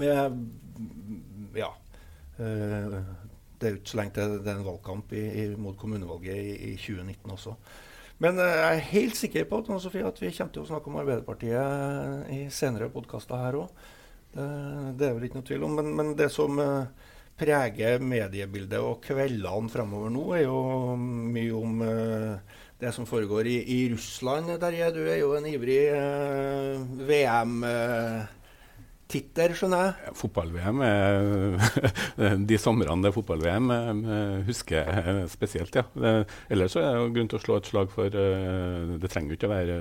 med 0.00 1.58
ja. 1.60 1.68
Det 2.38 3.68
er 3.68 3.74
jo 3.76 3.78
ikke 3.82 3.92
så 3.92 3.98
lenge 4.00 4.16
til 4.16 4.38
det 4.40 4.48
er 4.48 4.56
en 4.58 4.66
valgkamp 4.66 5.12
i, 5.14 5.26
i, 5.42 5.44
mot 5.60 5.76
kommunevalget 5.78 6.34
i, 6.34 6.54
i, 6.72 6.76
2019 6.80 7.36
også. 7.36 7.52
Men 8.22 8.38
uh, 8.38 8.46
jeg 8.46 8.76
er 8.76 8.90
helt 8.92 9.18
sikker 9.18 9.48
på 9.50 9.62
Sofie, 9.82 10.06
at 10.06 10.20
vi 10.22 10.30
kommer 10.36 10.54
til 10.54 10.64
å 10.64 10.68
snakke 10.68 10.90
om 10.90 10.98
Arbeiderpartiet 11.00 12.30
i 12.32 12.44
senere 12.54 12.90
podkaster 12.92 13.40
her 13.40 13.58
òg. 13.64 13.86
Det, 14.32 14.44
det, 14.96 15.08
er 15.08 15.16
vel 15.16 15.26
ikke 15.28 15.40
noe 15.40 15.48
tvil 15.48 15.66
om. 15.66 15.74
Men, 15.80 15.90
men 15.98 16.12
det 16.18 16.28
som 16.32 16.60
uh, 16.62 16.86
preger 17.38 18.02
mediebildet 18.04 18.80
og 18.80 19.02
kveldene 19.04 19.72
fremover 19.72 20.12
nå, 20.14 20.26
er 20.36 20.44
jo 20.46 20.60
mye 20.98 21.56
om 21.58 21.82
det 22.82 22.92
som 22.94 23.06
foregår 23.08 23.48
i, 23.50 23.56
i 23.74 23.80
Russland. 23.92 24.52
Terje, 24.62 24.92
du 24.94 25.02
er 25.06 25.18
jo 25.22 25.32
en 25.38 25.48
ivrig 25.48 25.80
VM- 27.08 27.66
titter, 29.12 29.54
skjønner 29.56 29.86
jeg. 29.86 30.14
Fotball-VM 30.18 30.82
De 32.48 32.58
somrene 32.60 33.02
det 33.02 33.10
er 33.10 33.16
fotball-VM, 33.16 33.70
husker 34.46 34.88
jeg 34.88 35.28
spesielt, 35.32 35.76
ja. 35.76 35.84
ellers 36.52 36.76
er 36.78 36.86
det 36.96 37.12
grunn 37.16 37.30
til 37.30 37.38
å 37.38 37.42
slå 37.42 37.58
et 37.58 37.68
slag 37.68 37.90
for 37.92 38.18
eh, 38.18 38.94
Det 39.02 39.10
trenger 39.10 39.36
ikke 39.36 39.48
å 39.48 39.52
være 39.52 39.78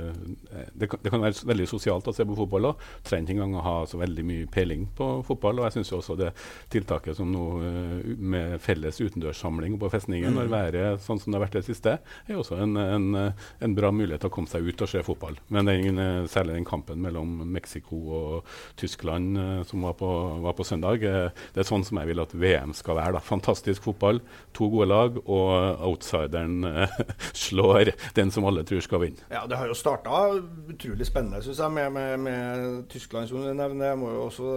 det 0.74 0.90
kan, 0.90 1.02
det 1.04 1.12
kan, 1.14 1.24
være 1.24 1.48
veldig 1.52 1.68
sosialt 1.70 2.08
å 2.10 2.14
se 2.16 2.26
på 2.28 2.38
fotball 2.38 2.72
òg. 2.72 2.86
Trenger 3.08 3.30
ikke 3.30 3.38
engang 3.38 3.58
å 3.60 3.66
ha 3.66 3.76
så 3.90 4.00
veldig 4.02 4.26
mye 4.28 4.50
peiling 4.52 4.88
på 4.98 5.10
fotball. 5.28 5.62
Og 5.62 5.68
jeg 5.68 5.78
syns 5.78 5.94
også 5.98 6.18
det 6.20 6.32
tiltaket 6.74 7.18
som 7.18 7.32
nå 7.32 7.46
eh, 7.68 8.12
med 8.18 8.58
felles 8.64 9.02
utendørssamling 9.02 9.78
på 9.82 9.92
festningen, 9.94 10.36
når 10.38 10.50
mm. 10.50 10.56
været 10.56 11.06
sånn 11.06 11.22
som 11.22 11.32
det 11.32 11.40
har 11.40 11.46
vært 11.46 11.60
det 11.60 11.66
siste, 11.68 11.98
er 12.02 12.40
også 12.40 12.60
en, 12.64 12.78
en, 12.82 13.10
en, 13.22 13.78
bra 13.78 13.92
mulighet 13.96 14.24
til 14.26 14.32
å 14.32 14.36
komme 14.36 14.52
seg 14.52 14.68
ut 14.68 14.86
og 14.86 14.92
se 14.92 15.04
fotball. 15.06 15.40
Men 15.54 15.70
den, 15.70 16.02
særlig 16.32 16.58
den 16.58 16.68
kampen 16.68 17.02
mellom 17.04 17.42
Mexico 17.52 18.02
og 18.18 18.56
Tyskland 18.80 19.21
Tyskland 19.22 19.38
eh, 19.38 19.64
som 19.64 19.82
var 19.82 19.94
på, 19.94 20.08
var 20.42 20.54
på, 20.54 20.64
søndag. 20.64 21.04
Eh, 21.04 21.32
det 21.54 21.62
er 21.62 21.68
sånn 21.68 21.84
som 21.86 21.98
jeg 22.00 22.10
vil 22.10 22.22
at 22.22 22.34
VM 22.34 22.74
skal 22.74 22.98
være. 22.98 23.14
Da. 23.14 23.22
Fantastisk 23.22 23.84
fotball, 23.84 24.22
to 24.54 24.70
gode 24.70 24.90
lag, 24.90 25.18
og 25.26 25.82
outsideren 25.82 26.64
eh, 26.64 27.00
slår 27.34 27.94
den 28.16 28.32
som 28.32 28.46
alle 28.46 28.64
tror 28.64 28.82
skal 28.82 29.02
vinne. 29.06 29.22
Ja, 29.32 29.46
Det 29.48 29.58
har 29.58 29.68
jo 29.68 29.78
starta 29.78 30.36
utrolig 30.70 31.08
spennende 31.08 31.42
syns 31.42 31.60
jeg, 31.60 31.72
med, 31.72 31.92
med, 31.92 32.20
med 32.20 32.88
Tyskland, 32.90 33.30
som 33.30 33.42
du 33.42 33.54
nevner. 33.54 33.92
Jeg 33.92 34.00
må 34.02 34.12
jo 34.12 34.28
også 34.30 34.54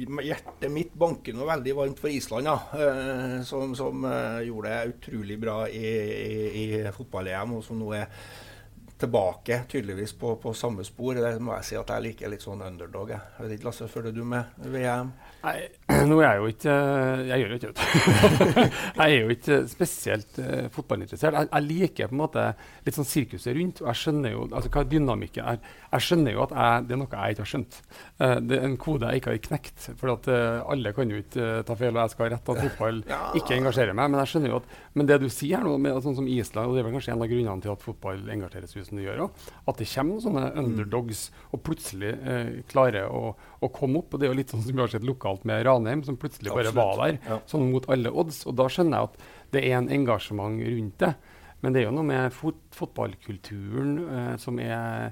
Hjertet 0.00 0.70
mitt 0.72 0.92
banker 0.96 1.34
noe 1.34 1.48
veldig 1.48 1.72
varmt 1.76 1.98
for 2.00 2.08
Island, 2.08 2.46
ja, 2.46 3.42
som, 3.44 3.74
som 3.76 4.06
gjorde 4.46 4.70
det 4.70 4.92
utrolig 4.94 5.36
bra 5.42 5.56
i, 5.66 5.82
i, 5.82 6.36
i 6.62 6.92
fotball-EM, 6.94 7.56
og 7.58 7.64
som 7.66 7.76
nå 7.82 7.90
er 7.98 8.06
tilbake 9.00 9.62
tydeligvis 9.70 10.12
på, 10.20 10.34
på, 10.42 10.52
samme 10.54 10.84
spor. 10.86 11.18
Det 11.18 11.32
må 11.42 11.54
jeg 11.58 11.68
si 11.70 11.78
at 11.80 11.92
jeg 11.94 12.06
liker 12.06 12.32
litt 12.32 12.44
sånn 12.44 12.62
underdog. 12.66 13.12
Jeg, 13.14 13.20
vet 13.38 13.56
ikke, 13.56 13.68
Lasse, 13.70 13.88
følger 13.90 14.14
du 14.16 14.22
med 14.28 14.60
VM? 14.70 15.12
Nei, 15.44 15.56
nå 16.10 16.18
er 16.20 16.26
jeg 16.26 16.40
jo 16.40 16.48
ikke 16.50 16.74
Jeg 17.28 17.42
gjør 17.42 17.52
jo 17.52 17.58
ikke 17.58 17.70
det. 17.70 17.86
jeg 19.00 19.04
er 19.06 19.14
jo 19.16 19.34
ikke 19.34 19.58
spesielt 19.70 20.40
uh, 20.40 20.66
fotballinteressert. 20.74 21.36
Jeg, 21.36 21.48
jeg, 21.50 21.66
liker 21.70 22.10
på 22.10 22.16
en 22.16 22.20
måte 22.20 22.46
litt 22.86 22.98
sånn 22.98 23.08
sirkuset 23.08 23.56
rundt. 23.56 23.82
og 23.82 23.90
Jeg 23.90 24.00
skjønner 24.02 24.34
jo 24.34 24.44
altså, 24.48 24.72
hva 24.74 24.84
dynamikken 24.88 25.50
er. 25.54 25.60
Jeg 25.90 26.06
skjønner 26.06 26.36
jo 26.36 26.44
at 26.46 26.54
jeg, 26.56 26.86
det 26.86 26.96
er 26.96 27.00
noe 27.02 27.10
jeg 27.10 27.36
ikke 27.36 27.44
har 27.44 27.52
skjønt. 27.52 27.80
Uh, 28.20 28.36
det 28.46 28.58
er 28.58 28.66
en 28.68 28.78
kode 28.84 29.10
jeg 29.10 29.22
ikke 29.22 29.32
har 29.32 29.42
knekt. 29.48 29.88
For 30.00 30.14
at 30.14 30.30
uh, 30.30 30.72
alle 30.74 30.94
kan 30.96 31.14
jo 31.14 31.22
ikke 31.24 31.50
ta 31.68 31.78
feil, 31.78 31.94
og 31.94 32.02
jeg 32.02 32.14
skal 32.14 32.26
ha 32.26 32.32
rett 32.36 32.52
at 32.54 32.62
fotball 32.66 33.02
ikke 33.40 33.58
engasjerer 33.58 33.96
meg. 33.96 34.12
Men 34.12 34.22
jeg 34.22 34.34
skjønner 34.34 34.54
jo 34.54 34.60
at 34.62 34.76
men 34.98 35.10
det 35.10 35.20
du 35.22 35.28
sier 35.30 35.60
her 35.60 35.66
nå, 35.66 35.76
med, 35.82 36.00
sånn 36.04 36.18
som 36.18 36.28
Island, 36.30 36.70
og 36.70 36.76
det 36.76 36.82
er 36.82 36.88
vel 36.88 36.96
kanskje 36.98 37.14
en 37.14 37.24
av 37.24 37.30
grunnene 37.30 37.64
til 37.64 37.74
at 37.74 37.84
fotball 37.84 38.24
engasjeres 38.34 38.74
som 38.74 38.98
det 38.98 39.06
gjør 39.06 39.26
òg, 39.26 39.44
at 39.70 39.80
det 39.80 39.86
kommer 39.90 40.16
noen 40.16 40.24
sånne 40.24 40.46
underdogs 40.60 41.20
og 41.50 41.62
plutselig 41.66 42.12
klarer 42.70 43.06
å, 43.10 43.34
å, 43.60 43.70
komme 43.72 44.00
opp. 44.00 44.14
og 44.14 44.20
Det 44.20 44.28
er 44.28 44.32
jo 44.32 44.38
litt 44.40 44.52
sånn 44.52 44.62
som 44.64 44.74
vi 44.74 44.82
har 44.82 44.92
sett 44.92 45.06
lokalt 45.06 45.44
med 45.48 45.64
Ranheim, 45.66 46.04
som 46.06 46.18
plutselig 46.20 46.52
bare 46.52 46.70
Absolutt. 46.70 46.80
var 46.80 47.02
der, 47.04 47.18
ja. 47.28 47.40
sånn 47.50 47.68
mot 47.72 47.88
alle 47.92 48.12
odds. 48.22 48.42
Og 48.48 48.56
da 48.58 48.68
skjønner 48.72 48.96
jeg 48.96 49.10
at 49.10 49.26
det 49.54 49.64
er 49.66 49.78
en 49.80 49.90
engasjement 50.00 50.62
rundt 50.64 51.02
det. 51.02 51.14
Men 51.60 51.74
det 51.74 51.82
er 51.82 51.90
jo 51.90 51.96
noe 51.96 52.08
med 52.08 52.32
fot 52.32 52.60
fotballkulturen 52.72 53.96
eh, 54.06 54.36
som, 54.40 54.60
er, 54.62 55.10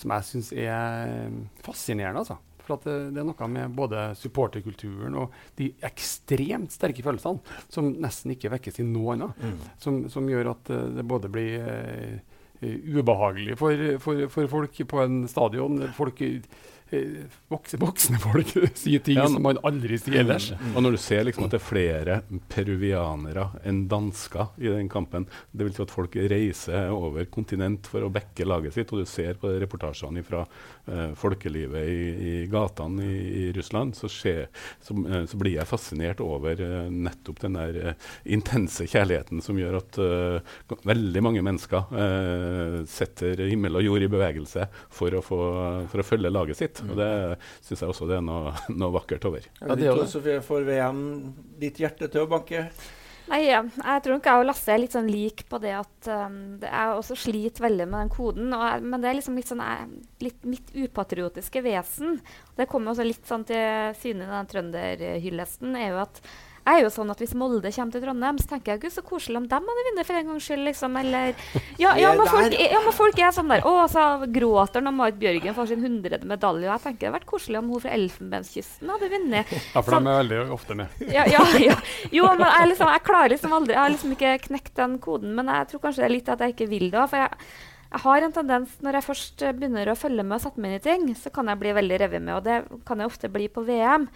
som, 0.00 0.14
jeg 0.16 0.28
syns 0.30 0.52
er 0.56 1.34
fascinerende. 1.64 2.24
altså. 2.24 2.38
For 2.64 2.80
det, 2.84 2.96
det, 3.16 3.20
er 3.22 3.28
noe 3.28 3.50
med 3.50 3.76
både 3.76 4.10
supporterkulturen 4.20 5.16
og 5.18 5.36
de 5.58 5.72
ekstremt 5.86 6.72
sterke 6.72 7.04
følelsene 7.04 7.62
som 7.72 7.88
nesten 8.00 8.36
ikke 8.36 8.52
vekkes 8.56 8.80
i 8.80 8.86
noe 8.86 9.16
annet. 9.16 9.40
Mm. 9.42 9.62
Som, 9.82 10.02
som, 10.12 10.28
gjør 10.30 10.52
at 10.54 10.72
uh, 10.72 10.84
det 10.96 11.06
både 11.08 11.32
blir 11.32 11.66
uh, 11.66 12.36
ubehagelig 12.60 13.56
for, 13.58 13.86
for, 14.04 14.26
for, 14.32 14.50
folk 14.52 14.82
på 14.92 15.02
en 15.02 15.24
stadion. 15.28 15.82
Folk 15.96 16.20
Eh, 16.20 16.79
voksne, 17.48 17.78
voksne 17.80 18.18
folk 18.22 18.50
sier 18.80 19.02
ting 19.04 19.18
ja, 19.18 19.26
som 19.30 19.42
man 19.44 19.60
aldri 19.66 19.98
sier 20.00 20.20
ellers. 20.22 20.50
Mm. 20.56 20.74
Og 20.74 20.84
når 20.84 20.96
du 20.96 21.00
ser 21.02 21.24
liksom 21.26 21.46
at 21.46 21.54
det 21.54 21.60
er 21.60 21.66
flere 21.66 22.18
peruvianere 22.50 23.46
enn 23.66 23.84
dansker 23.90 24.54
i 24.60 24.70
den 24.72 24.90
kampen, 24.92 25.26
det 25.52 25.66
vil 25.66 25.76
si 25.76 25.84
at 25.84 25.94
folk 25.94 26.16
reiser 26.30 26.90
over 26.94 27.26
kontinent 27.32 27.88
for 27.90 28.06
å 28.06 28.12
backe 28.12 28.46
laget 28.46 28.76
sitt, 28.76 28.92
og 28.92 29.02
du 29.02 29.08
ser 29.08 29.38
på 29.40 29.52
reportasjene 29.62 30.24
fra 30.26 30.42
uh, 30.44 31.12
folkelivet 31.18 31.90
i, 31.90 32.10
i 32.30 32.34
gatene 32.50 33.06
i, 33.06 33.20
i, 33.44 33.44
Russland, 33.56 33.96
så, 33.98 34.10
skjer, 34.10 34.46
så, 34.82 34.96
uh, 34.98 35.22
så, 35.30 35.40
blir 35.40 35.58
jeg 35.58 35.70
fascinert 35.70 36.22
over 36.24 36.60
uh, 36.60 36.90
nettopp 36.90 37.42
den 37.46 37.58
der 37.58 37.80
intense 38.24 38.84
kjærligheten 38.90 39.42
som 39.44 39.58
gjør 39.58 39.78
at 39.78 39.98
veldig 40.86 41.22
mange 41.24 41.42
mennesker 41.44 42.84
setter 42.90 43.40
himmel 43.48 43.78
og 43.78 43.84
jord 43.84 44.04
i 44.04 44.08
bevegelse 44.10 44.66
for 44.92 45.14
å, 45.16 45.22
få, 45.24 45.38
for 45.90 46.02
å 46.02 46.06
følge 46.06 46.32
laget 46.32 46.60
sitt. 46.60 46.79
Og 46.88 46.96
det 46.98 47.10
syns 47.66 47.84
jeg 47.84 47.92
også 47.92 48.08
det 48.10 48.16
er 48.20 48.24
noe, 48.24 48.54
noe 48.80 48.94
vakkert 48.94 49.26
over. 49.28 49.44
Ja, 49.60 49.76
det 49.76 49.90
er 49.90 50.06
Sofie, 50.10 50.40
får 50.44 50.64
VM 50.68 51.04
ditt 51.60 51.82
hjerte 51.82 52.10
til 52.10 52.24
å 52.24 52.30
banke? 52.30 52.68
Nei, 53.30 53.44
ja. 53.46 53.60
Jeg 53.62 54.02
tror 54.02 54.16
nok 54.16 54.26
jeg 54.26 54.42
og 54.42 54.46
Lasse 54.48 54.72
er 54.74 54.80
litt 54.82 54.94
sånn 54.96 55.10
lik 55.10 55.44
på 55.50 55.60
det 55.62 55.74
at 55.78 56.08
um, 56.10 56.56
jeg 56.64 56.94
også 56.96 57.16
sliter 57.18 57.62
veldig 57.62 57.86
med 57.86 58.02
den 58.02 58.10
koden. 58.10 58.50
Jeg, 58.56 58.82
men 58.82 59.02
det 59.02 59.10
er 59.10 59.18
liksom 59.20 59.38
litt 59.38 59.50
sånn 59.50 59.62
jeg, 59.62 59.86
litt 60.26 60.48
mitt 60.50 60.72
upatriotiske 60.74 61.62
vesen. 61.62 62.18
Det 62.58 62.66
kommer 62.70 62.90
også 62.90 63.06
litt 63.06 63.30
sånn 63.30 63.46
til 63.46 63.94
syne 64.00 64.26
i 64.26 64.32
den 64.32 64.50
trønderhyllesten. 64.50 65.78
er 65.78 65.92
jo 65.92 66.00
at 66.02 66.18
jeg 66.70 66.80
er 66.80 66.86
jo 66.86 66.90
sånn 66.94 67.10
at 67.12 67.20
Hvis 67.22 67.34
Molde 67.38 67.70
kommer 67.74 67.94
til 67.94 68.02
Trondheim, 68.04 68.38
så 68.40 68.48
tenker 68.54 68.74
jeg 68.74 68.82
gud 68.84 68.94
så 68.94 69.02
koselig 69.06 69.40
om 69.40 69.46
dem 69.50 69.68
hadde 69.70 69.84
vunnet 69.88 70.08
for 70.08 70.18
en 70.18 70.30
gangs 70.30 70.46
skyld. 70.46 70.64
liksom, 70.68 70.96
eller, 71.00 71.34
ja, 71.82 71.94
ja, 71.98 72.12
men 72.16 72.30
folk, 72.30 72.56
ja, 72.56 72.82
men 72.84 72.96
folk 72.96 73.20
er 73.20 73.34
sånn 73.34 73.50
der 73.52 73.66
Å, 73.66 73.74
så 73.90 74.04
gråter 74.30 74.84
når 74.84 74.96
Marit 74.96 75.18
Bjørgen 75.20 75.56
får 75.56 75.72
sin 75.72 75.84
hundrede 75.84 76.28
medalje. 76.28 76.68
og 76.68 76.74
Jeg 76.76 76.84
tenker 76.86 77.00
det 77.00 77.10
hadde 77.10 77.18
vært 77.18 77.30
koselig 77.30 77.60
om 77.60 77.72
hun 77.72 77.82
fra 77.82 77.94
Elfenbenskysten 77.96 78.94
hadde 78.94 79.10
vunnet. 79.14 79.56
Ja, 79.74 79.82
for 79.82 79.94
de 79.94 80.10
er 80.10 80.20
veldig 80.22 80.40
ofte 80.54 80.76
med. 80.78 81.00
Ja, 81.16 81.24
ja, 81.30 81.42
ja. 81.60 81.76
Jo, 82.14 82.28
men 82.36 82.46
jeg, 82.46 82.70
liksom, 82.72 82.90
jeg 82.94 83.04
klarer 83.06 83.34
liksom 83.34 83.54
aldri 83.56 83.74
Jeg 83.76 83.82
har 83.82 83.92
liksom 83.94 84.14
ikke 84.16 84.36
knekt 84.46 84.72
den 84.78 84.96
koden, 85.02 85.34
men 85.36 85.50
jeg 85.50 85.70
tror 85.70 85.84
kanskje 85.84 86.04
det 86.04 86.08
er 86.08 86.16
litt 86.16 86.32
at 86.32 86.44
jeg 86.44 86.54
ikke 86.54 86.70
vil 86.70 86.88
det. 86.92 87.06
For 87.10 87.22
jeg, 87.24 87.52
jeg 87.90 88.04
har 88.04 88.26
en 88.26 88.36
tendens, 88.36 88.76
når 88.84 88.98
jeg 88.98 89.08
først 89.08 89.46
begynner 89.58 89.90
å 89.90 89.98
følge 89.98 90.26
med 90.26 90.38
og 90.38 90.44
sette 90.44 90.62
meg 90.62 90.76
inn 90.76 90.80
i 90.80 90.84
ting, 90.84 91.08
så 91.18 91.32
kan 91.34 91.50
jeg 91.50 91.60
bli 91.62 91.74
veldig 91.80 91.98
revet 92.04 92.22
med. 92.22 92.36
Og 92.38 92.46
det 92.46 92.84
kan 92.88 93.02
jeg 93.02 93.10
ofte 93.10 93.32
bli 93.32 93.48
på 93.50 93.64
VM. 93.66 94.06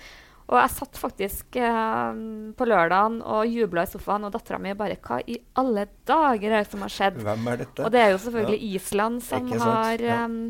Og 0.45 0.59
jeg 0.61 0.73
satt 0.75 0.99
faktisk 1.01 1.57
eh, 1.57 2.17
på 2.59 2.67
lørdagen 2.69 3.21
og 3.25 3.49
jubla 3.49 3.87
i 3.87 3.91
sofaen, 3.91 4.27
og 4.29 4.35
dattera 4.35 4.61
mi 4.61 4.75
bare 4.77 4.99
Hva 5.01 5.23
i 5.25 5.39
alle 5.61 5.87
dager 6.05 6.51
er 6.51 6.65
det 6.65 6.73
som 6.73 6.85
har 6.85 6.93
skjedd? 6.93 7.21
Hvem 7.25 7.53
er 7.53 7.63
dette? 7.65 7.85
Og 7.87 7.95
det 7.95 8.03
er 8.03 8.13
jo 8.13 8.23
selvfølgelig 8.27 8.59
ja. 8.61 8.81
Island 8.81 9.23
som 9.25 9.49
har 9.65 10.05
um, 10.27 10.41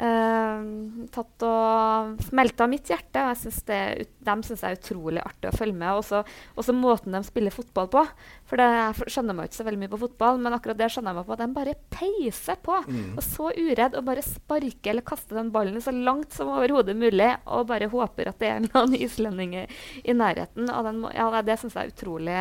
Uh, 0.00 1.06
tatt 1.12 1.44
og 1.44 2.20
smelta 2.24 2.64
mitt 2.70 2.88
hjerte. 2.88 3.20
og 3.20 3.32
jeg 3.34 3.40
synes 3.42 3.58
det, 3.68 3.80
De 4.24 4.34
syns 4.46 4.62
jeg 4.64 4.76
er 4.76 4.78
utrolig 4.78 5.20
artig 5.20 5.50
å 5.50 5.56
følge 5.56 5.76
med. 5.76 6.00
Også, 6.00 6.22
også 6.56 6.74
måten 6.76 7.16
de 7.16 7.22
spiller 7.26 7.52
fotball 7.54 7.90
på. 7.92 8.04
For 8.48 8.60
det, 8.60 8.68
Jeg 8.70 9.12
skjønner 9.12 9.36
meg 9.36 9.50
ikke 9.50 9.60
så 9.60 9.66
veldig 9.68 9.82
mye 9.82 9.92
på 9.92 10.02
fotball, 10.04 10.40
men 10.40 10.56
akkurat 10.56 10.78
det 10.80 10.90
skjønner 10.94 11.12
jeg 11.12 11.20
meg 11.20 11.28
på. 11.28 11.38
De 11.40 11.48
bare 11.58 11.76
peiser 11.96 12.60
på. 12.64 12.78
Mm. 12.88 13.10
og 13.16 13.24
Så 13.26 13.50
uredd 13.56 13.98
og 13.98 14.06
bare 14.08 14.24
sparker 14.24 14.94
eller 14.94 15.06
kaster 15.06 15.40
den 15.40 15.52
ballen 15.54 15.82
så 15.84 15.94
langt 15.94 16.32
som 16.36 16.52
overhodet 16.54 16.96
mulig. 16.96 17.32
Og 17.46 17.68
bare 17.68 17.90
håper 17.92 18.32
at 18.32 18.40
det 18.40 18.52
er 18.52 18.62
en 18.62 18.96
islendinger 19.04 19.68
i 20.04 20.16
nærheten. 20.16 20.70
Og 20.70 20.86
den, 20.88 21.04
ja, 21.16 21.28
det 21.44 21.58
syns 21.60 21.76
jeg 21.76 21.90
er 21.90 21.94
utrolig 21.94 22.38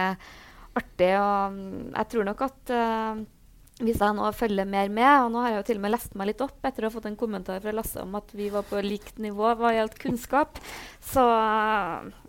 artig. 0.79 1.11
Og 1.19 1.59
mm, 1.59 1.91
jeg 1.97 2.09
tror 2.13 2.31
nok 2.31 2.47
at 2.47 2.73
uh, 2.75 3.27
hvis 3.79 4.01
jeg 4.03 4.15
nå 4.15 4.27
følger 4.35 4.67
mer 4.67 4.89
med, 4.91 5.09
og 5.23 5.29
nå 5.31 5.43
har 5.43 5.53
jeg 5.53 5.59
jo 5.61 5.67
til 5.69 5.77
og 5.79 5.83
med 5.85 5.93
lest 5.93 6.15
meg 6.19 6.27
litt 6.33 6.41
opp 6.43 6.65
etter 6.67 6.83
å 6.83 6.89
ha 6.89 6.93
fått 6.93 7.07
en 7.07 7.19
kommentar 7.19 7.61
fra 7.63 7.71
Lasse 7.75 8.01
om 8.03 8.17
at 8.19 8.33
vi 8.35 8.49
var 8.51 8.65
på 8.67 8.81
likt 8.83 9.21
nivå 9.23 9.53
hva 9.55 9.71
gjaldt 9.71 9.95
kunnskap, 10.01 10.59
så 10.99 11.23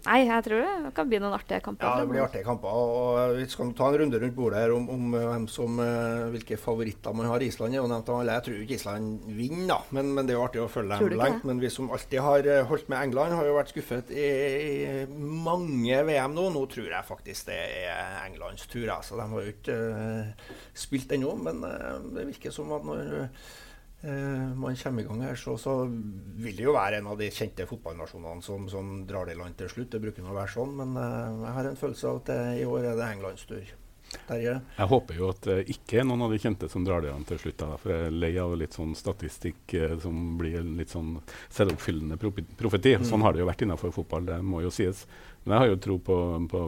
nei, 0.07 0.21
jeg 0.29 0.45
tror 0.47 0.63
det 0.85 0.93
kan 0.95 1.09
bli 1.11 1.19
noen 1.19 1.35
artige 1.35 1.59
kamper. 1.65 1.89
Ja, 1.89 2.05
det 2.05 2.11
blir 2.13 2.23
artige 2.23 2.47
kamper. 2.47 2.71
og 2.71 3.35
Vi 3.35 3.49
skal 3.51 3.73
ta 3.75 3.89
en 3.91 3.99
runde 4.05 4.21
rundt 4.23 4.37
bordet 4.37 4.63
her 4.63 4.75
om, 4.77 4.87
om 4.95 5.17
hvem 5.17 5.49
som, 5.51 5.81
uh, 5.83 6.31
hvilke 6.31 6.59
favoritter 6.61 7.17
man 7.19 7.29
har. 7.33 7.43
Island 7.43 7.75
er 7.75 7.81
jo 7.81 7.91
nevnt 7.91 8.13
av 8.15 8.21
alle. 8.21 8.39
Jeg 8.39 8.47
tror 8.47 8.63
ikke 8.63 8.79
Island 8.79 9.27
vinner, 9.41 9.67
da, 9.73 9.81
men, 9.97 10.15
men, 10.15 10.29
det 10.29 10.37
er 10.37 10.39
jo 10.39 10.47
artig 10.47 10.63
å 10.63 10.71
følge 10.71 11.01
dem 11.03 11.19
lengt. 11.19 11.45
Men 11.51 11.61
vi 11.63 11.73
som 11.75 11.91
alltid 11.91 12.23
har 12.25 12.47
uh, 12.47 12.61
holdt 12.71 12.89
med 12.93 13.09
England, 13.09 13.37
har 13.41 13.51
jo 13.51 13.59
vært 13.59 13.75
skuffet 13.75 14.15
i, 14.15 14.31
i 14.31 15.05
mange 15.19 16.01
VM 16.07 16.39
nå. 16.39 16.47
Nå 16.55 16.65
tror 16.71 16.95
jeg 16.95 17.11
faktisk 17.11 17.51
det 17.51 17.59
er 17.91 18.23
Englands 18.23 18.71
tur. 18.71 18.87
Altså. 18.95 19.19
De 19.19 19.29
har 19.35 19.51
jo 19.51 19.57
ikke 19.59 19.81
uh, 19.91 20.57
spilt 20.87 21.19
ennå 21.19 21.35
men 21.45 21.65
eh, 21.67 21.99
det 22.17 22.29
virker 22.35 22.55
som 22.55 22.71
at 22.77 22.87
når 22.87 23.11
eh, 23.19 24.47
man 24.57 24.79
kommer 24.79 25.03
i 25.03 25.09
gang 25.09 25.25
her, 25.27 25.41
så, 25.41 25.57
så, 25.61 25.83
vil 26.41 26.57
det 26.57 26.67
jo 26.67 26.77
være 26.77 27.01
en 27.01 27.11
av 27.13 27.21
de 27.21 27.31
kjente 27.35 27.69
fotballnasjonene 27.71 28.45
som, 28.47 28.69
som 28.73 29.03
drar 29.09 29.29
det 29.29 29.37
i 29.37 29.43
land 29.43 29.59
til 29.59 29.73
slutt. 29.73 29.93
Det 29.93 30.03
bruker 30.03 30.25
nå 30.25 30.33
å 30.33 30.41
være 30.41 30.55
sånn, 30.57 30.75
men 30.81 30.97
eh, 31.01 31.45
jeg 31.45 31.55
har 31.59 31.71
en 31.71 31.85
følelse 31.85 32.11
av 32.11 32.23
at 32.23 32.33
det, 32.33 32.41
i 32.63 32.67
år 32.69 32.91
er 32.93 32.99
det 32.99 33.13
Englands 33.15 33.47
tur. 33.51 33.77
Terje? 34.27 34.57
Jeg 34.75 34.91
håper 34.91 35.19
jo 35.21 35.29
at 35.31 35.45
det 35.47 35.59
ikke 35.71 36.01
er 36.01 36.07
noen 36.09 36.25
av 36.27 36.33
de 36.35 36.39
kjente 36.43 36.67
som 36.73 36.83
drar 36.83 37.05
det 37.05 37.13
an 37.15 37.23
til 37.29 37.39
slutt. 37.39 37.61
Da, 37.61 37.77
for 37.79 37.93
jeg 37.95 38.09
er 38.09 38.17
lei 38.25 38.33
av 38.43 38.57
litt 38.59 38.75
sånn 38.75 38.97
statistikk 38.99 39.75
som 40.03 40.17
blir 40.41 40.65
litt 40.67 40.91
sånn 40.91 41.13
selvoppfyllende 41.47 42.19
profeti. 42.19 42.97
Mm. 42.99 43.07
Sånn 43.07 43.23
har 43.23 43.37
det 43.37 43.45
jo 43.45 43.47
vært 43.47 43.63
innenfor 43.63 43.95
fotball, 43.95 44.27
det 44.27 44.41
må 44.43 44.65
jo 44.65 44.73
sies. 44.75 45.05
Men 45.45 45.55
jeg 45.55 45.63
har 45.63 45.71
jo 45.71 45.79
tro 45.81 45.97
på, 46.05 46.17
på, 46.53 46.63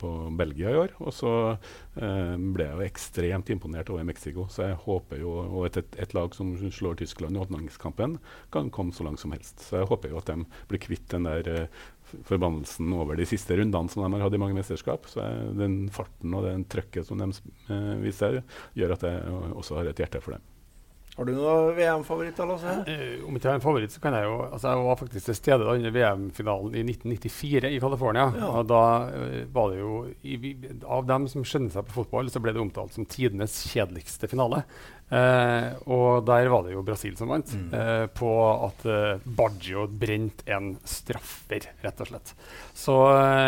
på 0.00 0.12
Belgia 0.38 0.72
i 0.72 0.80
år. 0.80 0.94
Og 1.04 1.14
så 1.14 1.32
eh, 1.52 2.34
ble 2.34 2.66
jeg 2.66 2.74
jo 2.74 2.86
ekstremt 2.88 3.52
imponert 3.54 3.92
over 3.94 4.06
Mexico. 4.08 4.48
Så 4.50 4.66
jeg 4.66 4.80
håper 4.82 5.22
jo 5.22 5.36
Og 5.38 5.68
et, 5.68 5.78
et, 5.82 6.00
et 6.02 6.16
lag 6.16 6.34
som 6.34 6.50
slår 6.58 6.98
Tyskland 6.98 7.38
i 7.38 7.42
åpningskampen, 7.44 8.18
kan 8.54 8.72
komme 8.74 8.96
så 8.96 9.06
langt 9.06 9.22
som 9.22 9.34
helst. 9.36 9.62
Så 9.62 9.78
jeg 9.78 9.90
håper 9.92 10.12
jo 10.12 10.18
at 10.18 10.32
de 10.32 10.42
blir 10.70 10.82
kvitt 10.82 11.06
den 11.14 11.30
der 11.30 11.52
eh, 11.54 11.86
forbannelsen 12.26 12.92
over 12.96 13.18
de 13.18 13.26
siste 13.28 13.56
rundene 13.58 13.92
som 13.92 14.02
de 14.02 14.10
har 14.16 14.26
hatt 14.26 14.36
i 14.36 14.42
mange 14.42 14.58
mesterskap. 14.58 15.06
Så 15.10 15.24
den 15.58 15.80
farten 15.94 16.34
og 16.34 16.48
den 16.48 16.66
trøkket 16.70 17.06
som 17.06 17.22
de 17.22 17.30
eh, 17.30 17.96
viser, 18.02 18.42
gjør 18.78 18.98
at 18.98 19.10
jeg 19.10 19.42
også 19.54 19.78
har 19.78 19.92
et 19.92 20.02
hjerte 20.04 20.24
for 20.24 20.38
dem. 20.38 20.54
Har 21.18 21.26
du 21.26 21.32
noen 21.34 21.72
VM-favoritter? 21.74 22.46
Uh, 22.46 23.24
om 23.26 23.34
ikke 23.34 23.48
jeg 23.48 23.50
har 23.50 23.56
en 23.58 23.64
favoritt, 23.64 23.90
så 23.90 23.98
kan 24.02 24.14
jeg 24.14 24.28
jo 24.28 24.36
altså 24.46 24.70
Jeg 24.70 24.82
var 24.86 24.98
faktisk 25.00 25.26
til 25.26 25.34
stede 25.34 25.64
da 25.66 25.72
under 25.74 25.94
VM-finalen 25.96 26.76
i 26.78 26.84
1994 26.84 27.72
i 27.74 27.80
California. 27.82 28.26
Ja. 28.38 28.50
Og 28.60 28.68
da 28.70 28.82
uh, 29.10 29.40
var 29.50 29.72
det 29.72 29.80
jo 29.80 29.96
i, 30.22 30.52
Av 30.86 31.08
dem 31.08 31.26
som 31.30 31.42
skjønner 31.42 31.74
seg 31.74 31.88
på 31.88 31.96
fotball, 31.96 32.30
så 32.30 32.38
ble 32.44 32.54
det 32.54 32.62
omtalt 32.62 32.94
som 32.94 33.08
tidenes 33.10 33.56
kjedeligste 33.66 34.30
finale. 34.30 34.62
Uh, 35.10 35.74
og 35.90 36.22
der 36.28 36.52
var 36.52 36.62
det 36.68 36.76
jo 36.76 36.84
Brasil 36.86 37.16
som 37.18 37.32
vant, 37.32 37.50
mm. 37.50 38.12
på 38.14 38.30
at 38.68 38.84
Baggio 39.24 39.86
brente 39.88 40.44
en 40.54 40.74
straffer, 40.86 41.66
rett 41.82 42.02
og 42.04 42.10
slett. 42.12 42.34
Så 42.78 42.94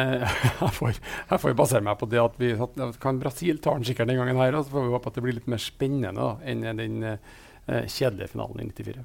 jeg 0.65 0.73
får, 0.75 0.97
jeg 0.97 1.43
får 1.45 1.55
basere 1.61 1.87
meg 1.87 2.01
på 2.01 2.09
det 2.11 2.19
at 2.25 2.41
vi 2.41 2.51
at, 2.57 2.81
kan 2.99 3.23
Brasil 3.23 3.63
ta 3.63 3.77
den 3.77 3.87
sikkert 3.87 4.11
den 4.11 4.19
gangen 4.19 4.43
her, 4.43 4.59
og 4.59 4.67
så 4.67 4.75
får 4.75 4.89
vi 4.89 4.97
håpe 4.97 5.13
at 5.13 5.21
det 5.21 5.25
blir 5.29 5.39
litt 5.39 5.53
mer 5.53 5.63
spennende 5.63 6.17
da, 6.19 6.33
enn 6.51 6.67
den 6.81 6.99
eh, 7.13 7.39
kjedelige 7.87 8.33
finalen 8.35 8.63
i 8.65 8.71
94. 8.73 9.05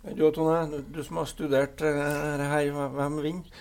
Du 0.00 0.30
Tone, 0.32 0.80
du 0.88 1.02
som 1.04 1.18
har 1.20 1.26
studert 1.28 1.82
uh, 1.84 2.40
her, 2.40 2.70
hvem 2.72 3.18
vinner? 3.20 3.58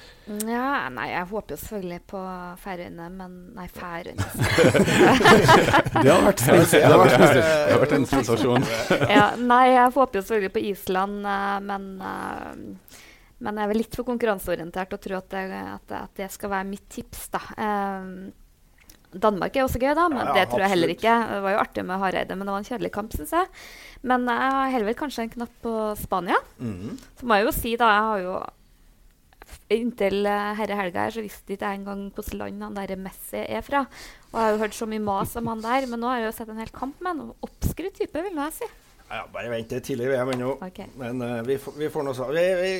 Ja, 0.47 0.87
nei, 0.93 1.09
Jeg 1.11 1.27
håper 1.33 1.55
jo 1.55 1.59
selvfølgelig 1.59 1.99
på 2.07 2.21
Færøyene, 2.63 3.09
men 3.11 3.33
Nei, 3.57 3.65
Færøyene 3.73 4.23
Det 5.99 6.07
har 6.07 6.23
vært, 6.23 6.45
det 6.45 6.61
det, 6.61 6.79
det 6.79 6.93
har 7.43 7.83
vært 7.83 7.97
en 7.97 8.07
sensasjon. 8.07 8.67
ja, 9.17 9.25
nei, 9.35 9.65
jeg 9.73 9.91
håper 9.97 10.21
jo 10.21 10.25
selvfølgelig 10.29 10.55
på 10.55 10.65
Island, 10.71 11.27
uh, 11.27 11.59
men 11.65 11.91
men 13.39 13.55
jeg 13.55 13.63
er 13.63 13.69
vel 13.71 13.79
litt 13.79 13.95
for 13.95 14.07
konkurranseorientert 14.07 14.95
og 14.95 14.99
tror 15.03 15.21
at 15.21 15.29
det, 15.31 15.43
at, 15.59 15.93
at 15.95 16.17
det 16.19 16.27
skal 16.33 16.51
være 16.51 16.67
mitt 16.67 16.87
tips. 16.91 17.29
da. 17.31 17.39
Um, 17.55 18.31
Danmark 19.09 19.55
er 19.57 19.65
også 19.65 19.81
gøy, 19.81 19.93
da, 19.97 20.05
men 20.11 20.21
ja, 20.21 20.27
ja, 20.29 20.33
det 20.37 20.51
tror 20.51 20.61
jeg 20.61 20.73
heller 20.75 20.91
ikke. 20.93 21.15
Det 21.31 21.41
var 21.45 21.55
jo 21.55 21.61
artig 21.63 21.83
med 21.87 22.01
Hareide, 22.03 22.35
men 22.37 22.45
det 22.45 22.53
var 22.53 22.61
en 22.61 22.67
kjedelig 22.67 22.91
kamp, 22.93 23.15
syns 23.17 23.33
jeg. 23.33 23.49
Men 24.05 24.29
jeg 24.29 24.53
har 24.55 24.73
heller 24.75 24.97
kanskje 24.99 25.25
en 25.25 25.33
knapp 25.33 25.55
på 25.63 25.73
Spania. 25.97 26.37
Mm. 26.61 26.95
Så 27.17 27.25
må 27.27 27.39
jeg 27.39 27.47
jo 27.47 27.53
si, 27.57 27.75
da 27.79 27.91
Jeg 27.95 28.07
har 28.11 28.23
jo 28.27 28.39
Inntil 29.73 30.25
herre 30.29 30.75
helga 30.77 31.03
her 31.07 31.13
så 31.13 31.21
visste 31.25 31.53
ikke 31.53 31.65
jeg 31.65 31.79
engang 31.79 32.03
hvilket 32.13 32.37
land 32.37 32.61
han 32.65 32.77
der 32.77 32.93
Messi 33.01 33.41
er 33.41 33.63
fra. 33.65 33.83
Og 34.29 34.37
jeg 34.37 34.45
har 34.45 34.53
jo 34.53 34.61
hørt 34.61 34.77
så 34.77 34.87
mye 34.89 35.01
mas 35.01 35.35
om 35.37 35.49
han 35.49 35.61
der, 35.61 35.87
men 35.89 36.01
nå 36.01 36.09
har 36.09 36.21
jeg 36.21 36.27
jo 36.27 36.35
sett 36.37 36.51
en 36.53 36.61
hel 36.61 36.71
kamp 36.73 37.01
med 37.05 37.17
en 37.17 37.33
oppskrytt 37.45 37.97
type, 37.97 38.13
vil 38.13 38.33
nå 38.33 38.45
jeg 38.49 38.59
si. 38.59 38.69
Ja, 39.09 39.23
bare 39.33 39.49
vent 39.49 39.71
til 39.71 39.81
tidlig 39.81 40.11
VM 40.11 40.35
ennå. 40.35 40.51
Okay. 40.61 40.85
Men 40.99 41.23
uh, 41.25 41.39
vi, 41.45 41.55
vi, 41.79 41.87
får 41.89 42.05
noe 42.05 42.27
vi, 42.35 42.43
vi, 42.59 42.73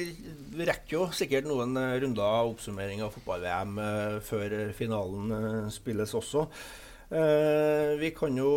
vi, 0.53 0.67
rekker 0.69 0.93
jo 0.93 1.07
sikkert 1.15 1.49
noen 1.49 1.73
uh, 1.73 1.95
runder 2.03 2.21
av 2.25 2.51
oppsummering 2.51 3.01
av 3.01 3.15
fotball-VM 3.15 3.79
uh, 3.81 4.19
før 4.25 4.59
finalen 4.77 5.33
spilles 5.73 6.13
også. 6.13 6.45
vi 7.09 8.09
kan 8.13 8.35
jo 8.37 8.49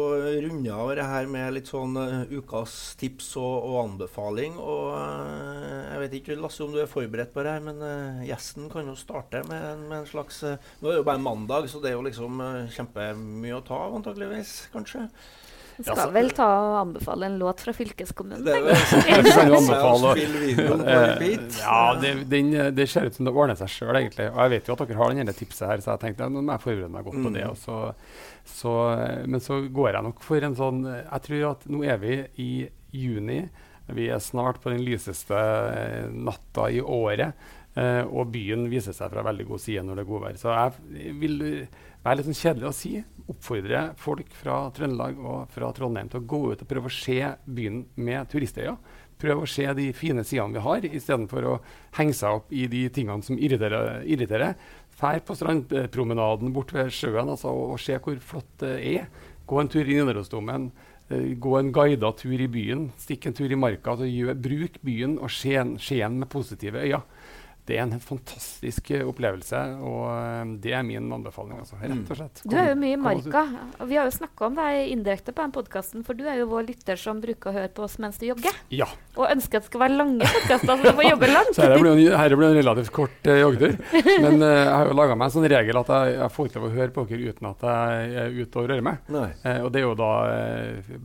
runde 0.44 0.74
av 0.76 0.90
det 0.92 1.04
her 1.08 1.28
med 1.32 1.54
litt 1.56 1.70
sånn 1.70 1.94
ukas 2.28 2.74
tips 3.00 3.30
og, 3.40 3.54
og 3.70 3.78
anbefaling. 3.86 4.58
Og 4.60 4.90
jeg 4.92 6.02
vet 6.02 6.16
ikke, 6.18 6.36
Lasse, 6.36 6.60
om 6.60 6.74
du 6.74 6.82
er 6.82 6.90
forberedt 6.90 7.32
på 7.32 7.40
det 7.46 7.54
her, 7.54 7.64
men 7.64 7.80
gjesten 8.28 8.68
kan 8.68 8.90
jo 8.92 8.98
starte 9.00 9.40
med, 9.48 9.86
med 9.86 10.02
en 10.02 10.10
slags 10.10 10.42
Nå 10.44 10.84
er 10.84 10.90
det 10.90 11.00
jo 11.00 11.08
bare 11.08 11.24
mandag, 11.24 11.70
så 11.72 11.80
det 11.80 11.94
er 11.94 11.96
jo 11.96 12.04
liksom 12.04 12.44
kjempemye 12.76 13.56
å 13.56 13.64
ta 13.64 13.86
av, 13.86 13.96
antakeligvis, 14.02 14.52
kanskje. 14.76 15.06
Vi 15.76 15.84
skal 15.86 16.12
vel 16.14 16.30
ta 16.36 16.46
og 16.46 16.74
anbefale 16.82 17.28
en 17.28 17.38
låt 17.40 17.62
fra 17.64 17.72
fylkeskommunen. 17.76 18.44
Det, 18.44 18.56
ja, 21.62 21.80
det, 22.02 22.12
den, 22.30 22.52
det 22.76 22.86
ser 22.90 23.08
ut 23.08 23.16
som 23.16 23.28
det 23.28 23.32
ordner 23.34 23.58
seg 23.58 23.72
sjøl, 23.72 23.96
egentlig. 24.02 24.28
Og 24.30 24.38
jeg 24.44 24.54
vet 24.54 24.68
jo 24.68 24.76
at 24.76 24.84
dere 24.84 25.00
har 25.00 25.16
denne 25.16 25.36
tipset 25.36 25.66
her, 25.68 25.82
så 25.84 25.94
jeg 25.94 26.04
tenkte 26.04 26.28
nå 26.32 26.44
må 26.44 26.56
jeg 26.56 26.64
forberede 26.66 26.92
meg 26.92 27.08
godt 27.08 27.24
på 27.24 27.34
det. 27.38 27.48
Så, 27.62 27.80
så, 28.58 28.76
men 29.26 29.44
så 29.44 29.62
går 29.66 29.90
jeg 29.94 30.08
nok 30.08 30.22
for 30.26 30.48
en 30.48 30.58
sånn 30.58 30.84
Jeg 30.90 31.26
tror 31.26 31.48
at 31.54 31.66
nå 31.72 31.82
er 31.86 32.00
vi 32.02 32.20
i 32.42 32.52
juni. 32.92 33.40
Vi 33.92 34.06
er 34.12 34.22
snart 34.22 34.60
på 34.62 34.70
den 34.72 34.84
lyseste 34.84 35.38
eh, 35.38 36.06
natta 36.12 36.68
i 36.70 36.80
året. 36.80 37.32
Uh, 37.72 38.04
og 38.12 38.28
byen 38.34 38.66
viser 38.68 38.92
seg 38.92 39.08
fra 39.08 39.22
veldig 39.24 39.46
god 39.48 39.60
side 39.64 39.80
når 39.86 39.96
det 39.96 40.02
er 40.02 40.08
godvær. 40.10 40.34
Så 40.36 40.52
jeg 40.52 41.14
vil 41.22 41.38
være 42.02 42.18
litt 42.18 42.28
sånn 42.28 42.38
kjedelig 42.38 42.68
å 42.68 42.76
si 42.76 42.92
oppfordre 43.30 43.82
folk 44.00 44.34
fra 44.34 44.56
Trøndelag 44.74 45.20
og 45.20 45.52
fra 45.54 45.70
Trondheim 45.76 46.10
til 46.10 46.22
å 46.22 46.28
gå 46.32 46.40
ut 46.50 46.64
og 46.64 46.68
prøve 46.68 46.90
å 46.90 46.94
se 46.94 47.18
byen 47.46 47.84
med 47.94 48.30
turistøyne. 48.32 48.76
Prøve 49.22 49.44
å 49.44 49.50
se 49.50 49.68
de 49.78 49.84
fine 49.94 50.24
sidene 50.26 50.56
vi 50.56 50.62
har, 50.64 50.86
istedenfor 50.98 51.44
å 51.46 51.58
henge 51.94 52.16
seg 52.18 52.40
opp 52.40 52.48
i 52.50 52.64
de 52.70 52.88
tingene 52.90 53.22
som 53.22 53.38
irriterer. 53.38 54.02
irriterer. 54.02 54.56
Fær 54.98 55.22
på 55.22 55.36
strandpromenaden 55.38 56.50
bort 56.54 56.74
ved 56.74 56.90
sjøen 56.94 57.30
altså, 57.30 57.52
og, 57.54 57.76
og 57.76 57.82
se 57.82 57.98
hvor 58.02 58.18
flott 58.18 58.50
det 58.64 58.72
er. 58.96 59.06
Gå 59.46 59.60
en 59.60 59.70
tur 59.70 59.86
i 59.86 59.94
Nidarosdomen. 59.94 60.72
Uh, 61.12 61.30
gå 61.38 61.54
en 61.58 61.70
guida 61.74 62.10
tur 62.18 62.34
i 62.34 62.50
byen. 62.50 62.88
Stikk 62.98 63.30
en 63.30 63.38
tur 63.38 63.52
i 63.52 63.58
marka. 63.58 63.94
Altså, 63.94 64.34
bruk 64.34 64.82
byen 64.82 65.20
og 65.22 65.30
se 65.30 65.54
den 65.54 66.18
med 66.18 66.30
positive 66.32 66.82
øyne 66.82 67.04
det 67.62 67.76
er 67.76 67.84
en 67.84 67.92
helt 67.94 68.02
fantastisk 68.02 68.88
opplevelse, 69.06 69.58
og 69.86 70.00
eh, 70.10 70.40
det 70.64 70.72
er 70.74 70.82
min 70.82 71.12
anbefaling. 71.14 71.60
Altså, 71.62 71.76
rett 71.78 72.10
og 72.10 72.18
slett. 72.18 72.40
Kom, 72.42 72.50
du 72.50 72.56
er 72.58 72.72
jo 72.72 72.78
mye 72.80 72.96
i 72.96 72.98
marka. 72.98 73.42
og 73.78 73.86
Vi 73.86 73.98
har 74.00 74.08
jo 74.08 74.14
snakka 74.16 74.48
om 74.48 74.56
deg 74.58 74.90
indirekte 74.90 75.30
på 75.30 75.44
den 75.44 75.54
podkasten, 75.54 76.02
for 76.02 76.18
du 76.18 76.24
er 76.26 76.40
jo 76.40 76.48
vår 76.50 76.66
lytter 76.72 76.98
som 76.98 77.20
bruker 77.22 77.52
å 77.52 77.54
høre 77.60 77.70
på 77.70 77.84
oss 77.86 77.94
mens 78.02 78.18
du 78.18 78.26
jogger. 78.26 78.56
Ja. 78.74 78.88
Og 79.14 79.28
ønsker 79.28 79.60
at 79.60 79.68
det 79.68 79.70
skal 79.70 79.84
være 79.84 79.94
lange 80.00 80.26
podkaster, 80.26 80.72
så 80.72 80.76
du 80.82 80.98
får 80.98 81.06
jobbe 81.06 81.28
langt. 81.30 81.52
så 81.56 81.68
dette 81.68 81.78
blir, 81.84 81.92
en, 81.94 82.34
blir 82.40 82.48
en 82.48 82.58
relativt 82.58 82.94
kort 82.98 83.30
uh, 83.30 83.36
joggetur. 83.44 83.78
Men 84.24 84.42
uh, 84.42 84.48
jeg 84.50 84.74
har 84.74 84.90
jo 84.90 84.98
laga 84.98 85.18
meg 85.20 85.30
en 85.30 85.36
sånn 85.36 85.48
regel 85.54 85.82
at 85.84 85.94
jeg, 85.94 86.16
jeg 86.18 86.34
får 86.34 86.50
ikke 86.50 86.62
lov 86.64 86.66
å 86.66 86.74
høre 86.80 86.96
på 86.96 87.06
dere 87.12 87.30
uten 87.30 87.50
at 87.52 87.66
jeg 87.68 88.18
er 88.24 88.36
ute 88.40 88.58
og 88.58 88.70
rører 88.72 88.86
meg. 88.90 89.06
Uh, 89.12 89.60
og 89.62 89.70
det 89.70 89.84
er 89.84 89.86
jo 89.86 89.94
da 90.02 90.12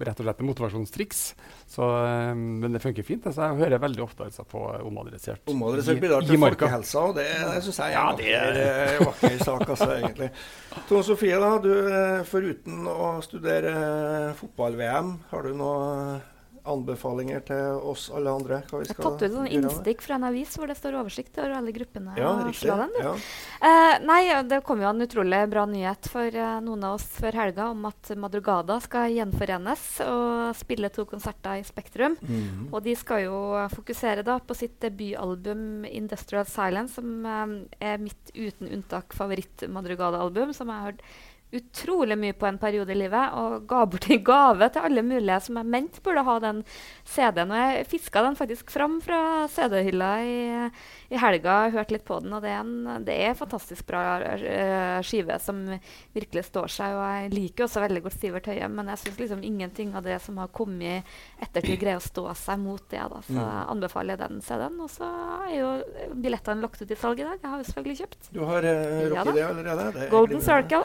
rett 0.01 0.17
og 0.17 0.25
slett 0.25 0.41
en 0.41 0.49
motivasjonstriks. 0.49 1.23
Så, 1.67 1.83
um, 1.83 2.43
men 2.61 2.73
det 2.73 2.79
funker 2.79 3.03
fint. 3.03 3.25
Altså, 3.27 3.43
jeg 3.43 3.59
hører 3.59 3.81
veldig 3.83 4.03
ofte 4.05 4.23
altså, 4.29 4.45
på 4.47 4.61
omadressert. 4.87 5.43
Omadressert 5.51 5.99
bidrar 5.99 6.23
til 6.23 6.39
folkehelsa, 6.39 7.03
og 7.09 7.17
det, 7.19 7.27
det 7.43 7.59
syns 7.65 7.81
jeg 7.83 7.91
er 7.91 7.97
ja, 7.97 8.05
det 8.15 8.29
en 8.37 8.61
ja, 8.61 9.09
vakker 9.09 9.35
sak. 9.43 9.65
Altså, 9.67 9.89
egentlig. 9.97 10.29
Tone 10.87 11.03
Sofie, 11.03 11.41
da, 11.43 11.51
du, 11.63 11.73
eh, 11.91 12.23
foruten 12.29 12.87
å 12.87 13.11
studere 13.25 13.75
fotball-VM, 14.39 15.13
har 15.33 15.47
du 15.47 15.59
noe 15.59 15.83
anbefalinger 16.69 17.43
til 17.47 17.79
oss 17.91 18.07
alle 18.13 18.33
andre? 18.33 18.61
Hva 18.69 18.81
vi 18.81 18.87
Jeg 18.87 18.97
har 18.97 19.05
tatt 19.05 19.23
ut 19.23 19.35
sånn 19.35 19.49
innstikk 19.51 20.03
fra 20.05 20.17
en 20.17 20.27
avis 20.29 20.55
hvor 20.57 20.69
det 20.69 20.77
står 20.79 20.97
oversikt 20.99 21.39
over 21.41 21.55
alle 21.59 21.73
gruppene. 21.75 22.15
Ja, 22.19 22.31
riktig. 22.45 22.69
den. 22.69 22.95
Ja. 23.01 23.13
Eh, 23.69 23.93
nei, 24.05 24.21
det 24.47 24.61
kom 24.67 24.81
jo 24.83 24.89
en 24.89 25.05
utrolig 25.05 25.41
bra 25.51 25.65
nyhet 25.69 26.09
for 26.11 26.27
eh, 26.27 26.57
noen 26.65 26.85
av 26.87 26.97
oss 26.97 27.07
før 27.17 27.39
helga 27.41 27.69
om 27.73 27.87
at 27.89 28.11
Madrugada 28.19 28.79
skal 28.83 29.13
gjenforenes 29.15 29.85
og 30.05 30.57
spille 30.57 30.91
to 30.93 31.07
konserter 31.09 31.61
i 31.61 31.65
Spektrum. 31.67 32.17
Mhm. 32.21 32.69
Og 32.71 32.83
de 32.85 32.95
skal 32.99 33.25
jo 33.27 33.39
fokusere 33.73 34.25
da 34.27 34.39
på 34.39 34.55
sitt 34.57 34.79
debutalbum 34.83 35.85
'Industrial 35.87 36.45
Silence', 36.45 36.95
som 36.99 37.25
eh, 37.25 37.91
er 37.93 37.97
mitt 37.97 38.31
uten 38.35 38.67
unntak 38.67 39.13
favoritt-Madrugada-album, 39.13 40.53
som 40.53 40.67
jeg 40.67 40.77
har 40.77 40.91
hørt 40.91 41.01
utrolig 41.55 42.17
mye 42.19 42.33
på 42.35 42.43
en 42.49 42.57
periode 42.59 42.91
i 42.91 42.97
livet, 42.99 43.31
og 43.39 43.63
ga 43.69 43.85
bort 43.87 44.09
i 44.11 44.17
gave 44.19 44.67
til 44.75 44.83
alle 44.83 45.01
mulige 45.05 45.37
som 45.45 45.55
jeg 45.61 45.69
mente 45.71 46.01
burde 46.03 46.23
ha 46.27 46.33
den 46.43 46.57
CD-en. 47.07 47.53
Og 47.55 47.61
jeg 47.61 47.85
fiska 47.87 48.23
den 48.25 48.35
faktisk 48.35 48.69
fram 48.73 48.97
fra 49.01 49.47
CD-hylla 49.53 50.09
i, 50.27 50.35
i 51.15 51.21
helga, 51.21 51.69
hørte 51.71 51.95
litt 51.95 52.03
på 52.07 52.19
den, 52.23 52.35
og 52.35 52.43
det 52.43 52.51
er 52.51 52.59
en, 52.65 53.05
det 53.07 53.15
er 53.15 53.31
en 53.31 53.39
fantastisk 53.39 53.87
bra 53.87 54.03
uh, 54.27 54.99
skive 55.07 55.39
som 55.39 55.63
virkelig 56.17 56.43
står 56.49 56.67
seg. 56.75 56.97
Og 56.99 57.05
jeg 57.15 57.31
liker 57.37 57.67
også 57.69 57.85
veldig 57.85 58.03
godt 58.09 58.19
Sivert 58.19 58.51
Høie, 58.51 58.67
men 58.67 58.91
jeg 58.91 59.03
syns 59.05 59.23
liksom 59.23 59.43
ingenting 59.47 59.95
av 59.95 60.03
det 60.03 60.19
som 60.27 60.37
har 60.43 60.51
kommet 60.51 61.07
ettertid, 61.39 61.79
greier 61.79 62.01
å 62.01 62.07
stå 62.09 62.27
seg 62.43 62.59
mot 62.59 62.83
det. 62.91 62.99
da, 63.07 63.21
Så 63.23 63.37
Mm. 63.37 63.43
jeg 63.47 63.65
anbefaler 63.71 64.17
den 64.19 64.41
CD-en. 64.41 64.79
Og 64.83 64.89
så 64.91 65.07
er 65.47 65.55
jo 65.61 65.69
billettene 66.13 66.61
lagt 66.61 66.81
ut 66.81 66.91
i 66.91 66.95
salg 66.99 67.19
i 67.19 67.23
dag. 67.23 67.39
Jeg 67.41 67.49
har 67.55 67.57
jo 67.63 67.67
selvfølgelig 67.71 67.99
kjøpt. 68.03 68.33
Du 68.35 68.43
har 68.43 68.63
uh, 68.67 68.73
Ja 69.07 69.23
rukket 69.23 69.25
da. 69.25 69.31
det 69.31 69.45
allerede? 69.47 69.91
Det 70.01 70.09
Golden. 70.11 70.41
Circle. 70.41 70.83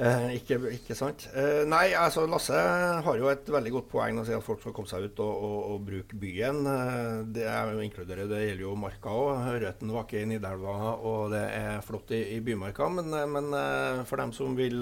Eh, 0.00 0.30
ikke, 0.38 0.56
ikke 0.72 0.94
sant. 0.96 1.26
Eh, 1.36 1.60
nei, 1.68 1.90
altså 1.98 2.22
Lasse 2.30 2.56
har 3.04 3.18
jo 3.20 3.28
et 3.28 3.48
veldig 3.52 3.72
godt 3.74 3.90
poeng 3.90 4.16
han 4.16 4.24
sier 4.24 4.38
at 4.40 4.46
folk 4.46 4.62
skal 4.62 4.72
komme 4.72 4.88
seg 4.88 5.10
ut 5.10 5.20
og, 5.20 5.42
og, 5.44 5.58
og 5.74 5.82
bruke 5.90 6.16
byen. 6.20 6.62
Eh, 6.72 7.18
det 7.36 7.44
er 7.50 7.74
jo 7.74 7.84
inkluderer, 7.84 8.30
det 8.30 8.40
gjelder 8.46 8.64
jo 8.64 8.78
Marka 8.80 9.12
òg. 9.12 9.50
Røten 9.60 9.92
vaker 9.92 10.22
i 10.22 10.30
Nidelva, 10.30 10.94
og 11.04 11.34
det 11.34 11.44
er 11.58 11.84
flott 11.84 12.14
i, 12.16 12.22
i 12.38 12.40
Bymarka. 12.44 12.88
Men, 12.96 13.12
eh, 13.12 13.28
men 13.28 13.52
eh, 13.58 14.00
for 14.08 14.24
dem 14.24 14.32
som 14.36 14.56
vil 14.58 14.80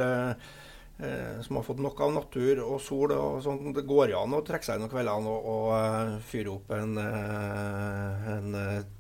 som 1.47 1.55
har 1.55 1.63
fått 1.63 1.79
nok 1.79 2.01
av 2.03 2.11
natur 2.11 2.59
og 2.65 2.81
sol 2.83 3.13
og 3.15 3.37
sånn, 3.45 3.69
det 3.71 3.85
går 3.87 4.17
an 4.19 4.33
å 4.35 4.41
trekke 4.43 4.67
seg 4.67 4.81
inn 4.81 4.89
om 4.89 4.91
kveldene 4.91 5.31
og, 5.31 5.45
og 5.53 6.17
fyre 6.27 6.51
opp 6.57 6.73
en, 6.75 6.99
en 6.99 8.57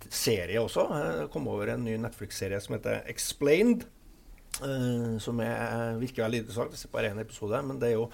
serie 0.06 0.62
også. 0.62 0.84
Kom 1.34 1.50
over 1.50 1.72
en 1.74 1.82
ny 1.82 1.96
Netflix-serie 1.98 2.62
som 2.62 2.76
heter 2.76 3.02
Explained. 3.10 3.88
Eh, 4.58 5.18
som 5.22 5.40
er, 5.44 5.96
virker 6.00 6.24
veldig 6.24 6.42
interessant. 6.44 6.74
Det 6.74 6.88
er 6.88 6.94
bare 6.94 7.12
én 7.12 7.22
episode, 7.22 7.62
men 7.62 7.80
det 7.80 7.92
er 7.92 7.98
jo 7.98 8.08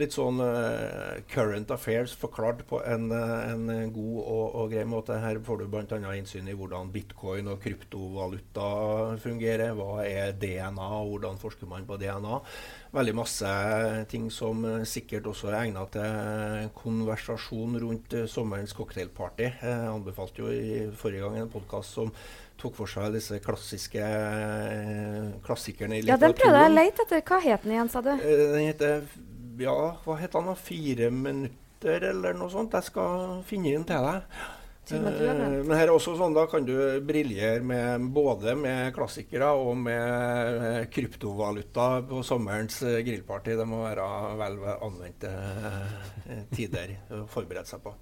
litt 0.00 0.14
sånn 0.14 0.40
uh, 0.40 1.20
current 1.30 1.70
affairs 1.74 2.14
forklart 2.16 2.64
på 2.68 2.80
en, 2.88 3.10
eh, 3.12 3.52
en 3.52 3.92
god 3.92 4.18
og, 4.22 4.44
og 4.62 4.70
grei 4.72 4.84
måte. 4.88 5.18
Her 5.20 5.40
får 5.44 5.60
du 5.60 5.66
bl.a. 5.72 5.98
innsyn 6.16 6.48
i 6.48 6.56
hvordan 6.56 6.92
bitcoin 6.94 7.50
og 7.52 7.60
kryptovaluta 7.62 8.68
fungerer. 9.22 9.74
Hva 9.76 10.04
er 10.06 10.32
DNA, 10.40 10.88
og 11.02 11.12
hvordan 11.12 11.40
forsker 11.42 11.68
man 11.68 11.84
på 11.88 11.98
DNA? 12.00 12.38
Veldig 12.92 13.14
masse 13.16 13.50
ting 14.12 14.30
som 14.32 14.64
eh, 14.68 14.86
sikkert 14.88 15.28
også 15.28 15.50
er 15.50 15.58
egnet 15.62 15.92
til 15.96 16.70
konversasjon 16.78 17.76
rundt 17.84 18.16
sommerens 18.32 18.72
cocktailparty. 18.76 19.50
Jeg 19.60 19.90
anbefalte 19.90 20.46
jo 20.46 20.52
i 20.52 20.86
forrige 20.96 21.26
gang 21.26 21.42
en 21.42 21.52
podkast 21.52 21.98
som 21.98 22.14
tok 22.62 22.76
for 22.78 22.88
seg 22.88 23.10
disse 23.16 23.36
klassiske 23.42 24.06
klassikerne 25.42 25.98
i 25.98 26.06
Ja, 26.06 26.16
den 26.20 26.34
prøvde 26.36 26.62
jeg 26.62 26.70
å 26.70 26.74
lete 26.76 27.04
etter. 27.04 27.24
Hva 27.26 27.40
het 27.42 27.66
den 27.66 27.74
igjen, 27.74 27.90
sa 27.92 28.02
du? 28.04 28.12
Den 28.22 28.66
heter 28.68 29.04
Ja, 29.60 29.76
hva 30.04 30.16
het 30.20 30.34
han. 30.38 30.50
Fire 30.56 31.10
minutter, 31.10 32.08
eller 32.12 32.34
noe 32.38 32.50
sånt? 32.52 32.72
Jeg 32.78 32.88
skal 32.90 33.40
finne 33.48 33.72
den 33.76 33.84
til 33.88 34.04
deg. 34.06 34.22
Eh, 34.90 35.62
Men 35.62 35.76
her 35.78 35.86
er 35.86 35.92
også 35.94 36.16
sånn, 36.18 36.34
da 36.34 36.46
kan 36.50 36.64
du 36.66 36.74
briljere 37.06 37.62
med 37.62 38.08
både 38.14 38.56
med 38.58 38.90
klassikere 38.96 39.52
og 39.54 39.76
med 39.78 40.88
kryptovaluta 40.90 42.02
på 42.08 42.22
sommerens 42.26 42.80
eh, 42.82 42.98
grillparty. 43.06 43.54
Det 43.58 43.66
må 43.68 43.84
være 43.84 44.08
vel 44.40 44.58
anvendte 44.74 45.30
eh, 45.30 46.42
tider 46.50 46.96
å 47.14 47.22
forberede 47.30 47.68
seg 47.70 47.84
på. 47.84 47.94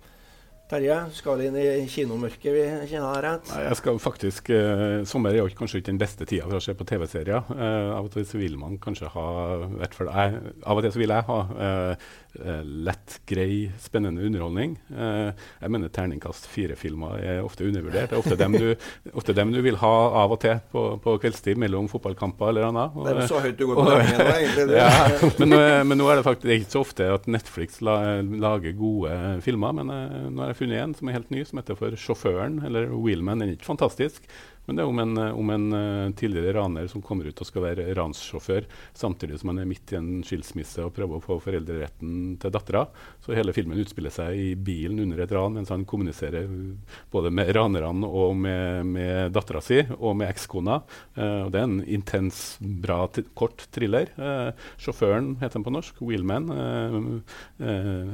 Terje, 0.71 0.97
skal 1.19 1.41
inn 1.43 1.57
i 1.59 1.65
kinomørket, 1.91 2.53
vi 2.55 2.63
kjenner 2.93 3.09
her 3.17 3.25
rett? 3.25 3.49
Nei, 3.51 3.63
jeg 3.65 3.79
skal 3.81 3.97
faktisk, 3.99 4.51
eh, 4.55 5.01
Sommer 5.09 5.35
er 5.35 5.41
jo 5.41 5.49
kanskje 5.59 5.81
ikke 5.81 5.91
den 5.91 5.99
beste 5.99 6.27
tida 6.31 6.47
for 6.47 6.61
å 6.61 6.63
se 6.63 6.75
på 6.79 6.87
TV-serier. 6.87 7.43
Eh, 7.51 7.91
av 7.91 8.07
og 8.07 8.13
til 8.15 8.23
så 8.23 8.39
vil 8.39 8.55
man 8.57 8.79
kanskje 8.79 9.11
ha 9.11 9.27
hvert 9.67 9.97
fall 9.97 10.13
jeg, 10.15 10.55
Av 10.63 10.79
og 10.79 10.85
til 10.87 10.93
så 10.95 11.01
vil 11.03 11.11
jeg 11.11 11.27
ha 11.27 11.39
eh, 11.67 12.07
eh, 12.39 12.63
lett, 12.87 13.17
grei, 13.27 13.57
spennende 13.83 14.23
underholdning. 14.23 14.77
Eh, 14.95 15.33
jeg 15.65 15.75
mener 15.75 15.91
terningkast 15.91 16.47
fire-filmer 16.47 17.19
er 17.19 17.43
ofte 17.43 17.67
undervurdert. 17.67 18.13
Det 18.13 18.19
er 18.21 18.23
ofte 18.23 18.39
dem 18.39 18.55
du, 18.55 18.69
ofte 19.19 19.35
dem 19.35 19.51
du 19.51 19.59
vil 19.67 19.81
ha 19.83 19.93
av 20.23 20.37
og 20.37 20.41
til 20.47 20.63
på, 20.71 20.87
på 21.03 21.17
kveldstid 21.27 21.59
mellom 21.59 21.91
fotballkamper 21.91 22.53
eller 22.55 22.69
annet. 22.71 22.95
Det 23.11 23.17
er 23.17 23.31
så 23.33 23.43
høyt 23.43 23.59
du 23.59 23.67
går 23.73 23.83
på 23.83 23.89
døgnet 23.91 24.23
nå, 24.23 24.31
egentlig, 24.39 24.79
ja, 24.85 25.35
men, 25.43 25.59
men 25.91 25.99
nå 25.99 26.07
er 26.13 26.23
det 26.23 26.27
faktisk 26.29 26.47
det 26.47 26.55
er 26.55 26.63
ikke 26.63 26.73
så 26.73 26.87
ofte 26.87 27.11
at 27.11 27.27
Netflix 27.27 27.83
la, 27.83 27.99
lager 28.23 28.79
gode 28.79 29.19
filmer. 29.43 29.75
Men 29.83 29.91
eh, 29.97 30.31
nå 30.31 30.47
er 30.47 30.55
jeg 30.55 30.60
funnet 30.61 30.83
en 30.83 30.95
som 30.97 31.09
er 31.09 31.17
helt 31.17 31.33
ny, 31.35 31.45
som 31.49 31.61
heter 31.61 31.79
for 31.79 31.97
'Sjåføren', 31.97 32.61
eller 32.67 32.93
'Wheelman'. 32.93 33.41
Den 33.41 33.49
er 33.49 33.57
ikke 33.57 33.73
fantastisk, 33.73 34.29
men 34.71 34.79
det 34.79 34.85
er 34.85 34.91
om 34.93 35.01
en, 35.03 35.17
eh, 35.19 35.35
om 35.35 35.49
en 35.51 35.73
eh, 35.75 36.13
tidligere 36.15 36.53
raner 36.55 36.87
som 36.87 37.03
kommer 37.03 37.27
ut 37.27 37.41
og 37.43 37.47
skal 37.49 37.65
være 37.65 37.89
ranssjåfør, 37.99 38.69
samtidig 38.95 39.41
som 39.41 39.51
han 39.51 39.65
er 39.65 39.67
midt 39.67 39.91
i 39.91 39.99
en 39.99 40.11
skilsmisse 40.23 40.85
og 40.85 40.93
prøver 40.95 41.19
å 41.19 41.25
få 41.25 41.41
foreldreretten 41.43 42.37
til 42.39 42.53
dattera. 42.55 42.85
Så 43.25 43.35
hele 43.35 43.55
filmen 43.57 43.81
utspiller 43.83 44.15
seg 44.15 44.39
i 44.39 44.53
bilen 44.55 45.03
under 45.03 45.25
et 45.25 45.35
ran, 45.35 45.59
mens 45.59 45.75
han 45.75 45.83
kommuniserer 45.91 46.47
uh, 46.47 46.95
både 47.11 47.35
med 47.35 47.51
ranerne 47.57 48.07
og 48.07 48.39
med, 48.39 48.87
med 48.95 49.35
dattera 49.35 49.65
si, 49.65 49.81
og 49.99 50.15
med 50.21 50.31
ekskona. 50.31 50.79
Og 51.19 51.51
det 51.51 51.59
er 51.59 51.67
en 51.67 51.83
intens, 51.91 52.55
bra, 52.61 53.03
kort 53.35 53.67
thriller. 53.75 54.15
Eh, 54.15 54.55
'Sjåføren' 54.79 55.35
heter 55.43 55.59
den 55.59 55.67
på 55.67 55.75
norsk. 55.75 55.99
'Wheelman'. 55.99 57.23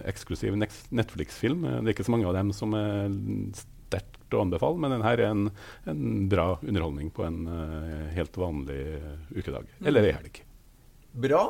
eksklusiv 0.08 0.56
Netflix-film. 0.56 1.68
Det 1.68 1.90
er 1.90 1.94
ikke 1.94 2.08
så 2.08 2.16
mange 2.16 2.28
av 2.28 2.38
dem 2.38 2.52
som 2.56 2.72
er 2.74 3.12
sterkt 3.86 4.34
å 4.34 4.42
anbefale, 4.42 4.80
men 4.82 4.94
den 4.96 5.06
her 5.06 5.22
er 5.22 5.30
en, 5.30 5.46
en 5.88 6.02
bra 6.30 6.48
underholdning 6.62 7.12
på 7.14 7.24
en 7.26 7.46
uh, 7.46 8.10
helt 8.16 8.36
vanlig 8.40 8.80
eh, 8.96 9.16
ukedag. 9.38 9.70
Eller 9.86 10.08
ei 10.08 10.14
helg. 10.16 10.42
Bra. 11.26 11.44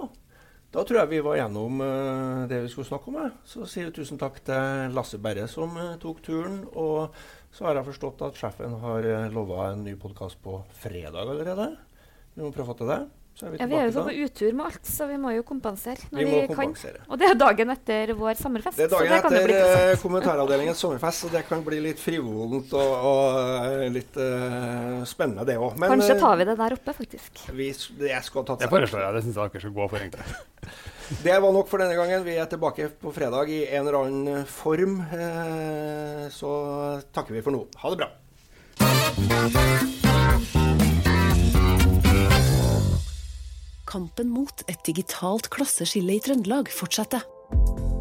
Da 0.75 0.83
tror 0.85 1.01
jeg 1.01 1.13
vi 1.15 1.23
var 1.25 1.39
gjennom 1.41 1.81
uh, 1.81 2.45
det 2.51 2.61
vi 2.67 2.71
skulle 2.73 2.89
snakke 2.89 3.11
om. 3.11 3.19
jeg. 3.23 3.33
Så 3.49 3.69
sier 3.71 3.89
vi 3.89 3.97
tusen 3.97 4.21
takk 4.21 4.43
til 4.45 4.95
Lasse 4.97 5.21
Berre 5.23 5.49
som 5.51 5.73
uh, 5.81 5.97
tok 6.03 6.21
turen. 6.27 6.63
Og 6.77 7.17
så 7.57 7.69
har 7.69 7.81
jeg 7.81 7.89
forstått 7.89 8.27
at 8.29 8.41
sjefen 8.41 8.77
har 8.83 9.09
lova 9.33 9.71
en 9.71 9.87
ny 9.87 9.97
podkast 10.01 10.43
på 10.45 10.61
fredag 10.83 11.25
allerede. 11.25 11.71
Vi 12.35 12.45
må 12.45 12.53
prøve 12.53 12.69
å 12.69 12.75
få 12.75 12.81
til 12.83 12.93
det. 12.93 13.01
Så 13.37 13.45
er 13.45 13.51
vi 13.53 13.59
Ja, 13.61 13.67
vi 13.69 13.77
er 13.77 13.91
jo 13.91 13.93
så 13.93 14.03
på 14.07 14.13
utur 14.17 14.53
med 14.57 14.67
alt, 14.71 14.87
så 14.89 15.07
vi 15.11 15.17
må 15.21 15.29
jo 15.37 15.43
kompensere 15.45 16.01
når 16.09 16.19
Vi 16.19 16.25
vi, 16.25 16.37
kan. 16.49 16.57
kompensere. 16.57 17.03
Og 17.05 17.19
det 17.21 17.27
er 17.29 17.35
dagen 17.37 17.73
etter 17.75 18.13
vår 18.17 18.35
sommerfest. 18.41 18.79
Det 18.81 18.87
er 18.87 18.93
dagen 18.95 19.05
så 19.05 19.13
det 19.13 19.19
kan 19.27 19.33
etter 19.35 19.45
bli 19.45 19.53
eh, 19.53 19.61
interessant. 19.61 20.03
kommentaravdelingens 20.07 20.81
sommerfest, 20.81 21.19
så 21.21 21.29
det 21.35 21.43
kan 21.51 21.61
bli 21.67 21.79
litt 21.85 22.01
frivolent 22.01 22.73
og, 22.73 22.91
og 23.11 23.37
eh, 23.77 23.93
litt 23.93 24.17
uh, 24.17 25.05
spennende, 25.05 25.45
det 25.45 25.59
òg. 25.61 25.77
Kanskje 25.85 26.17
tar 26.23 26.41
vi 26.41 26.45
det 26.49 26.57
der 26.63 26.77
oppe, 26.79 26.97
faktisk. 26.97 27.45
Vi, 27.53 27.69
det 28.01 28.25
skal 28.25 28.49
tatt 28.49 28.65
Det 28.65 28.73
foreslår 28.73 29.05
jeg. 29.05 29.13
Det 29.19 29.23
syns 29.27 29.37
jeg 29.37 29.53
dere 29.53 29.65
skal 29.67 29.77
gå 29.83 29.85
for, 29.93 29.99
egentlig. 30.01 30.27
Det 31.23 31.37
var 31.39 31.53
nok 31.55 31.69
for 31.71 31.79
denne 31.79 31.95
gangen. 31.95 32.25
Vi 32.27 32.35
er 32.35 32.49
tilbake 32.51 32.89
på 32.99 33.13
fredag 33.15 33.47
i 33.53 33.61
en 33.69 33.87
eller 33.87 34.01
annen 34.01 34.49
form. 34.51 34.97
Uh, 35.13 36.27
så 36.35 36.51
takker 37.13 37.37
vi 37.37 37.45
for 37.45 37.53
nå. 37.55 37.63
Ha 37.85 37.93
det 37.93 38.01
bra. 38.01 38.09
Kampen 43.87 44.31
mot 44.35 44.63
et 44.67 44.81
digitalt 44.87 45.49
klasseskille 45.55 46.17
i 46.17 46.23
Trøndelag 46.23 46.71
fortsetter. 46.75 47.23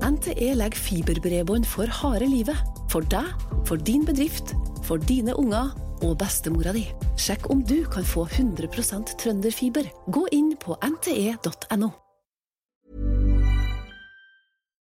NTE 0.06 0.54
legger 0.58 0.82
fiberbredbånd 0.82 1.68
for 1.70 1.90
harde 2.02 2.28
livet. 2.30 2.58
For 2.92 3.06
deg, 3.12 3.30
for 3.68 3.82
din 3.82 4.06
bedrift, 4.08 4.56
for 4.86 5.02
dine 5.02 5.36
unger 5.38 5.74
og 6.06 6.18
bestemora 6.22 6.74
di. 6.76 6.88
Sjekk 7.22 7.50
om 7.54 7.62
du 7.66 7.80
kan 7.92 8.06
få 8.06 8.26
100% 8.28 9.16
trønderfiber. 9.22 9.92
Gå 10.10 10.26
inn 10.36 10.54
på 10.62 10.78
nte.no. 10.82 11.94